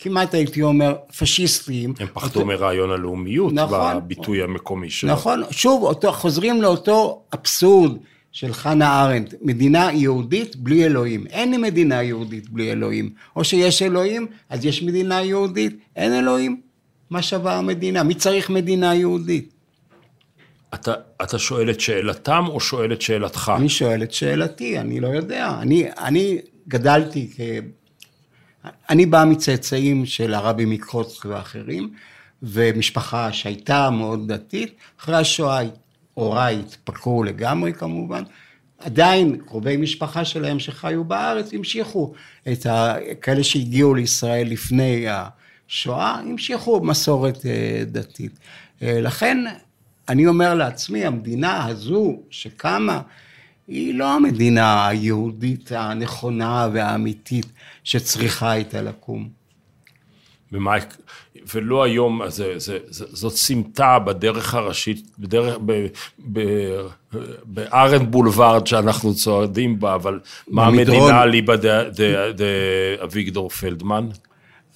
כמעט 0.00 0.34
הייתי 0.34 0.62
אומר 0.62 0.96
פשיסטיים. 1.18 1.94
הם 2.00 2.06
פחדו 2.14 2.46
מרעיון 2.46 2.90
הלאומיות 2.90 3.52
נכון, 3.52 3.96
בביטוי 3.96 4.42
המקומי 4.42 4.90
שלו. 4.90 5.12
נכון, 5.12 5.42
שוב, 5.50 5.82
אותו, 5.82 6.12
חוזרים 6.12 6.62
לאותו 6.62 7.22
אבסורד 7.34 7.92
של 8.32 8.52
חנה 8.52 9.02
ארנדט, 9.02 9.34
מדינה 9.42 9.92
יהודית 9.92 10.56
בלי 10.56 10.84
אלוהים. 10.84 11.26
אין 11.26 11.60
מדינה 11.60 12.02
יהודית 12.02 12.50
בלי 12.50 12.72
אלוהים. 12.72 13.10
או 13.36 13.44
שיש 13.44 13.82
אלוהים, 13.82 14.26
אז 14.48 14.64
יש 14.64 14.82
מדינה 14.82 15.22
יהודית, 15.22 15.78
אין 15.96 16.12
אלוהים, 16.12 16.60
מה 17.10 17.22
שווה 17.22 17.58
המדינה? 17.58 18.02
מי 18.02 18.14
צריך 18.14 18.50
מדינה 18.50 18.94
יהודית? 18.94 19.52
אתה, 20.74 20.94
אתה 21.22 21.38
שואל 21.38 21.70
את 21.70 21.80
שאלתם 21.80 22.44
או 22.48 22.60
שואל 22.60 22.92
את 22.92 23.02
שאלתך? 23.02 23.52
אני 23.56 23.68
שואל 23.68 24.02
את 24.02 24.12
שאלתי, 24.12 24.78
אני 24.78 25.00
לא 25.00 25.08
יודע. 25.08 25.54
אני, 25.60 25.88
אני 25.98 26.38
גדלתי 26.68 27.30
כ... 27.36 27.40
אני 28.90 29.06
בא 29.06 29.24
מצאצאים 29.24 30.06
של 30.06 30.34
הרבי 30.34 30.64
מקוצק 30.64 31.24
ואחרים, 31.24 31.90
ומשפחה 32.42 33.32
שהייתה 33.32 33.90
מאוד 33.90 34.32
דתית, 34.32 34.74
אחרי 35.00 35.16
השואה 35.16 35.60
הוריי 36.20 36.60
התפקרו 36.60 37.24
לגמרי 37.24 37.72
כמובן, 37.72 38.22
עדיין 38.78 39.36
קרובי 39.46 39.76
משפחה 39.76 40.24
שלהם 40.24 40.58
שחיו 40.58 41.04
בארץ 41.04 41.54
המשיכו 41.54 42.12
את 42.52 42.66
ה... 42.66 42.94
כאלה 43.22 43.44
שהגיעו 43.44 43.94
לישראל 43.94 44.48
לפני 44.48 45.06
השואה, 45.08 46.14
המשיכו 46.14 46.80
מסורת 46.84 47.38
דתית. 47.86 48.38
לכן 48.82 49.44
אני 50.08 50.26
אומר 50.26 50.54
לעצמי, 50.54 51.04
המדינה 51.04 51.66
הזו 51.66 52.20
שקמה, 52.30 53.00
היא 53.68 53.94
לא 53.94 54.14
המדינה 54.14 54.88
היהודית 54.88 55.72
הנכונה 55.72 56.68
והאמיתית 56.72 57.46
שצריכה 57.84 58.50
הייתה 58.50 58.82
לקום. 58.82 59.28
ומה, 60.52 60.74
ולא 61.54 61.82
היום, 61.82 62.20
זה, 62.28 62.58
זה, 62.58 62.78
זה, 62.88 63.04
זאת 63.08 63.32
סמטה 63.32 63.98
בדרך 63.98 64.54
הראשית, 64.54 65.06
בדרך, 65.18 65.58
ב, 65.66 65.86
ב, 66.32 66.40
בארן 67.44 68.10
בולווארד 68.10 68.66
שאנחנו 68.66 69.14
צועדים 69.14 69.80
בה, 69.80 69.94
אבל 69.94 70.20
מה 70.48 70.66
המדינה 70.66 71.26
ליבא 71.26 71.54
דאביגדור 73.00 73.48
פלדמן? 73.48 74.08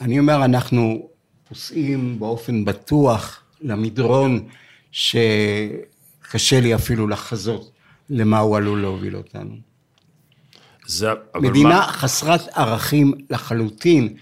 אני 0.01 0.19
אומר, 0.19 0.45
אנחנו 0.45 1.09
נוסעים 1.51 2.19
באופן 2.19 2.65
בטוח 2.65 3.43
למדרון 3.63 4.49
שקשה 4.93 6.61
לי 6.61 6.75
אפילו 6.75 7.09
לחזות 7.09 7.71
למה 8.11 8.39
הוא 8.39 8.57
עלול 8.57 8.81
להוביל 8.81 9.17
אותנו. 9.17 9.55
זה, 10.87 11.09
מדינה 11.37 11.69
מה, 11.69 11.87
חסרת 11.87 12.49
ערכים 12.53 13.15
לחלוטין, 13.31 14.17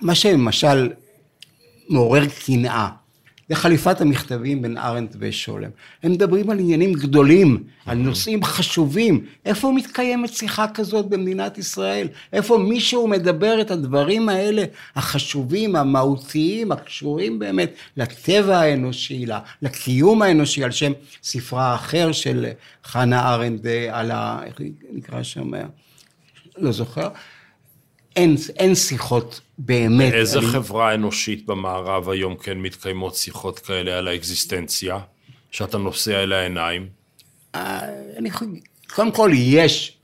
מה 0.00 0.14
שלמשל 0.14 0.90
מעורר 1.88 2.22
קנאה, 2.46 2.88
זה 3.48 3.56
חליפת 3.56 4.00
המכתבים 4.00 4.62
בין 4.62 4.78
ארנט 4.78 5.16
ושולם. 5.18 5.70
הם 6.02 6.12
מדברים 6.12 6.50
על 6.50 6.58
עניינים 6.58 6.92
גדולים, 6.92 7.64
על 7.86 7.98
נושאים 7.98 8.44
חשובים. 8.44 9.24
איפה 9.44 9.72
מתקיימת 9.72 10.32
שיחה 10.32 10.66
כזאת 10.68 11.08
במדינת 11.08 11.58
ישראל? 11.58 12.08
איפה 12.32 12.58
מישהו 12.58 13.08
מדבר 13.08 13.60
את 13.60 13.70
הדברים 13.70 14.28
האלה, 14.28 14.64
החשובים, 14.96 15.76
המהותיים, 15.76 16.72
הקשורים 16.72 17.38
באמת 17.38 17.72
לטבע 17.96 18.58
האנושי, 18.58 19.26
לקיום 19.62 20.22
האנושי, 20.22 20.64
על 20.64 20.70
שם 20.70 20.92
ספרה 21.22 21.72
האחר 21.72 22.12
של 22.12 22.46
חנה 22.84 23.34
ארנד 23.34 23.66
על 23.90 24.10
ה... 24.10 24.40
איך 24.44 24.60
נקרא 24.92 25.22
שם? 25.22 25.50
לא 26.58 26.72
זוכר. 26.72 27.08
אין, 28.16 28.36
אין 28.56 28.74
שיחות 28.74 29.40
באמת. 29.58 30.12
באיזה 30.12 30.38
אני... 30.38 30.46
חברה 30.46 30.94
אנושית 30.94 31.46
במערב 31.46 32.08
היום 32.08 32.36
כן 32.36 32.58
מתקיימות 32.58 33.14
שיחות 33.14 33.58
כאלה 33.58 33.98
על 33.98 34.08
האקזיסטנציה, 34.08 34.98
שאתה 35.50 35.78
נושא 35.78 36.22
אל 36.22 36.32
העיניים? 36.32 36.88
אה, 37.54 37.80
אני, 38.16 38.30
קודם 38.94 39.12
כל 39.12 39.30
יש, 39.34 39.98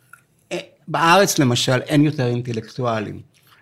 אה, 0.52 0.58
בארץ 0.88 1.38
למשל 1.38 1.80
אין 1.80 2.04
יותר 2.04 2.26
אינטלקטואלים. 2.26 3.20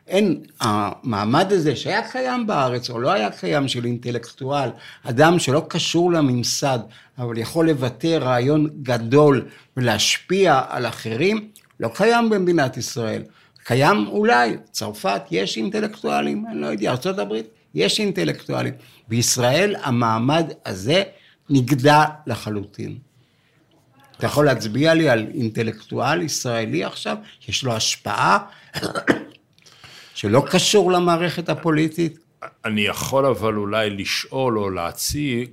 אין, 0.09 0.43
המעמד 0.61 1.53
הזה 1.53 1.77
שהיה 1.77 2.11
קיים 2.11 2.47
בארץ 2.47 2.91
או 2.91 3.01
לא 3.01 3.13
היה 3.13 3.31
קיים 3.31 3.69
של 3.69 3.85
אינטלקטואל, 3.85 4.69
אדם 5.03 5.39
שלא 5.39 5.67
קשור 5.69 6.13
לממסד, 6.13 6.79
אבל 7.19 7.39
יכול 7.39 7.69
לבטא 7.69 8.07
רעיון 8.07 8.69
גדול 8.83 9.45
ולהשפיע 9.77 10.61
על 10.69 10.87
אחרים, 10.87 11.49
לא 11.81 11.91
קיים 11.95 12.31
במדינת 12.31 12.77
ישראל. 12.77 13.23
קיים 13.65 14.07
אולי, 14.07 14.57
צרפת 14.71 15.23
יש 15.31 15.57
אינטלקטואלים, 15.57 16.45
אני 16.51 16.61
לא 16.61 16.67
יודע, 16.67 16.93
ארה"ב 16.93 17.33
יש 17.75 18.01
אינטלקטואלים. 18.01 18.75
בישראל 19.09 19.75
המעמד 19.83 20.53
הזה 20.67 21.03
נגדע 21.51 22.05
לחלוטין. 22.27 22.99
אתה 24.17 24.27
יכול 24.27 24.47
להצביע 24.47 24.95
לי 24.95 25.09
על 25.09 25.27
אינטלקטואל 25.35 26.23
ישראלי 26.23 26.85
עכשיו, 26.85 27.17
יש 27.49 27.65
לו 27.65 27.73
השפעה 27.73 28.39
שלא 30.15 30.45
קשור 30.51 30.93
למערכת 30.93 31.49
הפוליטית? 31.49 32.19
אני 32.65 32.81
יכול 32.81 33.27
אבל 33.27 33.57
אולי 33.57 33.91
לשאול 33.91 34.59
או 34.59 34.71
להציג 34.71 35.51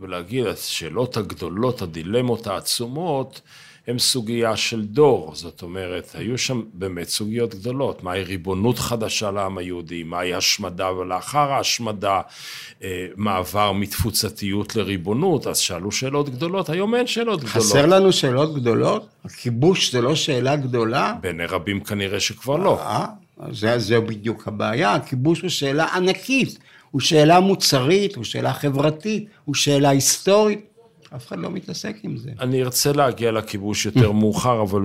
ולהגיד, 0.00 0.46
השאלות 0.46 1.16
הגדולות, 1.16 1.82
הדילמות 1.82 2.46
העצומות, 2.46 3.40
הם 3.86 3.98
סוגיה 3.98 4.56
של 4.56 4.84
דור, 4.84 5.30
זאת 5.34 5.62
אומרת, 5.62 6.10
היו 6.14 6.38
שם 6.38 6.62
באמת 6.74 7.08
סוגיות 7.08 7.54
גדולות, 7.54 8.02
מהי 8.02 8.22
ריבונות 8.22 8.78
חדשה 8.78 9.30
לעם 9.30 9.58
היהודי, 9.58 10.02
מהי 10.02 10.34
השמדה 10.34 10.92
ולאחר 10.92 11.52
ההשמדה, 11.52 12.20
אה, 12.82 13.06
מעבר 13.16 13.72
מתפוצתיות 13.72 14.76
לריבונות, 14.76 15.46
אז 15.46 15.58
שאלו 15.58 15.92
שאלות 15.92 16.28
גדולות, 16.28 16.70
היום 16.70 16.94
אין 16.94 17.06
שאלות 17.06 17.40
גדולות. 17.40 17.56
חסר 17.56 17.86
לנו 17.86 18.12
שאלות 18.12 18.54
גדולות? 18.54 19.06
הכיבוש 19.24 19.92
זה 19.92 20.00
לא 20.00 20.14
שאלה 20.14 20.56
גדולה? 20.56 21.14
בעיני 21.20 21.46
רבים 21.46 21.80
כנראה 21.80 22.20
שכבר 22.20 22.56
לא. 22.56 22.80
אה, 22.80 23.06
זה, 23.52 23.78
זה 23.78 24.00
בדיוק 24.00 24.48
הבעיה, 24.48 24.92
הכיבוש 24.94 25.40
הוא 25.40 25.50
שאלה 25.50 25.86
ענקית, 25.94 26.58
הוא 26.90 27.00
שאלה 27.00 27.40
מוצרית, 27.40 28.16
הוא 28.16 28.24
שאלה 28.24 28.52
חברתית, 28.52 29.28
הוא 29.44 29.54
שאלה 29.54 29.88
היסטורית. 29.88 30.71
אף 31.16 31.26
אחד 31.26 31.38
לא 31.38 31.50
מתעסק 31.50 31.96
עם 32.02 32.16
זה. 32.16 32.30
אני 32.40 32.62
ארצה 32.62 32.92
להגיע 32.92 33.32
לכיבוש 33.32 33.86
יותר 33.86 34.12
מאוחר, 34.20 34.62
אבל 34.62 34.82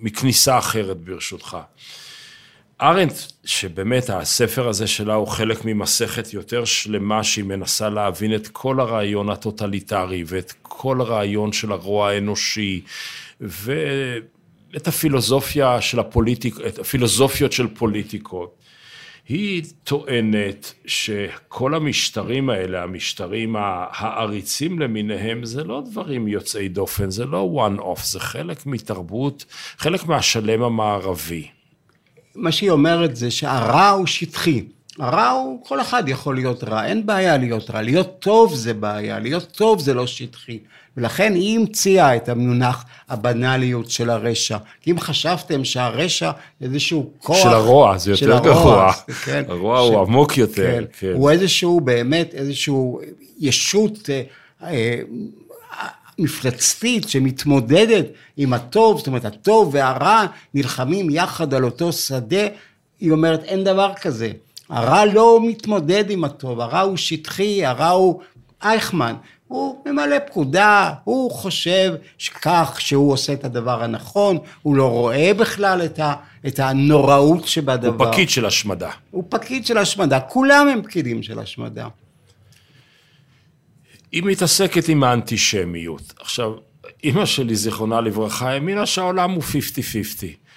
מכניסה 0.00 0.58
אחרת 0.58 0.96
ברשותך. 0.96 1.58
ארנט, 2.82 3.12
שבאמת 3.44 4.10
הספר 4.10 4.68
הזה 4.68 4.86
שלה 4.86 5.14
הוא 5.14 5.28
חלק 5.28 5.64
ממסכת 5.64 6.32
יותר 6.32 6.64
שלמה 6.64 7.24
שהיא 7.24 7.44
מנסה 7.44 7.88
להבין 7.88 8.34
את 8.34 8.48
כל 8.48 8.80
הרעיון 8.80 9.30
הטוטליטרי 9.30 10.24
ואת 10.26 10.52
כל 10.62 11.00
הרעיון 11.00 11.52
של 11.52 11.72
הרוע 11.72 12.08
האנושי 12.08 12.80
ואת 13.40 14.86
הפילוסופיה 14.86 15.80
של 15.80 16.00
הפוליטיק, 16.00 16.56
את 16.66 16.78
הפילוסופיות 16.78 17.52
של 17.52 17.66
פוליטיקות. 17.66 18.61
היא 19.28 19.62
טוענת 19.84 20.74
שכל 20.86 21.74
המשטרים 21.74 22.50
האלה, 22.50 22.82
המשטרים 22.82 23.56
העריצים 23.58 24.78
למיניהם, 24.78 25.44
זה 25.44 25.64
לא 25.64 25.82
דברים 25.90 26.28
יוצאי 26.28 26.68
דופן, 26.68 27.10
זה 27.10 27.26
לא 27.26 27.68
one 27.68 27.80
off, 27.80 28.04
זה 28.04 28.20
חלק 28.20 28.66
מתרבות, 28.66 29.44
חלק 29.78 30.06
מהשלם 30.06 30.62
המערבי. 30.62 31.46
מה 32.34 32.52
שהיא 32.52 32.70
אומרת 32.70 33.16
זה 33.16 33.30
שהרע 33.30 33.88
הוא 33.88 34.06
שטחי. 34.06 34.64
הרע 34.98 35.28
הוא, 35.28 35.64
כל 35.64 35.80
אחד 35.80 36.08
יכול 36.08 36.34
להיות 36.34 36.64
רע, 36.64 36.84
אין 36.84 37.06
בעיה 37.06 37.36
להיות 37.36 37.70
רע. 37.70 37.82
להיות 37.82 38.18
טוב 38.18 38.54
זה 38.54 38.74
בעיה, 38.74 39.18
להיות 39.18 39.52
טוב 39.52 39.80
זה 39.80 39.94
לא 39.94 40.06
שטחי. 40.06 40.58
ולכן 40.96 41.34
היא 41.34 41.58
המציאה 41.58 42.16
את 42.16 42.28
המונח 42.28 42.84
הבנאליות 43.08 43.90
של 43.90 44.10
הרשע. 44.10 44.56
כי 44.80 44.90
אם 44.90 45.00
חשבתם 45.00 45.64
שהרשע 45.64 46.30
איזשהו 46.60 47.10
כוח... 47.18 47.42
של 47.42 47.48
הרוע, 47.48 47.98
זה 47.98 48.10
יותר 48.10 48.38
גרוע. 48.38 48.92
כן, 49.24 49.42
הרוע 49.48 49.78
ש... 49.78 49.88
הוא 49.88 50.00
עמוק 50.00 50.38
יותר. 50.38 50.72
כן, 50.72 50.84
כן. 50.98 51.12
הוא 51.14 51.30
איזשהו, 51.30 51.80
באמת, 51.80 52.34
איזשהו 52.34 53.00
ישות 53.38 54.10
אה, 54.10 54.22
אה, 54.68 55.00
מפלצתית 56.18 57.08
שמתמודדת 57.08 58.06
עם 58.36 58.52
הטוב, 58.52 58.98
זאת 58.98 59.06
אומרת, 59.06 59.24
הטוב 59.24 59.70
והרע 59.72 60.26
נלחמים 60.54 61.10
יחד 61.10 61.54
על 61.54 61.64
אותו 61.64 61.92
שדה. 61.92 62.46
היא 63.00 63.10
אומרת, 63.10 63.44
אין 63.44 63.64
דבר 63.64 63.92
כזה. 64.00 64.30
הרע 64.72 65.04
לא 65.04 65.40
מתמודד 65.42 66.10
עם 66.10 66.24
הטוב, 66.24 66.60
הרע 66.60 66.80
הוא 66.80 66.96
שטחי, 66.96 67.66
הרע 67.66 67.88
הוא 67.88 68.20
אייכמן. 68.62 69.14
הוא 69.48 69.82
ממלא 69.86 70.16
פקודה, 70.26 70.92
הוא 71.04 71.30
חושב 71.30 71.94
שכך 72.18 72.76
שהוא 72.78 73.12
עושה 73.12 73.32
את 73.32 73.44
הדבר 73.44 73.82
הנכון, 73.82 74.38
הוא 74.62 74.76
לא 74.76 74.90
רואה 74.90 75.34
בכלל 75.34 75.84
את, 75.84 75.98
ה, 75.98 76.14
את 76.46 76.58
הנוראות 76.58 77.48
שבדבר. 77.48 78.04
הוא 78.04 78.12
פקיד 78.12 78.30
של 78.30 78.46
השמדה. 78.46 78.90
הוא 79.10 79.24
פקיד 79.28 79.66
של 79.66 79.78
השמדה, 79.78 80.20
כולם 80.20 80.68
הם 80.68 80.82
פקידים 80.82 81.22
של 81.22 81.38
השמדה. 81.38 81.88
היא 84.12 84.22
מתעסקת 84.22 84.88
עם 84.88 85.04
האנטישמיות. 85.04 86.12
עכשיו, 86.20 86.52
אימא 87.04 87.26
שלי, 87.26 87.54
זיכרונה 87.54 88.00
לברכה, 88.00 88.50
האמינה 88.50 88.86
שהעולם 88.86 89.30
הוא 89.30 89.42
50-50. 89.42 89.46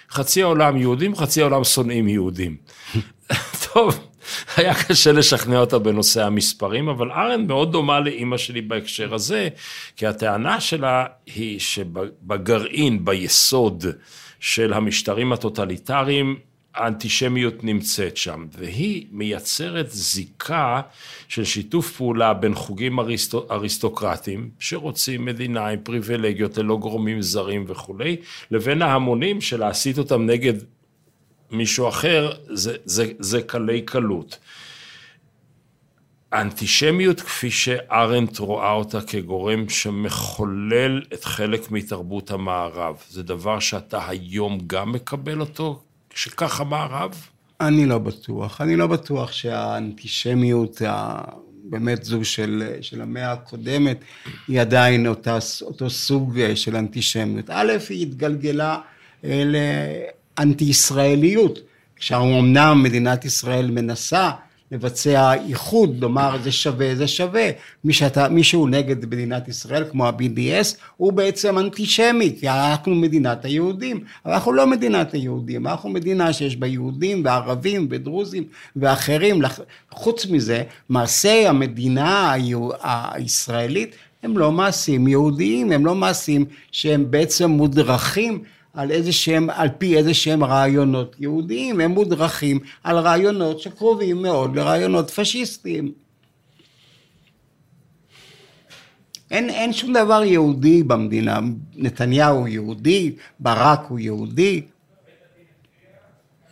חצי 0.10 0.41
העולם 0.41 0.78
יהודים, 0.78 1.15
חצי 1.15 1.41
העולם 1.41 1.63
שונאים 1.63 2.08
יהודים. 2.08 2.56
טוב, 3.76 4.00
היה 4.58 4.74
קשה 4.74 5.12
לשכנע 5.12 5.60
אותה 5.60 5.80
בנושא 5.80 6.24
המספרים, 6.24 6.90
אבל 6.90 7.12
ארן 7.12 7.48
מאוד 7.48 7.72
דומה 7.72 8.00
לאימא 8.00 8.38
שלי 8.38 8.62
בהקשר 8.62 9.14
הזה, 9.14 9.50
כי 9.96 10.08
הטענה 10.08 10.62
שלה 10.62 11.06
היא 11.26 11.60
שבגרעין, 11.60 13.06
ביסוד 13.06 13.86
של 14.40 14.74
המשטרים 14.74 15.34
הטוטליטריים, 15.34 16.40
האנטישמיות 16.76 17.64
נמצאת 17.64 18.18
שם, 18.18 18.46
והיא 18.58 19.06
מייצרת 19.12 19.92
זיקה 19.92 20.82
של 21.28 21.44
שיתוף 21.44 21.92
פעולה 21.92 22.34
בין 22.34 22.56
חוגים 22.56 23.00
אריסטו, 23.00 23.48
אריסטוקרטיים, 23.52 24.50
שרוצים 24.60 25.26
מדינה 25.26 25.68
עם 25.68 25.80
פריבילגיות 25.84 26.58
ללא 26.58 26.78
גורמים 26.78 27.22
זרים 27.22 27.66
וכולי, 27.68 28.16
לבין 28.52 28.82
ההמונים 28.82 29.42
של 29.42 29.60
להסית 29.60 29.98
אותם 29.98 30.26
נגד 30.26 30.54
מישהו 31.51 31.89
אחר, 31.89 32.31
זה, 32.53 32.75
זה, 32.86 33.12
זה 33.19 33.41
קלי 33.41 33.81
קלות. 33.81 34.38
האנטישמיות 36.31 37.21
כפי 37.21 37.51
שארנט 37.51 38.39
רואה 38.39 38.71
אותה 38.71 39.01
כגורם 39.01 39.69
שמחולל 39.69 41.01
את 41.13 41.23
חלק 41.23 41.71
מתרבות 41.71 42.31
המערב, 42.31 42.95
זה 43.10 43.23
דבר 43.23 43.60
שאתה 43.60 44.10
היום 44.10 44.60
גם 44.67 44.91
מקבל 44.91 45.39
אותו, 45.39 45.84
שכך 46.15 46.62
המערב? 46.62 47.27
אני 47.62 47.86
לא 47.86 47.97
בטוח. 47.97 48.62
אני 48.62 48.75
לא 48.75 48.88
בטוח 48.88 49.31
שהאנטישמיות, 49.31 50.81
באמת 51.63 52.03
זו 52.03 52.25
של, 52.25 52.63
של 52.81 53.01
המאה 53.01 53.31
הקודמת, 53.31 53.99
היא 54.47 54.62
עדיין 54.62 55.08
אותה, 55.08 55.38
אותו 55.62 55.89
סוג 55.89 56.39
של 56.55 56.75
אנטישמיות. 56.75 57.49
א', 57.49 57.71
היא 57.89 58.01
התגלגלה 58.01 58.79
אל... 59.23 59.55
אנטי-ישראליות, 60.39 61.60
כשאמנם 61.95 62.82
מדינת 62.84 63.26
ישראל 63.26 63.71
מנסה 63.71 64.32
לבצע 64.71 65.34
איחוד, 65.34 65.98
לומר 66.00 66.38
זה 66.43 66.52
שווה, 66.52 66.95
זה 66.95 67.08
שווה. 67.08 67.50
מי, 67.84 67.93
שאתה, 67.93 68.30
מי 68.30 68.43
שהוא 68.43 68.69
נגד 68.69 69.06
מדינת 69.06 69.48
ישראל, 69.48 69.84
כמו 69.91 70.08
ה-BDS, 70.08 70.78
הוא 70.98 71.13
בעצם 71.13 71.60
אנטישמי, 71.60 72.36
כי 72.39 72.50
אנחנו 72.50 72.95
מדינת 72.95 73.45
היהודים. 73.45 74.00
אבל 74.26 74.34
אנחנו 74.34 74.54
לא 74.54 74.67
מדינת 74.67 75.13
היהודים, 75.13 75.67
אנחנו 75.67 75.89
מדינה 75.89 76.34
שיש 76.34 76.58
בה 76.58 76.67
יהודים 76.67 77.26
וערבים 77.26 77.88
ודרוזים 77.89 78.43
ואחרים. 78.76 79.41
חוץ 79.91 80.26
מזה, 80.26 80.63
מעשי 80.89 81.48
המדינה 81.48 82.36
הישראלית 82.84 83.95
הם 84.24 84.38
לא 84.38 84.52
מעשים 84.52 85.08
יהודיים, 85.08 85.71
הם 85.71 85.86
לא 85.86 85.95
מעשים 85.95 86.45
שהם 86.71 87.12
בעצם 87.12 87.50
מודרכים 87.50 88.43
על 88.76 88.92
איזה 88.92 89.12
שהם, 89.12 89.50
על 89.50 89.70
פי 89.78 89.98
איזה 89.98 90.14
שהם 90.14 90.44
רעיונות 90.44 91.16
יהודיים, 91.20 91.80
הם 91.80 91.92
מודרכים 91.92 92.60
על 92.84 92.98
רעיונות 92.98 93.60
שקרובים 93.60 94.22
מאוד 94.22 94.56
לרעיונות 94.56 95.12
פשיסטיים. 95.12 95.92
אין, 99.32 99.50
אין 99.50 99.74
שום 99.74 99.94
דבר 99.94 100.24
יהודי 100.24 100.84
במדינה, 100.84 101.40
נתניהו 101.76 102.48
יהודי, 102.48 103.16
ברק 103.40 103.86
הוא 103.88 104.00
יהודי. 104.00 104.62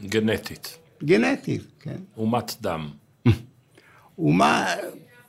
גנטית. 0.02 0.78
גנטית, 1.04 1.62
כן. 1.80 1.98
אומת 2.18 2.54
דם. 2.62 2.90
אומה, 4.18 4.66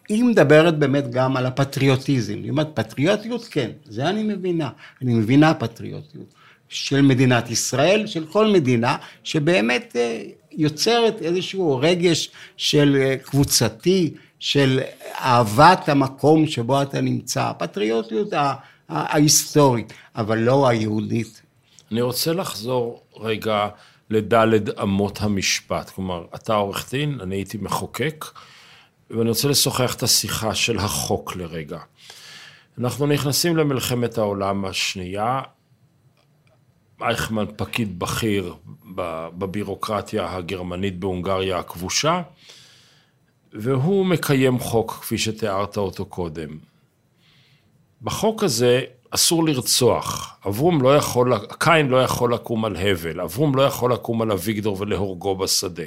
היא 0.09 0.25
מדברת 0.25 0.79
באמת 0.79 1.11
גם 1.11 1.37
על 1.37 1.47
הפטריוטיזם. 1.47 2.39
היא 2.43 2.51
אומרת, 2.51 2.69
פטריוטיות, 2.75 3.45
כן, 3.45 3.71
זה 3.85 4.09
אני 4.09 4.23
מבינה. 4.23 4.71
אני 5.03 5.15
מבינה 5.15 5.55
פטריוטיות. 5.55 6.35
של 6.75 7.03
מדינת 7.03 7.51
ישראל, 7.51 8.07
של 8.07 8.27
כל 8.27 8.47
מדינה, 8.47 8.97
שבאמת 9.25 9.97
אה, 9.97 10.23
יוצרת 10.53 11.23
איזשהו 11.23 11.79
רגש 11.83 12.31
של 12.57 12.97
אה, 13.01 13.17
קבוצתי, 13.17 14.15
של 14.39 14.81
אהבת 15.21 15.89
המקום 15.89 16.47
שבו 16.47 16.83
אתה 16.83 17.01
נמצא, 17.01 17.43
הפטריוטיות 17.43 18.29
ההיסטורית, 18.89 19.93
אבל 20.17 20.39
לא 20.39 20.69
היהודית. 20.69 21.43
אני 21.93 22.03
רוצה 22.03 22.33
לחזור 22.33 23.03
רגע 23.17 23.69
לדלת 24.11 24.81
אמות 24.83 25.19
המשפט. 25.21 25.91
כלומר, 25.91 26.25
אתה 26.35 26.55
עורך 26.55 26.91
דין, 26.91 27.19
אני 27.23 27.35
הייתי 27.35 27.59
מחוקק, 27.61 28.25
ואני 29.11 29.29
רוצה 29.29 29.49
לשוחח 29.49 29.95
את 29.95 30.03
השיחה 30.03 30.55
של 30.55 30.79
החוק 30.79 31.37
לרגע. 31.37 31.79
אנחנו 32.79 33.07
נכנסים 33.07 33.57
למלחמת 33.57 34.19
העולם 34.19 34.65
השנייה, 34.65 35.41
אייכמן 37.05 37.45
פקיד 37.57 37.99
בכיר 37.99 38.55
בבירוקרטיה 39.39 40.37
הגרמנית 40.37 40.99
בהונגריה 40.99 41.59
הכבושה, 41.59 42.23
והוא 43.53 44.07
מקיים 44.07 44.59
חוק 44.59 44.99
כפי 45.01 45.19
שתיארת 45.19 45.77
אותו 45.77 46.05
קודם. 46.05 46.59
בחוק 48.03 48.43
הזה 48.43 48.81
אסור 49.11 49.45
לרצוח, 49.45 50.37
אברום 50.47 50.83
לא 50.83 50.97
יכול, 50.97 51.33
קין 51.59 51.89
לא 51.89 52.03
יכול 52.03 52.35
לקום 52.35 52.65
על 52.65 52.77
הבל, 52.77 53.21
אברום 53.21 53.55
לא 53.55 53.63
יכול 53.63 53.93
לקום 53.93 54.23
על 54.23 54.33
אביגדור 54.33 54.77
ולהורגו 54.81 55.37
בשדה. 55.37 55.85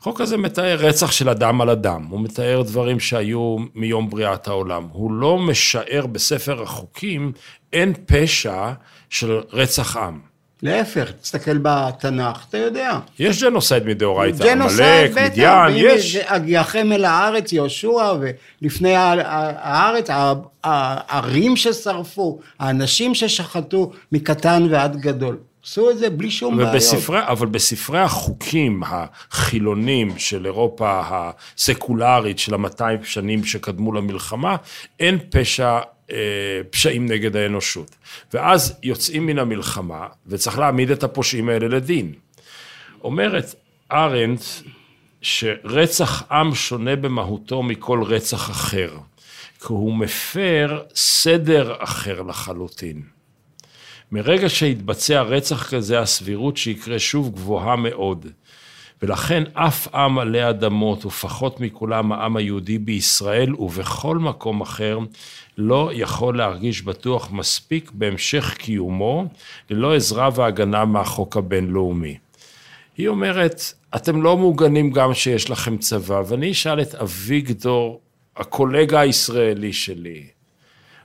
החוק 0.00 0.20
הזה 0.20 0.36
מתאר 0.36 0.76
רצח 0.78 1.12
של 1.12 1.28
אדם 1.28 1.60
על 1.60 1.70
אדם, 1.70 2.04
הוא 2.04 2.20
מתאר 2.20 2.62
דברים 2.62 3.00
שהיו 3.00 3.56
מיום 3.74 4.10
בריאת 4.10 4.48
העולם. 4.48 4.88
הוא 4.92 5.12
לא 5.12 5.38
משער 5.38 6.06
בספר 6.06 6.62
החוקים, 6.62 7.32
אין 7.72 7.92
פשע 8.06 8.72
של 9.10 9.40
רצח 9.52 9.96
עם. 9.96 10.18
להפך, 10.62 11.10
תסתכל 11.10 11.58
בתנ"ך, 11.62 12.44
אתה 12.48 12.58
יודע. 12.58 12.98
יש 13.18 13.42
ג'נוסייד 13.42 13.86
מדאורייתא, 13.86 14.44
עמלק, 14.44 15.10
מדיין, 15.10 15.74
יש. 15.76 16.16
הגיעכם 16.16 16.92
אל 16.92 17.04
הארץ, 17.04 17.52
יהושע, 17.52 18.14
ולפני 18.62 18.94
הארץ, 18.96 20.06
הערים 20.64 21.56
ששרפו, 21.56 22.40
האנשים 22.58 23.14
ששחטו 23.14 23.92
מקטן 24.12 24.66
ועד 24.70 24.96
גדול. 24.96 25.36
עשו 25.64 25.90
את 25.90 25.98
זה 25.98 26.10
בלי 26.10 26.30
שום 26.30 26.58
ובספרי, 26.58 27.16
בעיות. 27.16 27.30
אבל 27.30 27.46
בספרי 27.46 28.00
החוקים 28.00 28.82
החילונים 28.86 30.18
של 30.18 30.46
אירופה 30.46 31.02
הסקולרית 31.10 32.38
של 32.38 32.54
המאתיים 32.54 33.04
שנים 33.04 33.44
שקדמו 33.44 33.92
למלחמה, 33.92 34.56
אין 35.00 35.18
פשע, 35.30 35.78
פשעים 36.70 37.06
נגד 37.06 37.36
האנושות. 37.36 37.96
ואז 38.34 38.78
יוצאים 38.82 39.26
מן 39.26 39.38
המלחמה, 39.38 40.06
וצריך 40.26 40.58
להעמיד 40.58 40.90
את 40.90 41.02
הפושעים 41.02 41.48
האלה 41.48 41.68
לדין. 41.68 42.12
אומרת 43.04 43.54
ארנדט, 43.92 44.44
שרצח 45.22 46.32
עם 46.32 46.54
שונה 46.54 46.96
במהותו 46.96 47.62
מכל 47.62 48.02
רצח 48.02 48.50
אחר, 48.50 48.96
כי 49.60 49.66
הוא 49.68 49.94
מפר 49.94 50.82
סדר 50.94 51.74
אחר 51.78 52.22
לחלוטין. 52.22 53.02
מרגע 54.12 54.48
שהתבצע 54.48 55.22
רצח 55.22 55.70
כזה, 55.70 56.00
הסבירות 56.00 56.56
שיקרה 56.56 56.98
שוב 56.98 57.34
גבוהה 57.34 57.76
מאוד. 57.76 58.26
ולכן 59.02 59.42
אף 59.54 59.94
עם 59.94 60.18
עלי 60.18 60.50
אדמות, 60.50 61.06
ופחות 61.06 61.60
מכולם 61.60 62.12
העם 62.12 62.36
היהודי 62.36 62.78
בישראל 62.78 63.54
ובכל 63.54 64.18
מקום 64.18 64.60
אחר, 64.60 64.98
לא 65.58 65.90
יכול 65.94 66.36
להרגיש 66.36 66.82
בטוח 66.82 67.32
מספיק 67.32 67.90
בהמשך 67.94 68.54
קיומו, 68.58 69.26
ללא 69.70 69.96
עזרה 69.96 70.28
והגנה 70.34 70.84
מהחוק 70.84 71.36
הבינלאומי. 71.36 72.16
היא 72.96 73.08
אומרת, 73.08 73.60
אתם 73.96 74.22
לא 74.22 74.36
מוגנים 74.36 74.90
גם 74.90 75.14
שיש 75.14 75.50
לכם 75.50 75.78
צבא, 75.78 76.22
ואני 76.26 76.50
אשאל 76.50 76.80
את 76.80 76.94
אביגדור, 76.94 78.00
הקולגה 78.36 79.00
הישראלי 79.00 79.72
שלי, 79.72 80.26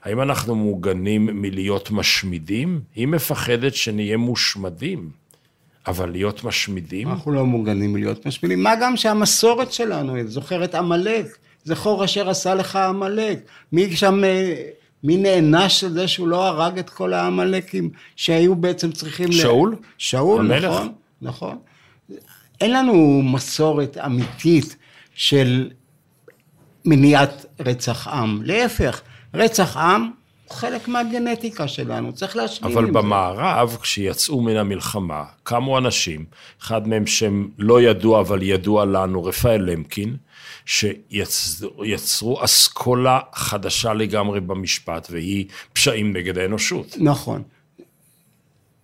האם 0.03 0.21
אנחנו 0.21 0.56
מוגנים 0.56 1.25
מלהיות 1.41 1.91
משמידים? 1.91 2.82
היא 2.95 3.08
מפחדת 3.08 3.75
שנהיה 3.75 4.17
מושמדים, 4.17 5.10
אבל 5.87 6.11
להיות 6.11 6.43
משמידים? 6.43 7.07
אנחנו 7.07 7.31
לא 7.31 7.45
מוגנים 7.45 7.93
מלהיות 7.93 8.25
משמידים. 8.25 8.63
מה 8.63 8.75
גם 8.81 8.97
שהמסורת 8.97 9.73
שלנו, 9.73 10.15
זוכר 10.25 10.63
את 10.63 10.75
עמלק, 10.75 11.37
זכור 11.63 12.05
אשר 12.05 12.29
עשה 12.29 12.55
לך 12.55 12.75
עמלק. 12.75 13.39
מי 13.71 13.95
שם... 13.95 14.23
אה, 14.23 14.55
מי 15.03 15.17
נענש 15.17 15.83
על 15.83 15.93
זה 15.93 16.07
שהוא 16.07 16.27
לא 16.27 16.47
הרג 16.47 16.79
את 16.79 16.89
כל 16.89 17.13
העמלקים 17.13 17.89
שהיו 18.15 18.55
בעצם 18.55 18.91
צריכים... 18.91 19.31
שאול? 19.31 19.71
ל... 19.71 19.83
שאול, 19.97 20.39
המלך. 20.39 20.63
נכון, 20.63 20.93
נכון. 21.21 21.57
אין 22.61 22.71
לנו 22.71 23.21
מסורת 23.23 23.97
אמיתית 23.97 24.75
של 25.15 25.69
מניעת 26.85 27.45
רצח 27.59 28.07
עם. 28.07 28.41
להפך, 28.43 29.01
רצח 29.33 29.77
עם 29.77 30.11
חלק 30.49 30.88
מהגנטיקה 30.88 31.67
שלנו, 31.67 32.13
צריך 32.13 32.36
להשלים 32.36 32.71
עם 32.71 32.73
זה. 32.73 32.79
אבל 32.79 32.91
במערב, 32.91 33.77
כשיצאו 33.82 34.41
מן 34.41 34.56
המלחמה, 34.56 35.23
קמו 35.43 35.77
אנשים, 35.77 36.25
אחד 36.62 36.88
מהם 36.88 37.08
שהם 37.08 37.49
לא 37.58 37.82
ידוע, 37.82 38.19
אבל 38.19 38.43
ידוע 38.43 38.86
לנו, 38.86 39.23
רפאל 39.23 39.62
למקין, 39.62 40.15
שיצרו 40.65 42.43
אסכולה 42.43 43.19
חדשה 43.34 43.93
לגמרי 43.93 44.39
במשפט, 44.39 45.08
והיא 45.12 45.45
פשעים 45.73 46.13
נגד 46.13 46.38
האנושות. 46.38 46.95
נכון. 46.99 47.43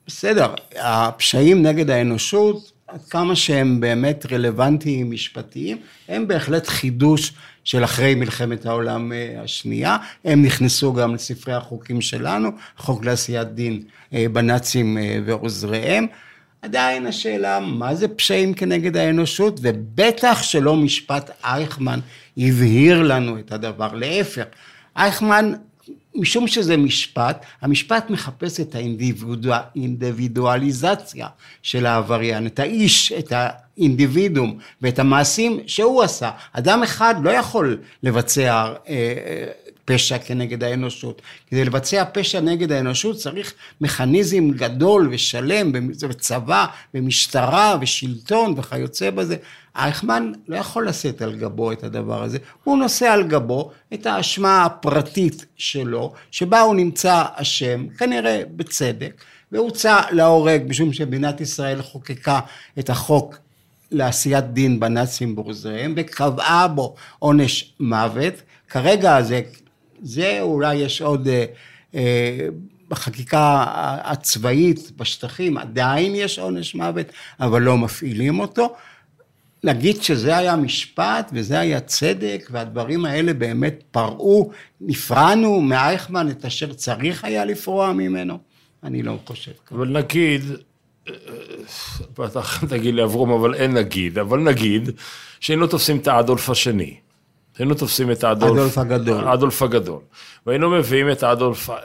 בסדר, 0.08 0.54
הפשעים 0.76 1.62
נגד 1.62 1.89
האנושות, 1.89 2.72
עד 2.91 3.02
כמה 3.10 3.36
שהם 3.36 3.80
באמת 3.80 4.25
רלוונטיים 4.32 5.12
משפטיים, 5.12 5.78
הם 6.08 6.28
בהחלט 6.28 6.67
חידוש 6.67 7.34
של 7.63 7.84
אחרי 7.84 8.15
מלחמת 8.15 8.65
העולם 8.65 9.12
אה, 9.12 9.41
השנייה, 9.43 9.97
הם 10.25 10.41
נכנסו 10.41 10.93
גם 10.93 11.15
לספרי 11.15 11.54
החוקים 11.54 12.02
שלנו, 12.02 12.49
חוק 12.78 13.06
לעשיית 13.06 13.47
דין 13.47 13.82
אה, 14.13 14.25
בנאצים 14.34 14.97
אה, 14.97 15.19
ועוזריהם. 15.25 16.08
עדיין 16.62 17.08
השאלה, 17.08 17.60
מה 17.60 17.95
זה 17.95 18.08
פשעים 18.08 18.54
כנגד 18.54 18.97
האנושות, 18.97 19.60
ובטח 19.63 20.43
שלא 20.43 20.75
משפט 20.75 21.30
אייכמן 21.43 21.99
הבהיר 22.38 23.04
לנו 23.04 23.39
את 23.39 23.52
הדבר, 23.52 23.93
להפך, 23.93 24.45
אייכמן 24.97 25.54
משום 26.15 26.47
שזה 26.47 26.78
משפט, 26.78 27.45
המשפט 27.62 28.10
מחפש 28.10 28.60
את 28.60 28.75
האינדיבידואליזציה 28.75 31.28
של 31.62 31.86
העבריין, 31.86 32.47
את 32.47 32.60
האיש, 32.60 33.12
את 33.12 33.34
האינדיבידום 33.36 34.58
ואת 34.82 34.99
המעשים 34.99 35.60
שהוא 35.67 36.04
עשה. 36.04 36.32
אדם 36.54 36.83
אחד 36.83 37.15
לא 37.23 37.29
יכול 37.29 37.77
לבצע 38.04 38.52
אה, 38.52 38.73
אה, 38.87 39.46
פשע 39.90 40.17
כנגד 40.17 40.63
האנושות. 40.63 41.21
כדי 41.48 41.65
לבצע 41.65 42.04
פשע 42.13 42.40
נגד 42.40 42.71
האנושות 42.71 43.17
צריך 43.17 43.54
מכניזם 43.81 44.50
גדול 44.50 45.10
ושלם 45.12 45.71
וצבא 46.00 46.65
ומשטרה 46.94 47.77
ושלטון 47.81 48.54
וכיוצא 48.58 49.10
בזה. 49.10 49.35
אייכמן 49.75 50.31
לא 50.48 50.58
יכול 50.58 50.87
לשאת 50.87 51.21
על 51.21 51.35
גבו 51.35 51.71
את 51.71 51.83
הדבר 51.83 52.23
הזה, 52.23 52.37
הוא 52.63 52.77
נושא 52.77 53.06
על 53.06 53.27
גבו 53.27 53.71
את 53.94 54.06
האשמה 54.06 54.65
הפרטית 54.65 55.46
שלו, 55.58 56.13
שבה 56.31 56.62
הוא 56.62 56.75
נמצא 56.75 57.23
אשם, 57.35 57.87
כנראה 57.98 58.42
בצדק, 58.56 59.23
והוצא 59.52 60.02
להורג 60.12 60.63
משום 60.67 60.94
שמדינת 60.94 61.42
ישראל 61.42 61.81
חוקקה 61.81 62.40
את 62.79 62.90
החוק 62.90 63.35
לעשיית 63.92 64.46
דין 64.46 64.79
בנאצים 64.79 65.35
בעוזריהם 65.35 65.94
וקבעה 65.98 66.67
בו 66.67 66.96
עונש 67.19 67.73
מוות. 67.79 68.33
כרגע 68.69 69.21
זה, 69.21 69.42
זה 70.02 70.41
אולי 70.41 70.75
יש 70.75 71.02
עוד, 71.02 71.27
אה, 71.27 71.45
אה, 71.95 72.47
בחקיקה 72.89 73.65
הצבאית 74.04 74.91
בשטחים 74.97 75.58
עדיין 75.58 76.15
יש 76.15 76.39
עונש 76.39 76.75
מוות, 76.75 77.06
אבל 77.39 77.62
לא 77.62 77.77
מפעילים 77.77 78.39
אותו. 78.39 78.75
נגיד 79.63 80.04
שזה 80.04 80.37
היה 80.37 80.56
משפט 80.56 81.31
וזה 81.33 81.60
היה 81.60 81.79
צדק 81.79 82.47
והדברים 82.52 83.06
האלה 83.06 83.33
באמת 83.33 83.83
פרעו, 83.91 84.52
נפרענו 84.81 85.62
מאייכמן 85.62 86.29
את 86.29 86.45
אשר 86.45 86.73
צריך 86.73 87.23
היה 87.23 87.45
לפרוע 87.45 87.93
ממנו? 87.93 88.37
אני 88.83 89.04
לא 89.04 89.17
חושב 89.25 89.52
ככה. 89.65 89.75
אבל 89.75 89.87
נגיד, 89.87 90.41
ואתה 92.17 92.41
תגיד 92.69 92.95
לי 92.95 93.04
אברום, 93.04 93.31
אבל 93.31 93.56
אין 93.56 93.73
נגיד, 93.73 94.19
אבל 94.19 94.39
נגיד 94.39 94.89
שהיינו 95.39 95.67
תופסים 95.67 95.97
את 95.97 96.08
האדולף 96.08 96.50
השני. 96.50 96.95
היינו 97.60 97.73
תופסים 97.73 98.12
את 98.12 98.23
האדולף... 98.23 98.51
אדולף 98.51 98.77
הגדול. 98.77 99.27
האדולף 99.27 99.62
הגדול. 99.62 99.99
והיינו 100.45 100.69
מביאים 100.69 101.12
את 101.12 101.23
אדולף 101.23 101.69
אה, 101.69 101.75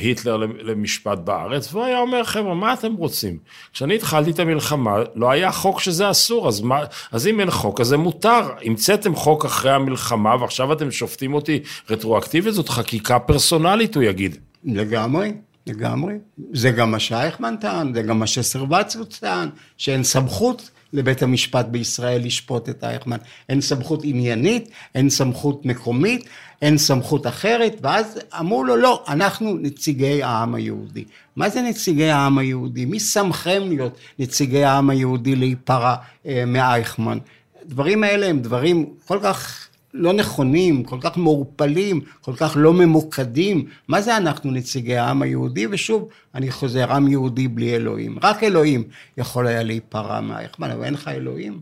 היטלר 0.00 0.36
למשפט 0.36 1.18
בארץ, 1.18 1.74
והוא 1.74 1.84
היה 1.84 1.98
אומר, 1.98 2.24
חבר'ה, 2.24 2.54
מה 2.54 2.72
אתם 2.72 2.94
רוצים? 2.94 3.38
כשאני 3.72 3.94
התחלתי 3.94 4.30
את 4.30 4.38
המלחמה, 4.38 4.96
לא 5.14 5.30
היה 5.30 5.52
חוק 5.52 5.80
שזה 5.80 6.10
אסור, 6.10 6.48
אז, 6.48 6.60
מה, 6.60 6.80
אז 7.12 7.26
אם 7.26 7.40
אין 7.40 7.50
חוק, 7.50 7.80
אז 7.80 7.86
זה 7.86 7.96
מותר. 7.96 8.40
המצאתם 8.64 9.14
חוק 9.14 9.44
אחרי 9.44 9.72
המלחמה, 9.72 10.36
ועכשיו 10.40 10.72
אתם 10.72 10.90
שופטים 10.90 11.34
אותי 11.34 11.60
רטרואקטיבית, 11.90 12.54
זאת 12.54 12.68
חקיקה 12.68 13.18
פרסונלית, 13.18 13.94
הוא 13.94 14.02
יגיד. 14.02 14.36
לגמרי. 14.64 15.32
לגמרי. 15.66 16.14
זה 16.52 16.70
גם 16.70 16.90
מה 16.90 16.98
שאייכמן 16.98 17.54
טען, 17.60 17.94
זה 17.94 18.02
גם 18.02 18.18
מה 18.18 18.26
שסרבצקוט 18.26 19.14
טען, 19.20 19.48
שאין 19.76 20.04
סמכות 20.04 20.70
לבית 20.92 21.22
המשפט 21.22 21.66
בישראל 21.66 22.24
לשפוט 22.24 22.68
את 22.68 22.84
אייכמן. 22.84 23.16
אין 23.48 23.60
סמכות 23.60 24.00
עניינית, 24.04 24.70
אין 24.94 25.10
סמכות 25.10 25.66
מקומית, 25.66 26.28
אין 26.62 26.78
סמכות 26.78 27.26
אחרת, 27.26 27.76
ואז 27.82 28.18
אמרו 28.40 28.64
לו, 28.64 28.76
לא, 28.76 29.04
אנחנו 29.08 29.56
נציגי 29.60 30.22
העם 30.22 30.54
היהודי. 30.54 31.04
מה 31.36 31.48
זה 31.48 31.62
נציגי 31.62 32.10
העם 32.10 32.38
היהודי? 32.38 32.84
מי 32.84 33.00
שמכם 33.00 33.62
להיות 33.68 33.98
נציגי 34.18 34.64
העם 34.64 34.90
היהודי 34.90 35.36
להיפרע 35.36 35.94
אה, 36.26 36.44
מאייכמן? 36.46 37.18
הדברים 37.62 38.04
האלה 38.04 38.26
הם 38.26 38.38
דברים 38.38 38.86
כל 39.06 39.18
כך 39.22 39.67
לא 39.98 40.12
נכונים, 40.12 40.84
כל 40.84 40.98
כך 41.00 41.16
מעורפלים, 41.16 42.00
כל 42.20 42.32
כך 42.36 42.52
לא 42.56 42.72
ממוקדים. 42.72 43.68
מה 43.88 44.00
זה 44.00 44.16
אנחנו 44.16 44.50
נציגי 44.50 44.96
העם 44.96 45.22
היהודי? 45.22 45.66
ושוב, 45.70 46.08
אני 46.34 46.50
חוזר, 46.50 46.92
עם 46.92 47.08
יהודי 47.08 47.48
בלי 47.48 47.76
אלוהים. 47.76 48.18
רק 48.22 48.42
אלוהים 48.42 48.84
יכול 49.16 49.46
היה 49.46 49.62
להיפרע 49.62 50.20
מהאיכמן, 50.20 50.70
אבל 50.70 50.84
אין 50.84 50.94
לך 50.94 51.08
אלוהים. 51.08 51.60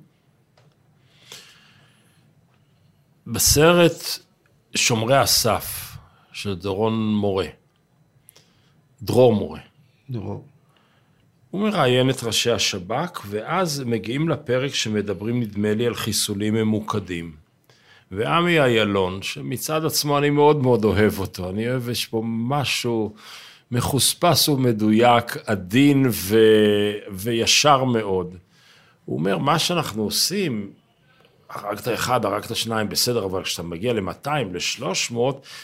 בסרט 3.26 4.02
שומרי 4.74 5.16
הסף 5.16 5.96
של 6.32 6.54
דורון 6.54 7.14
מורה, 7.14 7.46
דרור 9.02 9.34
מורה. 9.34 9.60
דרור. 10.10 10.44
הוא 11.50 11.60
מראיין 11.60 12.10
את 12.10 12.22
ראשי 12.22 12.50
השב"כ, 12.50 13.22
ואז 13.28 13.82
מגיעים 13.86 14.28
לפרק 14.28 14.74
שמדברים, 14.74 15.40
נדמה 15.40 15.74
לי, 15.74 15.86
על 15.86 15.94
חיסולים 15.94 16.54
ממוקדים. 16.54 17.45
ועמי 18.12 18.60
אילון, 18.60 19.22
שמצד 19.22 19.84
עצמו 19.84 20.18
אני 20.18 20.30
מאוד 20.30 20.62
מאוד 20.62 20.84
אוהב 20.84 21.18
אותו, 21.18 21.50
אני 21.50 21.70
אוהב, 21.70 21.88
יש 21.88 22.06
פה 22.06 22.22
משהו 22.24 23.14
מחוספס 23.70 24.48
ומדויק, 24.48 25.36
עדין 25.46 26.06
ו... 26.10 26.38
וישר 27.10 27.84
מאוד. 27.84 28.36
הוא 29.04 29.18
אומר, 29.18 29.38
מה 29.38 29.58
שאנחנו 29.58 30.02
עושים, 30.02 30.70
הרגת 31.50 31.88
אחד, 31.88 32.24
הרגת 32.24 32.56
שניים, 32.56 32.88
בסדר, 32.88 33.24
אבל 33.24 33.42
כשאתה 33.42 33.62
מגיע 33.62 33.92
ל-200, 33.92 34.28
ל-300, 34.52 35.16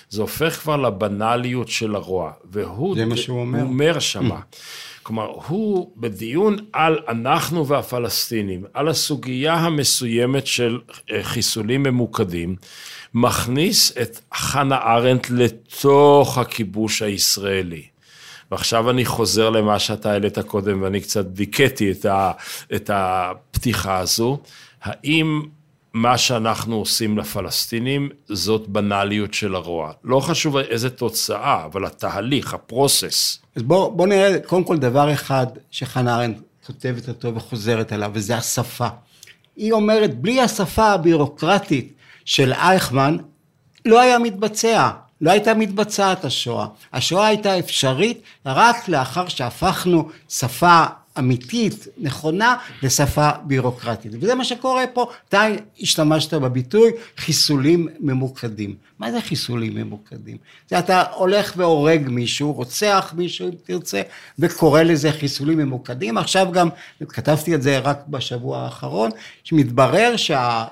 זה 0.09 0.23
הופך 0.23 0.61
כבר 0.61 0.77
לבנאליות 0.77 1.69
של 1.69 1.95
הרוע. 1.95 2.33
והוא... 2.45 2.97
זה 2.97 3.05
מה 3.05 3.17
שהוא 3.17 3.41
אומר. 3.41 3.59
הוא 3.59 3.69
אומר 3.69 3.99
שמה. 3.99 4.41
כלומר, 5.03 5.27
הוא 5.47 5.91
בדיון 5.97 6.57
על 6.73 6.99
אנחנו 7.09 7.67
והפלסטינים, 7.67 8.65
על 8.75 8.89
הסוגיה 8.89 9.55
המסוימת 9.55 10.47
של 10.47 10.79
אה, 11.13 11.23
חיסולים 11.23 11.83
ממוקדים, 11.83 12.57
מכניס 13.15 13.93
את 14.03 14.21
חנה 14.35 14.77
ארנדט 14.77 15.31
לתוך 15.31 16.39
הכיבוש 16.39 17.03
הישראלי. 17.03 17.83
ועכשיו 18.51 18.91
אני 18.91 19.05
חוזר 19.05 19.51
למה 19.51 19.79
שאתה 19.79 20.13
העלית 20.13 20.39
קודם, 20.39 20.83
ואני 20.83 21.01
קצת 21.01 21.27
דיכאתי 21.27 21.91
את, 21.91 22.07
את 22.75 22.91
הפתיחה 22.95 23.99
הזו. 23.99 24.39
האם 24.83 25.43
מה 25.95 26.19
שאנחנו 26.19 26.77
עושים 26.77 27.19
לפלסטינים 27.19 28.09
זאת 28.29 28.69
בנאליות 28.69 29.35
של 29.35 29.55
הרוע. 29.55 29.93
לא 30.05 30.21
חשוב 30.21 30.57
איזה 30.57 30.91
תוצאה, 30.91 31.65
אבל 31.65 31.85
התהליך, 31.85 32.55
הפרוסס. 32.55 33.39
אז 33.57 33.63
בואו 33.63 33.97
בוא 33.97 34.07
נראה 34.07 34.39
קודם 34.47 34.65
כל 34.65 34.77
דבר 34.77 35.13
אחד 35.13 35.47
שחנה 35.71 36.17
ארנדט 36.17 36.41
כותבת 36.67 37.09
אותו 37.09 37.35
וחוזרת 37.35 37.93
עליו, 37.93 38.11
וזה 38.15 38.37
השפה. 38.37 38.89
היא 39.57 39.73
אומרת, 39.73 40.19
בלי 40.19 40.41
השפה 40.41 40.93
הבירוקרטית 40.93 41.93
של 42.25 42.53
אייכמן, 42.53 43.17
לא 43.85 44.01
היה 44.01 44.19
מתבצע, 44.19 44.91
לא 45.21 45.31
הייתה 45.31 45.55
מתבצעת 45.55 46.25
השואה. 46.25 46.67
השואה 46.93 47.27
הייתה 47.27 47.59
אפשרית 47.59 48.23
רק 48.47 48.89
לאחר 48.89 49.29
שהפכנו 49.29 50.09
שפה 50.29 50.85
אמיתית, 51.19 51.87
נכונה, 51.99 52.57
לשפה 52.83 53.31
בירוקרטית. 53.45 54.13
וזה 54.21 54.35
מה 54.35 54.45
שקורה 54.45 54.85
פה. 54.87 55.07
אתה 55.29 55.47
השתמשת 55.81 56.35
בביטוי 56.35 56.91
חיסולים 57.17 57.89
ממוקדים. 58.01 58.75
מה 58.99 59.13
זה 59.13 59.21
חיסולים 59.21 59.75
ממוקדים? 59.75 60.37
זה 60.69 60.79
אתה 60.79 61.03
הולך 61.15 61.53
והורג 61.57 62.09
מישהו, 62.09 62.53
רוצח 62.53 63.15
מישהו 63.17 63.49
אם 63.49 63.55
תרצה, 63.65 64.03
וקורא 64.39 64.83
לזה 64.83 65.13
חיסולים 65.13 65.59
ממוקדים. 65.59 66.19
עכשיו 66.19 66.49
גם, 66.53 66.69
כתבתי 67.09 67.55
את 67.55 67.63
זה 67.63 67.79
רק 67.79 67.99
בשבוע 68.09 68.59
האחרון, 68.59 69.11
שמתברר 69.45 70.17
שה... 70.17 70.65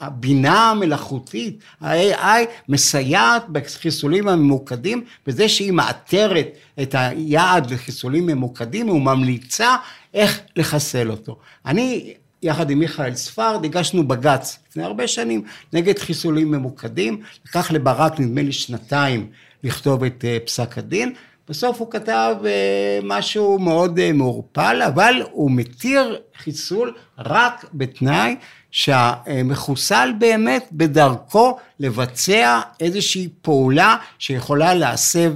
הבינה 0.00 0.70
המלאכותית, 0.70 1.58
ה-AI, 1.80 2.46
מסייעת 2.68 3.48
בחיסולים 3.48 4.28
הממוקדים 4.28 5.04
בזה 5.26 5.48
שהיא 5.48 5.72
מאתרת 5.72 6.48
את 6.82 6.94
היעד 6.98 7.70
לחיסולים 7.70 8.26
ממוקדים 8.26 8.88
וממליצה 8.88 9.76
איך 10.14 10.40
לחסל 10.56 11.10
אותו. 11.10 11.38
אני 11.66 12.14
יחד 12.42 12.70
עם 12.70 12.78
מיכאל 12.78 13.14
ספרד 13.14 13.64
הגשנו 13.64 14.08
בג"ץ 14.08 14.58
לפני 14.68 14.82
הרבה 14.82 15.08
שנים 15.08 15.44
נגד 15.72 15.98
חיסולים 15.98 16.50
ממוקדים, 16.50 17.20
לקח 17.46 17.70
לברק 17.70 18.20
נדמה 18.20 18.42
לי 18.42 18.52
שנתיים 18.52 19.30
לכתוב 19.64 20.04
את 20.04 20.24
אה, 20.24 20.38
פסק 20.44 20.78
הדין, 20.78 21.14
בסוף 21.48 21.80
הוא 21.80 21.90
כתב 21.90 22.36
אה, 22.44 22.98
משהו 23.02 23.58
מאוד 23.58 23.98
אה, 23.98 24.12
מעורפל, 24.12 24.82
אבל 24.86 25.22
הוא 25.30 25.50
מתיר 25.50 26.20
חיסול 26.36 26.94
רק 27.18 27.64
בתנאי 27.74 28.36
שהמחוסל 28.74 30.12
באמת 30.18 30.68
בדרכו 30.72 31.56
לבצע 31.80 32.60
איזושהי 32.80 33.28
פעולה 33.42 33.96
שיכולה 34.18 34.74
להסב 34.74 35.32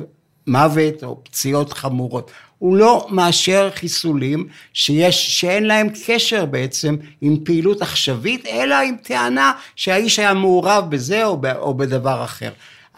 מוות 0.46 1.04
או 1.04 1.20
פציעות 1.24 1.72
חמורות. 1.72 2.30
הוא 2.58 2.76
לא 2.76 3.06
מאשר 3.10 3.70
חיסולים 3.74 4.48
שיש, 4.72 5.40
שאין 5.40 5.64
להם 5.64 5.88
קשר 6.06 6.46
בעצם 6.46 6.96
עם 7.20 7.36
פעילות 7.44 7.82
עכשווית, 7.82 8.46
אלא 8.46 8.74
עם 8.74 8.96
טענה 9.02 9.52
שהאיש 9.76 10.18
היה 10.18 10.34
מעורב 10.34 10.90
בזה 10.90 11.24
או, 11.24 11.36
ב, 11.36 11.46
או 11.46 11.74
בדבר 11.74 12.24
אחר. 12.24 12.50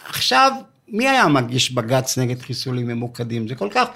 עכשיו, 0.08 0.52
מי 0.88 1.08
היה 1.08 1.28
מגיש 1.28 1.72
בג"ץ 1.72 2.18
נגד 2.18 2.42
חיסולים 2.42 2.86
ממוקדים? 2.86 3.48
זה 3.48 3.54
כל 3.54 3.68
כך 3.70 3.88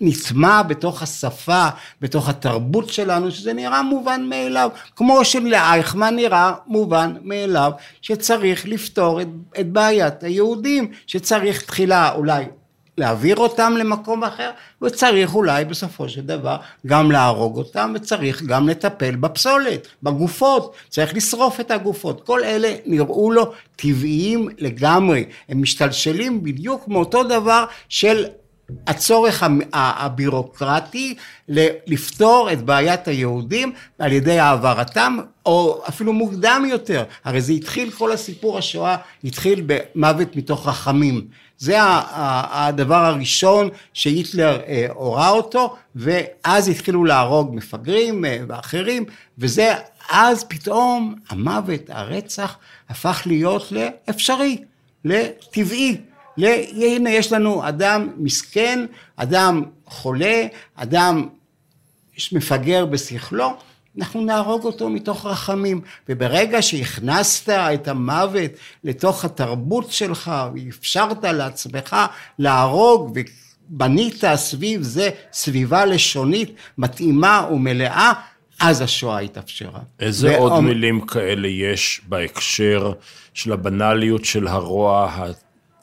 נטמע 0.00 0.62
בתוך 0.62 1.02
השפה, 1.02 1.68
בתוך 2.00 2.28
התרבות 2.28 2.88
שלנו, 2.88 3.30
שזה 3.30 3.52
נראה 3.52 3.82
מובן 3.82 4.26
מאליו. 4.28 4.70
כמו 4.96 5.24
שלאייכמן 5.24 6.16
נראה 6.16 6.52
מובן 6.66 7.14
מאליו 7.22 7.72
שצריך 8.02 8.68
לפתור 8.68 9.20
את, 9.20 9.28
את 9.60 9.72
בעיית 9.72 10.22
היהודים, 10.22 10.90
שצריך 11.06 11.62
תחילה 11.62 12.12
אולי 12.12 12.44
להעביר 12.98 13.36
אותם 13.36 13.74
למקום 13.78 14.24
אחר, 14.24 14.50
וצריך 14.82 15.34
אולי 15.34 15.64
בסופו 15.64 16.08
של 16.08 16.20
דבר 16.20 16.56
גם 16.86 17.10
להרוג 17.10 17.56
אותם, 17.56 17.92
וצריך 17.94 18.42
גם 18.42 18.68
לטפל 18.68 19.16
בפסולת, 19.16 19.86
בגופות, 20.02 20.74
צריך 20.88 21.14
לשרוף 21.14 21.60
את 21.60 21.70
הגופות. 21.70 22.20
כל 22.26 22.44
אלה 22.44 22.74
נראו 22.86 23.30
לו 23.30 23.52
טבעיים 23.76 24.48
לגמרי, 24.58 25.24
הם 25.48 25.62
משתלשלים 25.62 26.44
בדיוק 26.44 26.88
מאותו 26.88 27.22
דבר 27.22 27.64
של 27.88 28.24
הצורך 28.86 29.44
הבירוקרטי 29.72 31.14
לפתור 31.86 32.48
את 32.52 32.62
בעיית 32.62 33.08
היהודים 33.08 33.72
על 33.98 34.12
ידי 34.12 34.38
העברתם, 34.38 35.16
או 35.46 35.82
אפילו 35.88 36.12
מוקדם 36.12 36.66
יותר. 36.68 37.04
הרי 37.24 37.40
זה 37.40 37.52
התחיל, 37.52 37.90
כל 37.90 38.12
הסיפור 38.12 38.58
השואה 38.58 38.96
התחיל 39.24 39.64
במוות 39.66 40.36
מתוך 40.36 40.68
רחמים. 40.68 41.26
זה 41.58 41.76
הדבר 41.80 43.04
הראשון 43.04 43.68
שהיטלר 43.92 44.60
אה, 44.66 44.86
הורה 44.94 45.30
אותו, 45.30 45.76
ואז 45.96 46.68
התחילו 46.68 47.04
להרוג 47.04 47.54
מפגרים 47.54 48.24
אה, 48.24 48.38
ואחרים, 48.48 49.04
וזה, 49.38 49.74
אז 50.10 50.44
פתאום 50.44 51.14
המוות, 51.28 51.80
הרצח, 51.88 52.56
הפך 52.88 53.22
להיות 53.26 53.72
לאפשרי, 53.72 54.64
לטבעי. 55.04 55.96
הנה 56.76 57.10
יש 57.10 57.32
לנו 57.32 57.68
אדם 57.68 58.08
מסכן, 58.16 58.86
אדם 59.16 59.62
חולה, 59.86 60.46
אדם 60.76 61.28
מפגר 62.32 62.86
בשכלו, 62.86 63.56
אנחנו 63.98 64.20
נהרוג 64.20 64.64
אותו 64.64 64.88
מתוך 64.88 65.26
רחמים. 65.26 65.80
וברגע 66.08 66.62
שהכנסת 66.62 67.48
את 67.48 67.88
המוות 67.88 68.50
לתוך 68.84 69.24
התרבות 69.24 69.90
שלך, 69.92 70.32
ואפשרת 70.54 71.24
לעצמך 71.24 71.96
להרוג, 72.38 73.18
ובנית 73.70 74.22
סביב 74.34 74.82
זה 74.82 75.10
סביבה 75.32 75.84
לשונית 75.84 76.54
מתאימה 76.78 77.48
ומלאה, 77.52 78.12
אז 78.60 78.80
השואה 78.80 79.18
התאפשרה. 79.18 79.80
איזה 80.00 80.36
ועומ- 80.36 80.40
עוד 80.40 80.60
מילים 80.60 81.00
כאלה 81.00 81.48
יש 81.48 82.00
בהקשר 82.08 82.92
של 83.34 83.52
הבנאליות 83.52 84.24
של 84.24 84.46
הרוע 84.46 85.16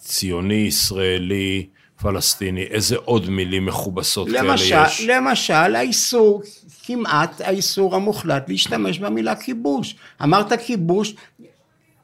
הציוני, 0.08 0.54
ישראלי, 0.54 1.66
פלסטיני? 2.02 2.62
איזה 2.62 2.96
עוד 2.96 3.30
מילים 3.30 3.66
מכובסות 3.66 4.28
כאלה 4.28 4.42
למשל, 4.42 4.84
יש? 4.86 5.06
למשל, 5.08 5.76
האיסור, 5.76 6.42
כמעט 6.84 7.42
האיסור 7.42 7.96
המוחלט 7.96 8.50
להשתמש 8.50 9.00
במילה 9.00 9.36
כיבוש. 9.36 9.96
אמרת 10.24 10.54
כיבוש, 10.54 11.16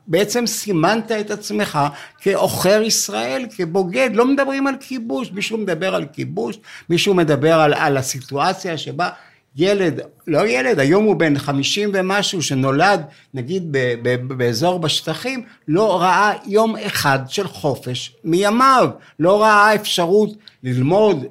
בעצם 0.07 0.47
סימנת 0.47 1.11
את 1.11 1.31
עצמך 1.31 1.79
כעוכר 2.21 2.81
ישראל, 2.81 3.45
כבוגד, 3.57 4.09
לא 4.13 4.25
מדברים 4.25 4.67
על 4.67 4.75
כיבוש, 4.79 5.31
מישהו 5.31 5.57
מדבר 5.57 5.95
על 5.95 6.05
כיבוש, 6.13 6.57
מישהו 6.89 7.13
מדבר 7.13 7.53
על, 7.53 7.73
על 7.73 7.97
הסיטואציה 7.97 8.77
שבה 8.77 9.09
ילד, 9.55 9.99
לא 10.27 10.47
ילד, 10.47 10.79
היום 10.79 11.03
הוא 11.03 11.15
בן 11.15 11.37
חמישים 11.39 11.91
ומשהו 11.93 12.41
שנולד 12.41 13.01
נגיד 13.33 13.63
ב, 13.71 13.77
ב, 14.01 14.33
באזור 14.33 14.79
בשטחים, 14.79 15.43
לא 15.67 16.01
ראה 16.01 16.33
יום 16.45 16.75
אחד 16.75 17.19
של 17.27 17.47
חופש 17.47 18.15
מימיו, 18.23 18.89
לא 19.19 19.41
ראה 19.41 19.75
אפשרות 19.75 20.29
ללמוד, 20.63 21.25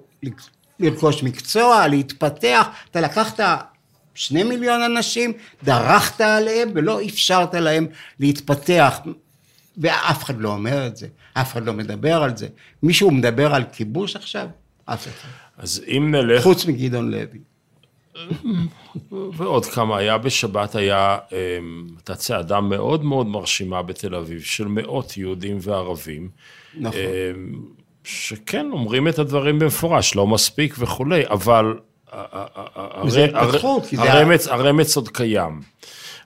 לרכוש 0.80 1.22
מקצוע, 1.22 1.88
להתפתח, 1.88 2.66
אתה 2.90 3.00
לקחת 3.00 3.40
שני 4.14 4.42
מיליון 4.42 4.82
אנשים, 4.82 5.32
דרכת 5.64 6.20
עליהם 6.20 6.70
ולא 6.74 7.00
אפשרת 7.04 7.54
להם 7.54 7.86
להתפתח. 8.20 9.00
ואף 9.78 10.24
אחד 10.24 10.40
לא 10.40 10.48
אומר 10.48 10.86
את 10.86 10.96
זה, 10.96 11.06
אף 11.34 11.52
אחד 11.52 11.66
לא 11.66 11.72
מדבר 11.72 12.22
על 12.22 12.36
זה. 12.36 12.48
מישהו 12.82 13.10
מדבר 13.10 13.54
על 13.54 13.64
כיבוש 13.72 14.16
עכשיו? 14.16 14.48
אף 14.84 15.06
אחד. 15.06 15.28
אז 15.58 15.82
אם 15.88 16.10
נלך, 16.10 16.42
חוץ 16.42 16.66
מגדעון 16.66 17.10
לוי. 17.10 17.38
ועוד 19.12 19.66
כמה, 19.66 19.96
היה 19.98 20.18
בשבת, 20.18 20.74
היה, 20.74 21.18
אמ, 21.32 21.86
הייתה 21.96 22.14
צעדה 22.14 22.60
מאוד 22.60 23.04
מאוד 23.04 23.26
מרשימה 23.26 23.82
בתל 23.82 24.14
אביב, 24.14 24.42
של 24.42 24.66
מאות 24.68 25.16
יהודים 25.16 25.58
וערבים. 25.60 26.28
נכון. 26.74 27.00
אמ, 27.00 27.62
שכן, 28.04 28.66
אומרים 28.72 29.08
את 29.08 29.18
הדברים 29.18 29.58
במפורש, 29.58 30.16
לא 30.16 30.26
מספיק 30.26 30.74
וכולי, 30.78 31.22
אבל 31.26 31.74
הרמץ, 34.48 34.96
עוד 34.96 35.08
קיים. 35.08 35.60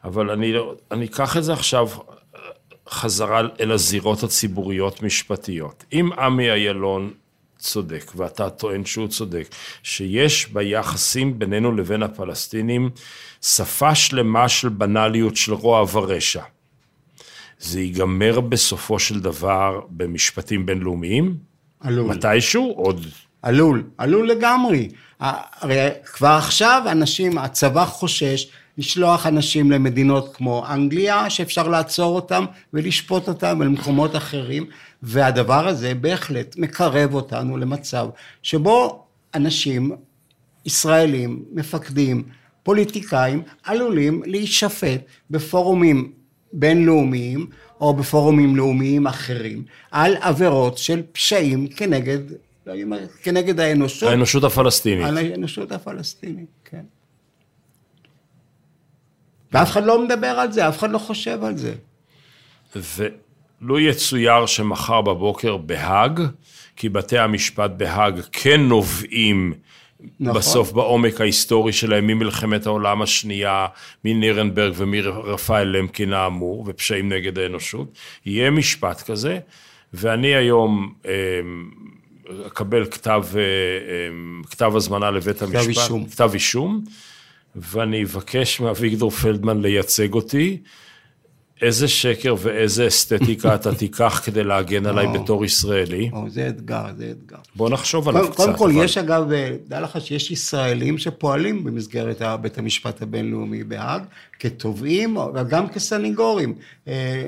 אבל 0.05 0.31
אני, 0.31 0.53
לא- 0.53 0.75
אני 0.91 1.05
אקח 1.05 1.37
את 1.37 1.45
זה 1.45 1.53
עכשיו 1.53 1.89
חזרה 2.89 3.41
אל 3.61 3.73
הזירות 3.73 4.23
הציבוריות 4.23 5.03
משפטיות. 5.03 5.85
אם 5.93 6.11
עמי 6.19 6.53
אילון 6.53 7.11
צודק, 7.59 8.13
ואתה 8.17 8.51
טוען 8.51 8.85
שהוא 8.85 9.09
צודק, 9.09 9.49
שיש 9.83 10.49
ביחסים 10.49 11.39
בינינו 11.39 11.73
לבין 11.73 12.03
הפלסטינים 12.03 12.91
שפה 13.43 13.95
שלמה 13.95 14.49
של 14.49 14.69
בנאליות 14.69 15.37
של 15.37 15.53
רוע 15.53 15.85
ורשע. 15.93 16.43
זה 17.59 17.81
ייגמר 17.81 18.41
בסופו 18.41 18.99
של 18.99 19.21
דבר 19.21 19.81
במשפטים 19.91 20.67
בינלאומיים? 20.67 21.37
עלול. 21.81 22.07
מתישהו? 22.07 22.73
עוד... 22.77 23.07
עלול, 23.43 23.85
עלול 23.99 24.29
לגמרי. 24.29 24.89
הרי 25.21 25.89
כבר 26.05 26.29
עכשיו 26.29 26.83
אנשים, 26.87 27.39
הצבא 27.39 27.85
חושש 27.85 28.49
לשלוח 28.79 29.27
אנשים 29.27 29.71
למדינות 29.71 30.35
כמו 30.37 30.67
אנגליה, 30.71 31.31
שאפשר 31.31 31.69
לעצור 31.69 32.15
אותם 32.15 32.45
ולשפוט 32.73 33.29
אותם 33.29 33.63
למקומות 33.63 34.17
אחרים, 34.17 34.67
והדבר 35.03 35.69
הזה 35.69 35.95
בהחלט 35.95 36.57
מקרב 36.59 37.15
אותנו 37.15 37.57
למצב 37.57 38.09
שבו 38.43 39.05
אנשים, 39.35 39.91
ישראלים, 40.67 41.45
מפקדים, 41.53 42.23
פוליטיקאים, 42.63 43.43
עלולים 43.65 44.23
להישפט 44.27 45.01
בפורומים 45.31 46.13
בינלאומיים 46.53 47.47
או 47.81 47.95
בפורומים 47.95 48.57
לאומיים 48.57 49.07
אחרים 49.07 49.65
על 49.91 50.17
עבירות 50.21 50.79
של 50.79 51.03
פשעים 51.13 51.67
כנגד, 51.67 52.19
כנגד 53.23 53.61
האנושות, 53.61 54.09
האנושות 54.09 54.45
הפלסטינית. 54.45 55.07
על 55.07 55.19
האנושות 55.19 55.73
הפלסטינית, 55.73 56.49
כן. 56.65 56.83
ואף 59.57 59.71
אחד 59.71 59.85
לא 59.85 60.05
מדבר 60.05 60.27
על 60.27 60.53
זה, 60.53 60.69
אף 60.69 60.79
אחד 60.79 60.91
לא 60.91 60.99
חושב 60.99 61.45
על 61.45 61.57
זה. 61.57 61.75
ולו 62.77 63.79
יצויר 63.79 64.47
שמחר 64.47 65.01
בבוקר 65.01 65.57
בהאג, 65.57 66.21
כי 66.77 66.89
בתי 66.89 67.19
המשפט 67.19 67.71
בהאג 67.77 68.21
כן 68.33 68.61
נובעים 68.61 69.55
נכון. 70.21 70.39
בסוף 70.39 70.73
בעומק 70.73 71.21
ההיסטורי 71.21 71.73
שלהם 71.73 72.07
ממלחמת 72.07 72.67
העולם 72.67 73.03
השנייה, 73.03 73.67
מנירנברג 74.05 74.73
ומרפאל 74.77 75.69
למקין 75.69 76.13
האמור, 76.13 76.65
ופשעים 76.67 77.09
נגד 77.09 77.39
האנושות, 77.39 77.99
יהיה 78.27 78.51
משפט 78.51 79.03
כזה, 79.03 79.39
ואני 79.93 80.35
היום 80.35 80.95
אה, 81.07 81.13
אקבל 82.47 82.85
כתב, 82.85 83.25
אה, 83.37 83.41
כתב 84.51 84.77
הזמנה 84.77 85.11
לבית 85.11 85.43
המשפט, 85.43 85.69
אישום. 85.69 86.07
כתב 86.07 86.31
אישום, 86.35 86.85
ואני 87.57 88.05
אבקש 88.05 88.61
מאביגדור 88.61 89.11
פלדמן 89.11 89.61
לייצג 89.63 90.13
אותי, 90.15 90.59
איזה 91.63 91.89
שקר 91.89 92.35
ואיזה 92.39 92.87
אסתטיקה 92.87 93.55
אתה 93.55 93.75
תיקח 93.85 94.21
כדי 94.25 94.45
להגן 94.45 94.87
עליי. 94.87 95.07
בתור 95.09 95.45
ישראלי. 95.45 96.11
או, 96.13 96.31
זה 96.31 96.49
אתגר, 96.49 96.85
זה 96.97 97.11
אתגר. 97.11 97.37
בוא 97.55 97.71
נחשוב 97.71 98.09
עליו 98.09 98.25
קצת. 98.29 98.37
קודם 98.37 98.57
כל, 98.57 98.71
אבל- 98.71 98.85
יש 98.85 98.99
אגב, 98.99 99.33
אה, 99.33 99.57
דע 99.69 99.81
לך 99.81 100.01
שיש 100.01 100.31
ישראלים 100.31 100.99
שפועלים 100.99 101.65
במסגרת 101.65 102.23
בית 102.41 102.59
המשפט 102.59 103.03
הבינלאומי 103.03 103.65
בהאג, 103.65 104.03
כתובעים, 104.41 105.17
וגם 105.35 105.69
כסניגורים. 105.69 106.55
אה, 106.89 107.25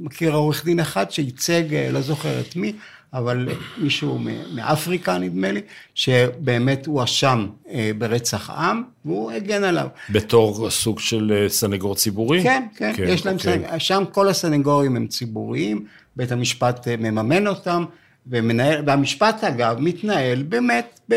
מכיר 0.00 0.32
עורך 0.34 0.64
דין 0.64 0.80
אחד 0.80 1.10
שייצג, 1.10 1.74
אה, 1.74 1.90
לא 1.92 2.00
זוכר 2.00 2.40
את 2.40 2.56
מי, 2.56 2.72
אבל 3.14 3.48
מישהו 3.78 4.18
מאפריקה, 4.54 5.18
נדמה 5.18 5.52
לי, 5.52 5.60
שבאמת 5.94 6.86
הואשם 6.86 7.46
אה, 7.70 7.90
ברצח 7.98 8.50
עם, 8.50 8.82
והוא 9.04 9.30
הגן 9.30 9.64
עליו. 9.64 9.88
בתור 10.10 10.70
סוג 10.70 11.00
של 11.00 11.32
אה, 11.36 11.48
סנגור 11.48 11.94
ציבורי? 11.94 12.42
כן, 12.42 12.66
כן, 12.76 12.92
יש 13.08 13.26
להם, 13.26 13.36
אוקיי. 13.36 13.58
סנג... 13.68 13.78
שם 13.78 14.04
כל 14.12 14.28
הסנגורים 14.28 14.96
הם 14.96 15.06
ציבוריים, 15.06 15.84
בית 16.16 16.32
המשפט 16.32 16.88
אה, 16.88 16.96
מממן 16.96 17.46
אותם, 17.46 17.84
ומנהל, 18.26 18.82
והמשפט 18.86 19.44
אגב 19.44 19.76
מתנהל 19.80 20.42
באמת 20.42 21.00
ב... 21.10 21.14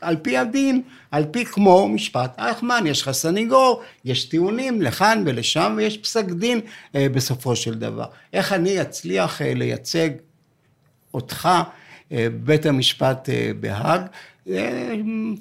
על 0.00 0.16
פי 0.16 0.36
הדין, 0.36 0.82
על 1.10 1.24
פי 1.30 1.44
כמו 1.44 1.88
משפט 1.88 2.34
אייכמן, 2.38 2.84
יש 2.86 3.02
לך 3.02 3.10
סניגור, 3.10 3.82
יש 4.04 4.24
טיעונים 4.24 4.82
לכאן 4.82 5.22
ולשם, 5.26 5.74
ויש 5.76 5.98
פסק 5.98 6.24
דין 6.24 6.60
אה, 6.94 7.06
בסופו 7.08 7.56
של 7.56 7.74
דבר. 7.74 8.06
איך 8.32 8.52
אני 8.52 8.82
אצליח 8.82 9.42
אה, 9.42 9.54
לייצג 9.54 10.10
אותך, 11.16 11.48
אה, 12.12 12.26
בית 12.44 12.66
המשפט 12.66 13.28
אה, 13.28 13.50
בהאג, 13.60 14.00
אה, 14.48 14.94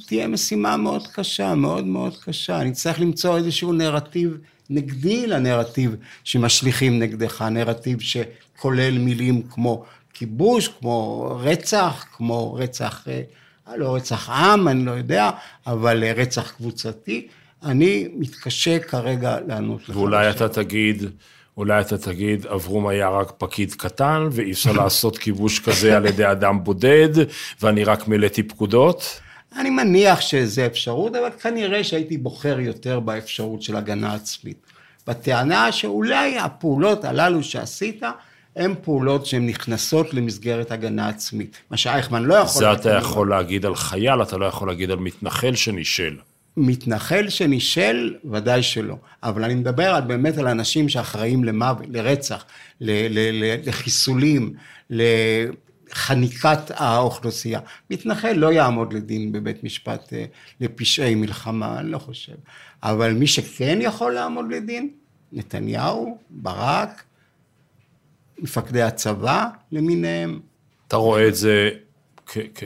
תהיה 0.07 0.27
משימה 0.27 0.77
מאוד 0.77 1.07
קשה, 1.07 1.55
מאוד 1.55 1.85
מאוד 1.85 2.17
קשה. 2.17 2.61
אני 2.61 2.71
צריך 2.71 2.99
למצוא 2.99 3.37
איזשהו 3.37 3.73
נרטיב 3.73 4.37
נגדי 4.69 5.27
לנרטיב 5.27 5.95
שמשליכים 6.23 6.99
נגדך, 6.99 7.41
נרטיב 7.41 7.99
שכולל 8.01 8.97
מילים 8.97 9.43
כמו 9.49 9.83
כיבוש, 10.13 10.67
כמו 10.67 11.27
רצח, 11.41 12.05
כמו 12.17 12.53
רצח, 12.53 13.07
לא 13.75 13.95
רצח 13.95 14.29
עם, 14.29 14.67
אני 14.67 14.85
לא 14.85 14.91
יודע, 14.91 15.29
אבל 15.67 16.03
רצח 16.03 16.51
קבוצתי. 16.51 17.27
אני 17.63 18.07
מתקשה 18.17 18.79
כרגע 18.79 19.37
לענות 19.47 19.89
לך. 19.89 19.95
ואולי 19.95 20.29
אתה 20.29 20.49
תגיד, 20.49 21.03
אולי 21.57 21.81
אתה 21.81 21.97
תגיד, 21.97 22.45
אברום 22.45 22.87
היה 22.87 23.09
רק 23.09 23.31
פקיד 23.37 23.73
קטן, 23.73 24.27
ואי 24.31 24.51
אפשר 24.51 24.71
לעשות 24.81 25.17
כיבוש 25.17 25.59
כזה 25.59 25.97
על 25.97 26.05
ידי 26.05 26.31
אדם 26.31 26.63
בודד, 26.63 27.09
ואני 27.61 27.83
רק 27.83 28.07
מילאתי 28.07 28.43
פקודות? 28.43 29.19
אני 29.57 29.69
מניח 29.69 30.21
שזה 30.21 30.65
אפשרות, 30.65 31.15
אבל 31.15 31.29
כנראה 31.41 31.83
שהייתי 31.83 32.17
בוחר 32.17 32.59
יותר 32.59 32.99
באפשרות 32.99 33.61
של 33.61 33.75
הגנה 33.75 34.13
עצמית. 34.13 34.57
בטענה 35.07 35.71
שאולי 35.71 36.37
הפעולות 36.39 37.05
הללו 37.05 37.43
שעשית, 37.43 38.03
הן 38.55 38.73
פעולות 38.81 39.25
שהן 39.25 39.47
נכנסות 39.47 40.13
למסגרת 40.13 40.71
הגנה 40.71 41.09
עצמית. 41.09 41.57
מה 41.71 41.77
שאייכמן 41.77 42.23
לא 42.23 42.33
יכול... 42.33 42.61
זה 42.61 42.73
אתה 42.73 42.93
יכול 42.93 43.29
להגיד 43.29 43.65
על 43.65 43.75
חייל, 43.75 44.21
אתה 44.21 44.37
לא 44.37 44.45
יכול 44.45 44.67
להגיד 44.67 44.91
על 44.91 44.99
מתנחל 44.99 45.55
שנישל. 45.55 46.17
מתנחל 46.57 47.29
שנישל, 47.29 48.15
ודאי 48.31 48.63
שלא. 48.63 48.97
אבל 49.23 49.43
אני 49.43 49.55
מדבר 49.55 50.01
באמת 50.01 50.37
על 50.37 50.47
אנשים 50.47 50.89
שאחראים 50.89 51.43
למוות, 51.43 51.85
לרצח, 51.89 52.45
לחיסולים, 52.81 54.53
לחניקת 54.89 56.59
האוכלוסייה. 56.69 57.59
מתנחל 57.89 58.31
לא 58.31 58.53
יעמוד 58.53 58.93
לדין 58.93 59.31
בבית 59.31 59.63
משפט 59.63 60.13
אה, 60.13 60.25
לפשעי 60.61 61.15
מלחמה, 61.15 61.79
אני 61.79 61.91
לא 61.91 61.97
חושב. 61.97 62.35
אבל 62.83 63.13
מי 63.13 63.27
שכן 63.27 63.79
יכול 63.81 64.13
לעמוד 64.13 64.45
לדין, 64.51 64.89
נתניהו, 65.31 66.17
ברק, 66.29 67.03
מפקדי 68.39 68.81
הצבא 68.81 69.47
למיניהם. 69.71 70.39
אתה 70.87 70.95
רואה 70.95 71.27
את 71.27 71.35
זה 71.35 71.69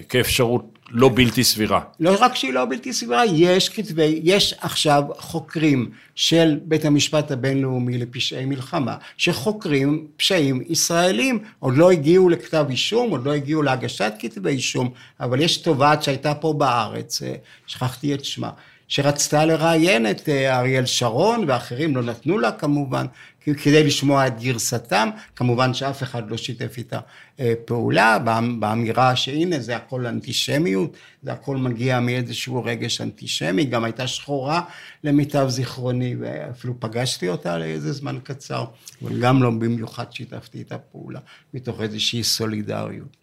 כאפשרות 0.09 0.78
לא 0.91 1.11
בלתי 1.15 1.43
סבירה. 1.43 1.79
לא 1.99 2.15
רק 2.19 2.35
שהיא 2.35 2.53
לא 2.53 2.65
בלתי 2.65 2.93
סבירה, 2.93 3.25
יש 3.25 3.69
כתבי, 3.69 4.19
יש 4.23 4.55
עכשיו 4.61 5.03
חוקרים 5.17 5.89
של 6.15 6.59
בית 6.63 6.85
המשפט 6.85 7.31
הבינלאומי 7.31 7.97
לפשעי 7.97 8.45
מלחמה, 8.45 8.95
שחוקרים 9.17 10.07
פשעים 10.17 10.61
ישראלים, 10.67 11.39
עוד 11.59 11.77
לא 11.77 11.91
הגיעו 11.91 12.29
לכתב 12.29 12.65
אישום, 12.69 13.09
עוד 13.11 13.25
לא 13.25 13.33
הגיעו 13.33 13.61
להגשת 13.61 14.13
כתבי 14.19 14.49
אישום, 14.49 14.89
אבל 15.19 15.41
יש 15.41 15.57
תובעת 15.57 16.03
שהייתה 16.03 16.35
פה 16.35 16.53
בארץ, 16.53 17.23
אה, 17.23 17.33
שכחתי 17.67 18.13
את 18.13 18.25
שמה, 18.25 18.49
שרצתה 18.87 19.45
לראיין 19.45 20.11
את 20.11 20.29
אה, 20.29 20.59
אריאל 20.59 20.85
שרון 20.85 21.43
ואחרים, 21.47 21.95
לא 21.95 22.01
נתנו 22.01 22.37
לה 22.37 22.51
כמובן, 22.51 23.05
כדי 23.43 23.83
לשמוע 23.83 24.27
את 24.27 24.39
גרסתם, 24.39 25.09
כמובן 25.35 25.73
שאף 25.73 26.03
אחד 26.03 26.31
לא 26.31 26.37
שיתף 26.37 26.77
איתה 26.77 26.99
אה, 27.39 27.53
פעולה, 27.65 28.17
באמירה 28.59 29.15
שהנה 29.15 29.59
זה 29.59 29.75
הכל 29.75 30.05
אנטישמיות, 30.05 30.97
זה 31.23 31.33
הכל 31.33 31.57
מגיע 31.57 31.99
מאיזשהו 31.99 32.63
רגש 32.63 33.01
אנטישמי, 33.01 33.65
גם 33.65 33.83
הייתה 33.83 34.07
שחורה 34.07 34.61
למיטב 35.03 35.45
זיכרוני, 35.49 36.15
ואפילו 36.19 36.79
פגשתי 36.79 37.29
אותה 37.29 37.57
לאיזה 37.57 37.93
זמן 37.93 38.17
קצר, 38.23 38.65
אבל 39.01 39.19
גם 39.19 39.43
לא 39.43 39.49
במיוחד 39.49 40.13
שיתפתי 40.13 40.57
איתה 40.57 40.77
פעולה, 40.77 41.19
מתוך 41.53 41.81
איזושהי 41.81 42.23
סולידריות. 42.23 43.17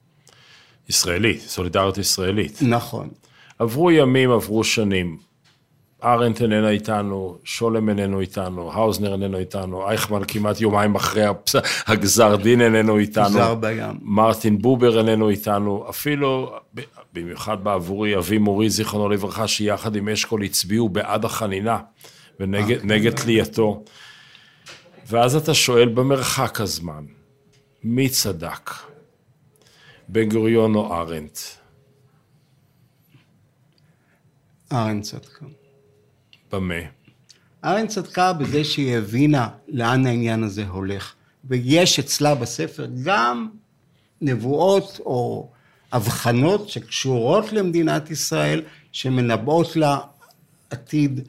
ישראלית, 0.89 1.41
סולידריות 1.41 1.99
ישראלית. 1.99 2.59
נכון. 2.63 3.09
עברו 3.59 3.91
ימים, 3.91 4.31
עברו 4.31 4.65
שנים. 4.65 5.26
ארנט 6.05 6.43
איננו 6.43 6.69
איתנו, 6.69 7.39
שולם 7.45 7.89
איננו 7.89 8.21
איתנו, 8.21 8.73
האוזנר 8.73 9.13
איננו 9.13 9.39
איתנו, 9.39 9.89
אייכמן 9.89 10.23
כמעט 10.29 10.61
יומיים 10.61 10.95
אחרי 10.95 11.25
הגזר 11.87 12.37
דין 12.37 12.61
איננו 12.61 12.99
איתנו. 12.99 13.39
מרטין 14.03 14.59
בובר 14.59 14.99
איננו 14.99 15.29
איתנו, 15.29 15.87
אפילו, 15.91 16.59
במיוחד 17.13 17.65
בעבורי, 17.65 18.17
אבי 18.17 18.39
מורי, 18.39 18.71
זיכרונו 18.71 19.09
לברכה, 19.09 19.49
שיחד 19.49 19.97
עם 19.97 20.09
אשכול 20.09 20.43
הצביעו 20.43 20.89
בעד 20.89 21.25
החנינה 21.25 21.79
ונגד 22.41 23.13
אה, 23.13 23.23
תלייתו. 23.23 23.85
ואז 25.07 25.37
אתה 25.37 25.55
שואל 25.55 25.89
במרחק 25.89 26.61
הזמן, 26.61 27.05
מי 27.85 28.09
צדק? 28.09 28.71
בן 30.09 30.29
גוריון 30.29 30.75
או 30.75 30.95
ארנט? 30.95 31.39
ארנט 34.73 35.05
צדקה. 35.05 35.47
במה? 36.53 36.75
ארן 37.65 37.87
צדקה 37.87 38.33
בזה 38.33 38.65
שהיא 38.65 38.97
הבינה 38.97 39.49
לאן 39.69 40.07
העניין 40.07 40.43
הזה 40.43 40.67
הולך. 40.67 41.15
ויש 41.45 41.99
אצלה 41.99 42.35
בספר 42.35 42.87
גם 43.05 43.49
נבואות 44.21 45.01
או 45.07 45.51
הבחנות 45.93 46.69
שקשורות 46.69 47.53
למדינת 47.53 48.11
ישראל, 48.11 48.63
שמנבאות 48.93 49.77
לה 49.77 49.99
עתיד 50.71 51.29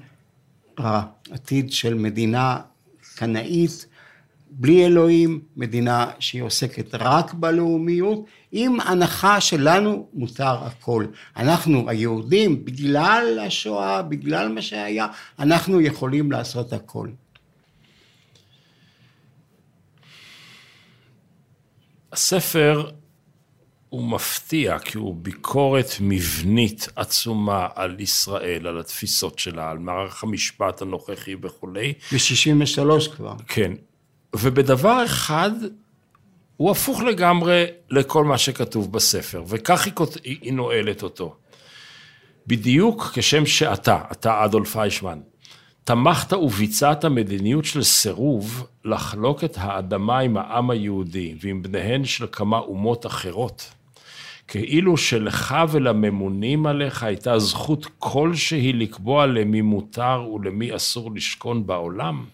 רע, 0.80 1.04
עתיד 1.32 1.72
של 1.72 1.94
מדינה 1.94 2.60
קנאית, 3.16 3.86
בלי 4.60 4.86
אלוהים, 4.86 5.42
מדינה 5.58 6.12
שהיא 6.20 6.42
עוסקת 6.42 6.96
רק 6.96 7.34
בלאומיות, 7.34 8.26
עם 8.52 8.80
הנחה 8.80 9.42
שלנו 9.42 10.08
מותר 10.14 10.64
הכל. 10.64 11.06
אנחנו 11.38 11.90
היהודים, 11.90 12.66
בגלל 12.66 13.40
השואה, 13.48 14.02
בגלל 14.02 14.48
מה 14.48 14.62
שהיה, 14.62 15.08
אנחנו 15.40 15.82
יכולים 15.82 16.32
לעשות 16.32 16.74
הכל. 16.74 17.10
הספר 22.12 22.90
הוא 23.90 24.04
מפתיע, 24.04 24.80
כי 24.80 24.98
הוא 24.98 25.16
ביקורת 25.16 25.90
מבנית 26.02 26.88
עצומה 26.96 27.68
על 27.76 28.00
ישראל, 28.00 28.68
על 28.68 28.80
התפיסות 28.80 29.40
שלה, 29.40 29.72
על 29.72 29.78
מערך 29.78 30.24
המשפט 30.24 30.82
הנוכחי 30.82 31.36
וכולי. 31.42 31.94
ב-63 32.12 33.16
כבר. 33.16 33.34
כן. 33.48 33.74
ובדבר 34.42 35.06
אחד, 35.06 35.52
הוא 36.58 36.72
הפוך 36.72 37.02
לגמרי 37.02 37.66
לכל 37.90 38.24
מה 38.24 38.38
שכתוב 38.38 38.92
בספר, 38.92 39.44
וכך 39.48 39.86
היא, 39.86 39.94
היא 40.42 40.54
נועלת 40.54 41.04
אותו. 41.04 41.36
בדיוק 42.48 43.12
כשם 43.14 43.46
שאתה, 43.46 44.02
אתה 44.12 44.46
אדולף 44.46 44.78
איישמן, 44.78 45.20
תמכת 45.84 46.34
וביצעת 46.34 47.06
מדיניות 47.06 47.66
של 47.66 47.84
סירוב 47.84 48.68
לחלוק 48.86 49.44
את 49.44 49.58
האדמה 49.58 50.20
עם 50.20 50.38
העם 50.38 50.70
היהודי 50.70 51.36
ועם 51.42 51.62
בניהן 51.62 52.06
של 52.06 52.26
כמה 52.32 52.58
אומות 52.58 53.06
אחרות. 53.06 53.72
כאילו 54.48 54.98
שלך 54.98 55.56
ולממונים 55.72 56.66
עליך 56.66 57.04
הייתה 57.04 57.40
זכות 57.40 57.88
כלשהי 58.00 58.74
לקבוע 58.74 59.26
למי 59.26 59.62
מותר 59.62 60.30
ולמי 60.34 60.76
אסור 60.76 61.12
לשכון 61.16 61.68
בעולם. 61.68 62.26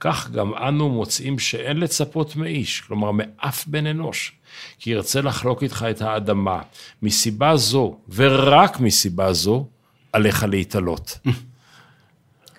כך 0.00 0.30
גם 0.30 0.54
אנו 0.54 0.88
מוצאים 0.88 1.38
שאין 1.38 1.76
לצפות 1.76 2.36
מאיש, 2.36 2.80
כלומר 2.80 3.10
מאף 3.10 3.66
בן 3.66 3.86
אנוש, 3.86 4.32
כי 4.78 4.90
ירצה 4.90 5.20
לחלוק 5.20 5.62
איתך 5.62 5.86
את 5.90 6.02
האדמה. 6.02 6.62
מסיבה 7.02 7.56
זו, 7.56 7.98
ורק 8.08 8.80
מסיבה 8.80 9.32
זו, 9.32 9.66
עליך 10.12 10.44
להתעלות. 10.48 11.18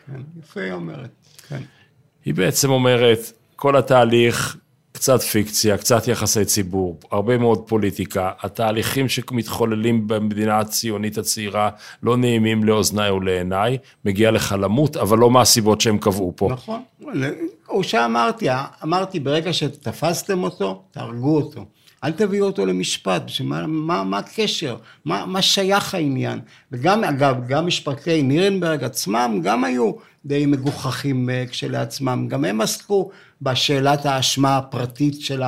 כן, 0.05 0.21
יפה 0.39 0.61
היא 0.61 0.71
אומרת, 0.71 1.09
כן. 1.47 1.61
היא 2.25 2.33
בעצם 2.33 2.69
אומרת, 2.69 3.19
כל 3.55 3.75
התהליך 3.75 4.57
קצת 5.01 5.21
פיקציה, 5.21 5.77
קצת 5.77 6.07
יחסי 6.07 6.45
ציבור, 6.45 6.99
הרבה 7.11 7.37
מאוד 7.37 7.63
פוליטיקה. 7.67 8.31
התהליכים 8.41 9.09
שמתחוללים 9.09 10.07
במדינה 10.07 10.59
הציונית 10.59 11.17
הצעירה 11.17 11.69
לא 12.03 12.17
נעימים 12.17 12.63
לאוזניי 12.63 13.11
ולעיניי, 13.11 13.77
מגיע 14.05 14.31
לך 14.31 14.55
למות, 14.59 14.97
אבל 14.97 15.17
לא 15.17 15.31
מהסיבות 15.31 15.81
שהם 15.81 15.97
קבעו 15.97 16.33
פה. 16.35 16.49
נכון, 16.51 16.81
או 17.69 17.83
שאמרתי, 17.83 18.47
אמרתי, 18.83 19.19
ברגע 19.19 19.53
שתפסתם 19.53 20.43
אותו, 20.43 20.81
תהרגו 20.91 21.35
אותו. 21.35 21.65
אל 22.03 22.11
תביאו 22.11 22.45
אותו 22.45 22.65
למשפט, 22.65 23.29
שמה, 23.29 23.67
מה, 23.67 24.03
מה 24.03 24.17
הקשר? 24.17 24.77
מה, 25.05 25.25
מה 25.25 25.41
שייך 25.41 25.95
העניין? 25.95 26.39
וגם, 26.71 27.03
אגב, 27.03 27.47
גם 27.47 27.67
משפטי 27.67 28.23
נירנברג 28.23 28.83
עצמם 28.83 29.39
גם 29.43 29.63
היו 29.63 29.91
די 30.25 30.45
מגוחכים 30.45 31.29
אה, 31.29 31.43
כשלעצמם. 31.49 32.27
גם 32.29 32.45
הם 32.45 32.61
עסקו 32.61 33.11
בשאלת 33.41 34.05
האשמה 34.05 34.57
הפרטית 34.57 35.21
של 35.21 35.41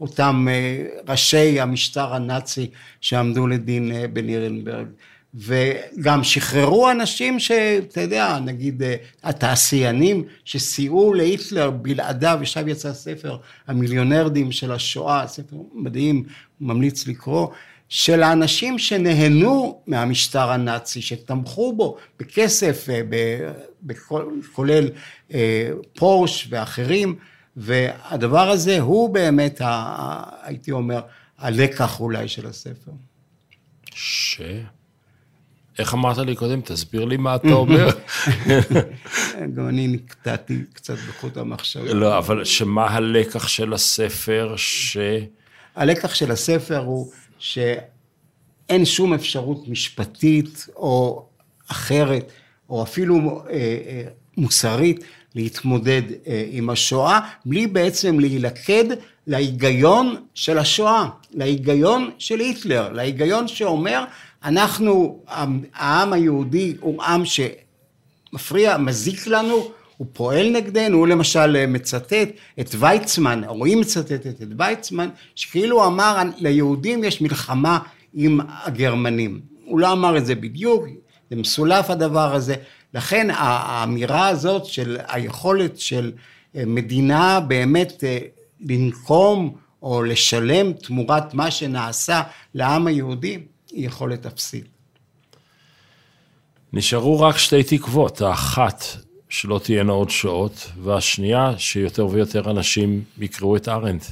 אותם 0.00 0.46
אה, 0.50 0.84
ראשי 1.08 1.60
המשטר 1.60 2.14
הנאצי 2.14 2.70
שעמדו 3.00 3.46
לדין 3.46 3.92
אה, 3.92 4.08
בנירנברג. 4.12 4.86
וגם 5.38 6.24
שחררו 6.24 6.90
אנשים 6.90 7.38
שאתה 7.38 8.00
יודע, 8.00 8.38
נגיד 8.38 8.82
אה, 8.82 8.94
התעשיינים 9.22 10.24
שסייעו 10.44 11.14
להיטלר 11.14 11.70
בלעדיו, 11.70 12.38
עכשיו 12.40 12.68
יצא 12.68 12.92
ספר 12.92 13.36
המיליונרדים 13.66 14.52
של 14.52 14.72
השואה, 14.72 15.26
ספר 15.26 15.56
מדהים, 15.74 16.24
ממליץ 16.60 17.06
לקרוא, 17.06 17.48
של 17.88 18.22
האנשים 18.22 18.78
שנהנו 18.78 19.82
מהמשטר 19.86 20.50
הנאצי, 20.50 21.02
שתמכו 21.02 21.72
בו 21.72 21.96
בכסף, 22.18 22.86
כולל 24.52 24.88
פורש 25.94 26.46
ואחרים, 26.50 27.16
והדבר 27.56 28.50
הזה 28.50 28.80
הוא 28.80 29.14
באמת, 29.14 29.60
הייתי 30.42 30.70
אומר, 30.72 31.00
הלקח 31.38 32.00
אולי 32.00 32.28
של 32.28 32.46
הספר. 32.46 32.92
ש... 33.94 34.40
איך 35.78 35.94
אמרת 35.94 36.18
לי 36.18 36.34
קודם? 36.34 36.60
תסביר 36.60 37.04
לי 37.04 37.16
מה 37.16 37.34
אתה 37.34 37.52
אומר. 37.52 37.88
גם 39.54 39.68
אני 39.68 39.88
נקטעתי 39.88 40.58
קצת 40.72 40.96
בחוט 41.08 41.36
המחשבה. 41.36 41.94
לא, 41.94 42.18
אבל 42.18 42.44
שמה 42.44 42.86
הלקח 42.86 43.48
של 43.48 43.72
הספר 43.72 44.54
ש... 44.56 44.98
הלקח 45.76 46.14
של 46.14 46.30
הספר 46.30 46.78
הוא 46.78 47.10
שאין 47.38 48.84
שום 48.84 49.14
אפשרות 49.14 49.68
משפטית 49.68 50.66
או 50.76 51.26
אחרת, 51.68 52.32
או 52.70 52.82
אפילו 52.82 53.42
אה, 53.50 53.54
אה, 53.54 54.02
מוסרית 54.36 55.04
להתמודד 55.34 56.02
אה, 56.26 56.44
עם 56.50 56.70
השואה, 56.70 57.20
בלי 57.44 57.66
בעצם 57.66 58.20
להילכד 58.20 58.84
להיגיון 59.28 60.16
של 60.34 60.58
השואה, 60.58 61.08
להיגיון 61.34 62.10
של 62.18 62.38
היטלר, 62.38 62.92
להיגיון 62.92 63.48
שאומר, 63.48 64.04
אנחנו, 64.44 65.22
העם 65.74 66.12
היהודי 66.12 66.74
הוא 66.80 67.02
עם 67.02 67.22
שמפריע, 67.24 68.78
מזיק 68.78 69.26
לנו, 69.26 69.68
הוא 69.96 70.06
פועל 70.12 70.50
נגדנו, 70.50 70.98
הוא 70.98 71.06
למשל 71.06 71.66
מצטט 71.66 72.28
את 72.60 72.74
ויצמן, 72.78 73.42
היא 73.64 73.76
מצטטת 73.76 74.42
את 74.42 74.48
ויצמן, 74.58 75.08
שכאילו 75.34 75.86
אמר 75.86 76.22
ליהודים 76.36 77.04
יש 77.04 77.20
מלחמה 77.20 77.78
עם 78.14 78.40
הגרמנים. 78.48 79.40
הוא 79.64 79.80
לא 79.80 79.92
אמר 79.92 80.18
את 80.18 80.26
זה 80.26 80.34
בדיוק, 80.34 80.84
זה 81.30 81.36
מסולף 81.36 81.90
הדבר 81.90 82.34
הזה, 82.34 82.54
לכן 82.94 83.28
האמירה 83.30 84.28
הזאת 84.28 84.64
של 84.64 84.96
היכולת 85.08 85.78
של 85.78 86.12
מדינה 86.54 87.40
באמת 87.40 88.04
אה, 88.04 88.18
לנקום 88.60 89.54
או 89.82 90.02
לשלם 90.02 90.72
תמורת 90.72 91.34
מה 91.34 91.50
שנעשה 91.50 92.22
לעם 92.54 92.86
היהודי, 92.86 93.38
היא 93.70 93.86
יכולת 93.86 94.26
אפסית. 94.26 94.64
נשארו 96.72 97.20
רק 97.20 97.38
שתי 97.38 97.62
תקוות, 97.62 98.20
האחת 98.20 98.84
שלא 99.28 99.60
תהיינה 99.64 99.92
עוד 99.92 100.10
שעות, 100.10 100.70
והשנייה 100.82 101.52
שיותר 101.58 102.06
ויותר 102.06 102.50
אנשים 102.50 103.02
יקראו 103.18 103.56
את 103.56 103.68
ארנדט. 103.68 104.06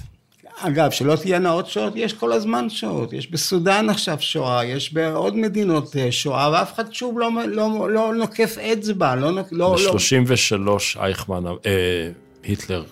אגב, 0.59 0.91
שלא 0.91 1.17
תהיינה 1.17 1.51
עוד 1.51 1.67
שעות, 1.67 1.93
יש 1.97 2.13
כל 2.13 2.33
הזמן 2.33 2.71
שעות. 2.71 3.13
יש 3.13 3.31
בסודאן 3.31 3.91
עכשיו 3.91 4.17
שואה, 4.21 4.65
יש 4.65 4.93
בעוד 4.93 5.37
מדינות 5.37 5.97
אה, 5.97 6.13
שואה, 6.13 6.51
ואף 6.53 6.75
אחד 6.75 6.93
שוב 6.93 7.19
לא, 7.19 7.31
לא, 7.47 7.91
לא 7.91 8.15
נוקף 8.15 8.59
אצבע, 8.59 9.15
לא... 9.15 9.31
לא 9.53 9.77
ב-33 9.77 10.57
לא... 10.57 10.79
אייכמן, 10.97 11.45
אה, 11.67 12.11
היטלר 12.43 12.85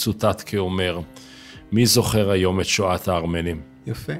צוטט 0.00 0.42
כאומר, 0.46 1.00
מי 1.72 1.86
זוכר 1.86 2.30
היום 2.30 2.60
את 2.60 2.66
שואת 2.66 3.08
הארמנים? 3.08 3.60
יפה. 3.86 4.12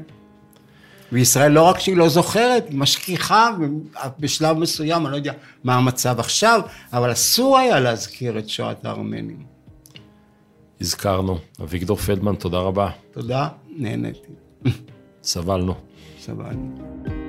וישראל 1.13 1.53
לא 1.53 1.63
רק 1.63 1.79
שהיא 1.79 1.97
לא 1.97 2.09
זוכרת, 2.09 2.69
היא 2.69 2.79
משכיחה 2.79 3.51
בשלב 4.19 4.57
מסוים, 4.59 5.07
אני 5.07 5.13
לא 5.13 5.17
יודע 5.17 5.33
מה 5.65 5.75
המצב 5.75 6.21
עכשיו, 6.21 6.61
אבל 6.93 7.13
אסור 7.13 7.59
היה 7.59 7.81
להזכיר 7.81 8.39
את 8.39 8.49
שואת 8.49 8.85
הארמנים. 8.85 9.45
הזכרנו. 10.81 11.39
אביגדור 11.63 11.97
פלדמן, 11.97 12.35
תודה 12.35 12.59
רבה. 12.59 12.91
תודה, 13.13 13.49
נהניתי. 13.69 14.33
סבלנו. 15.23 15.75
סבלנו. 16.21 17.20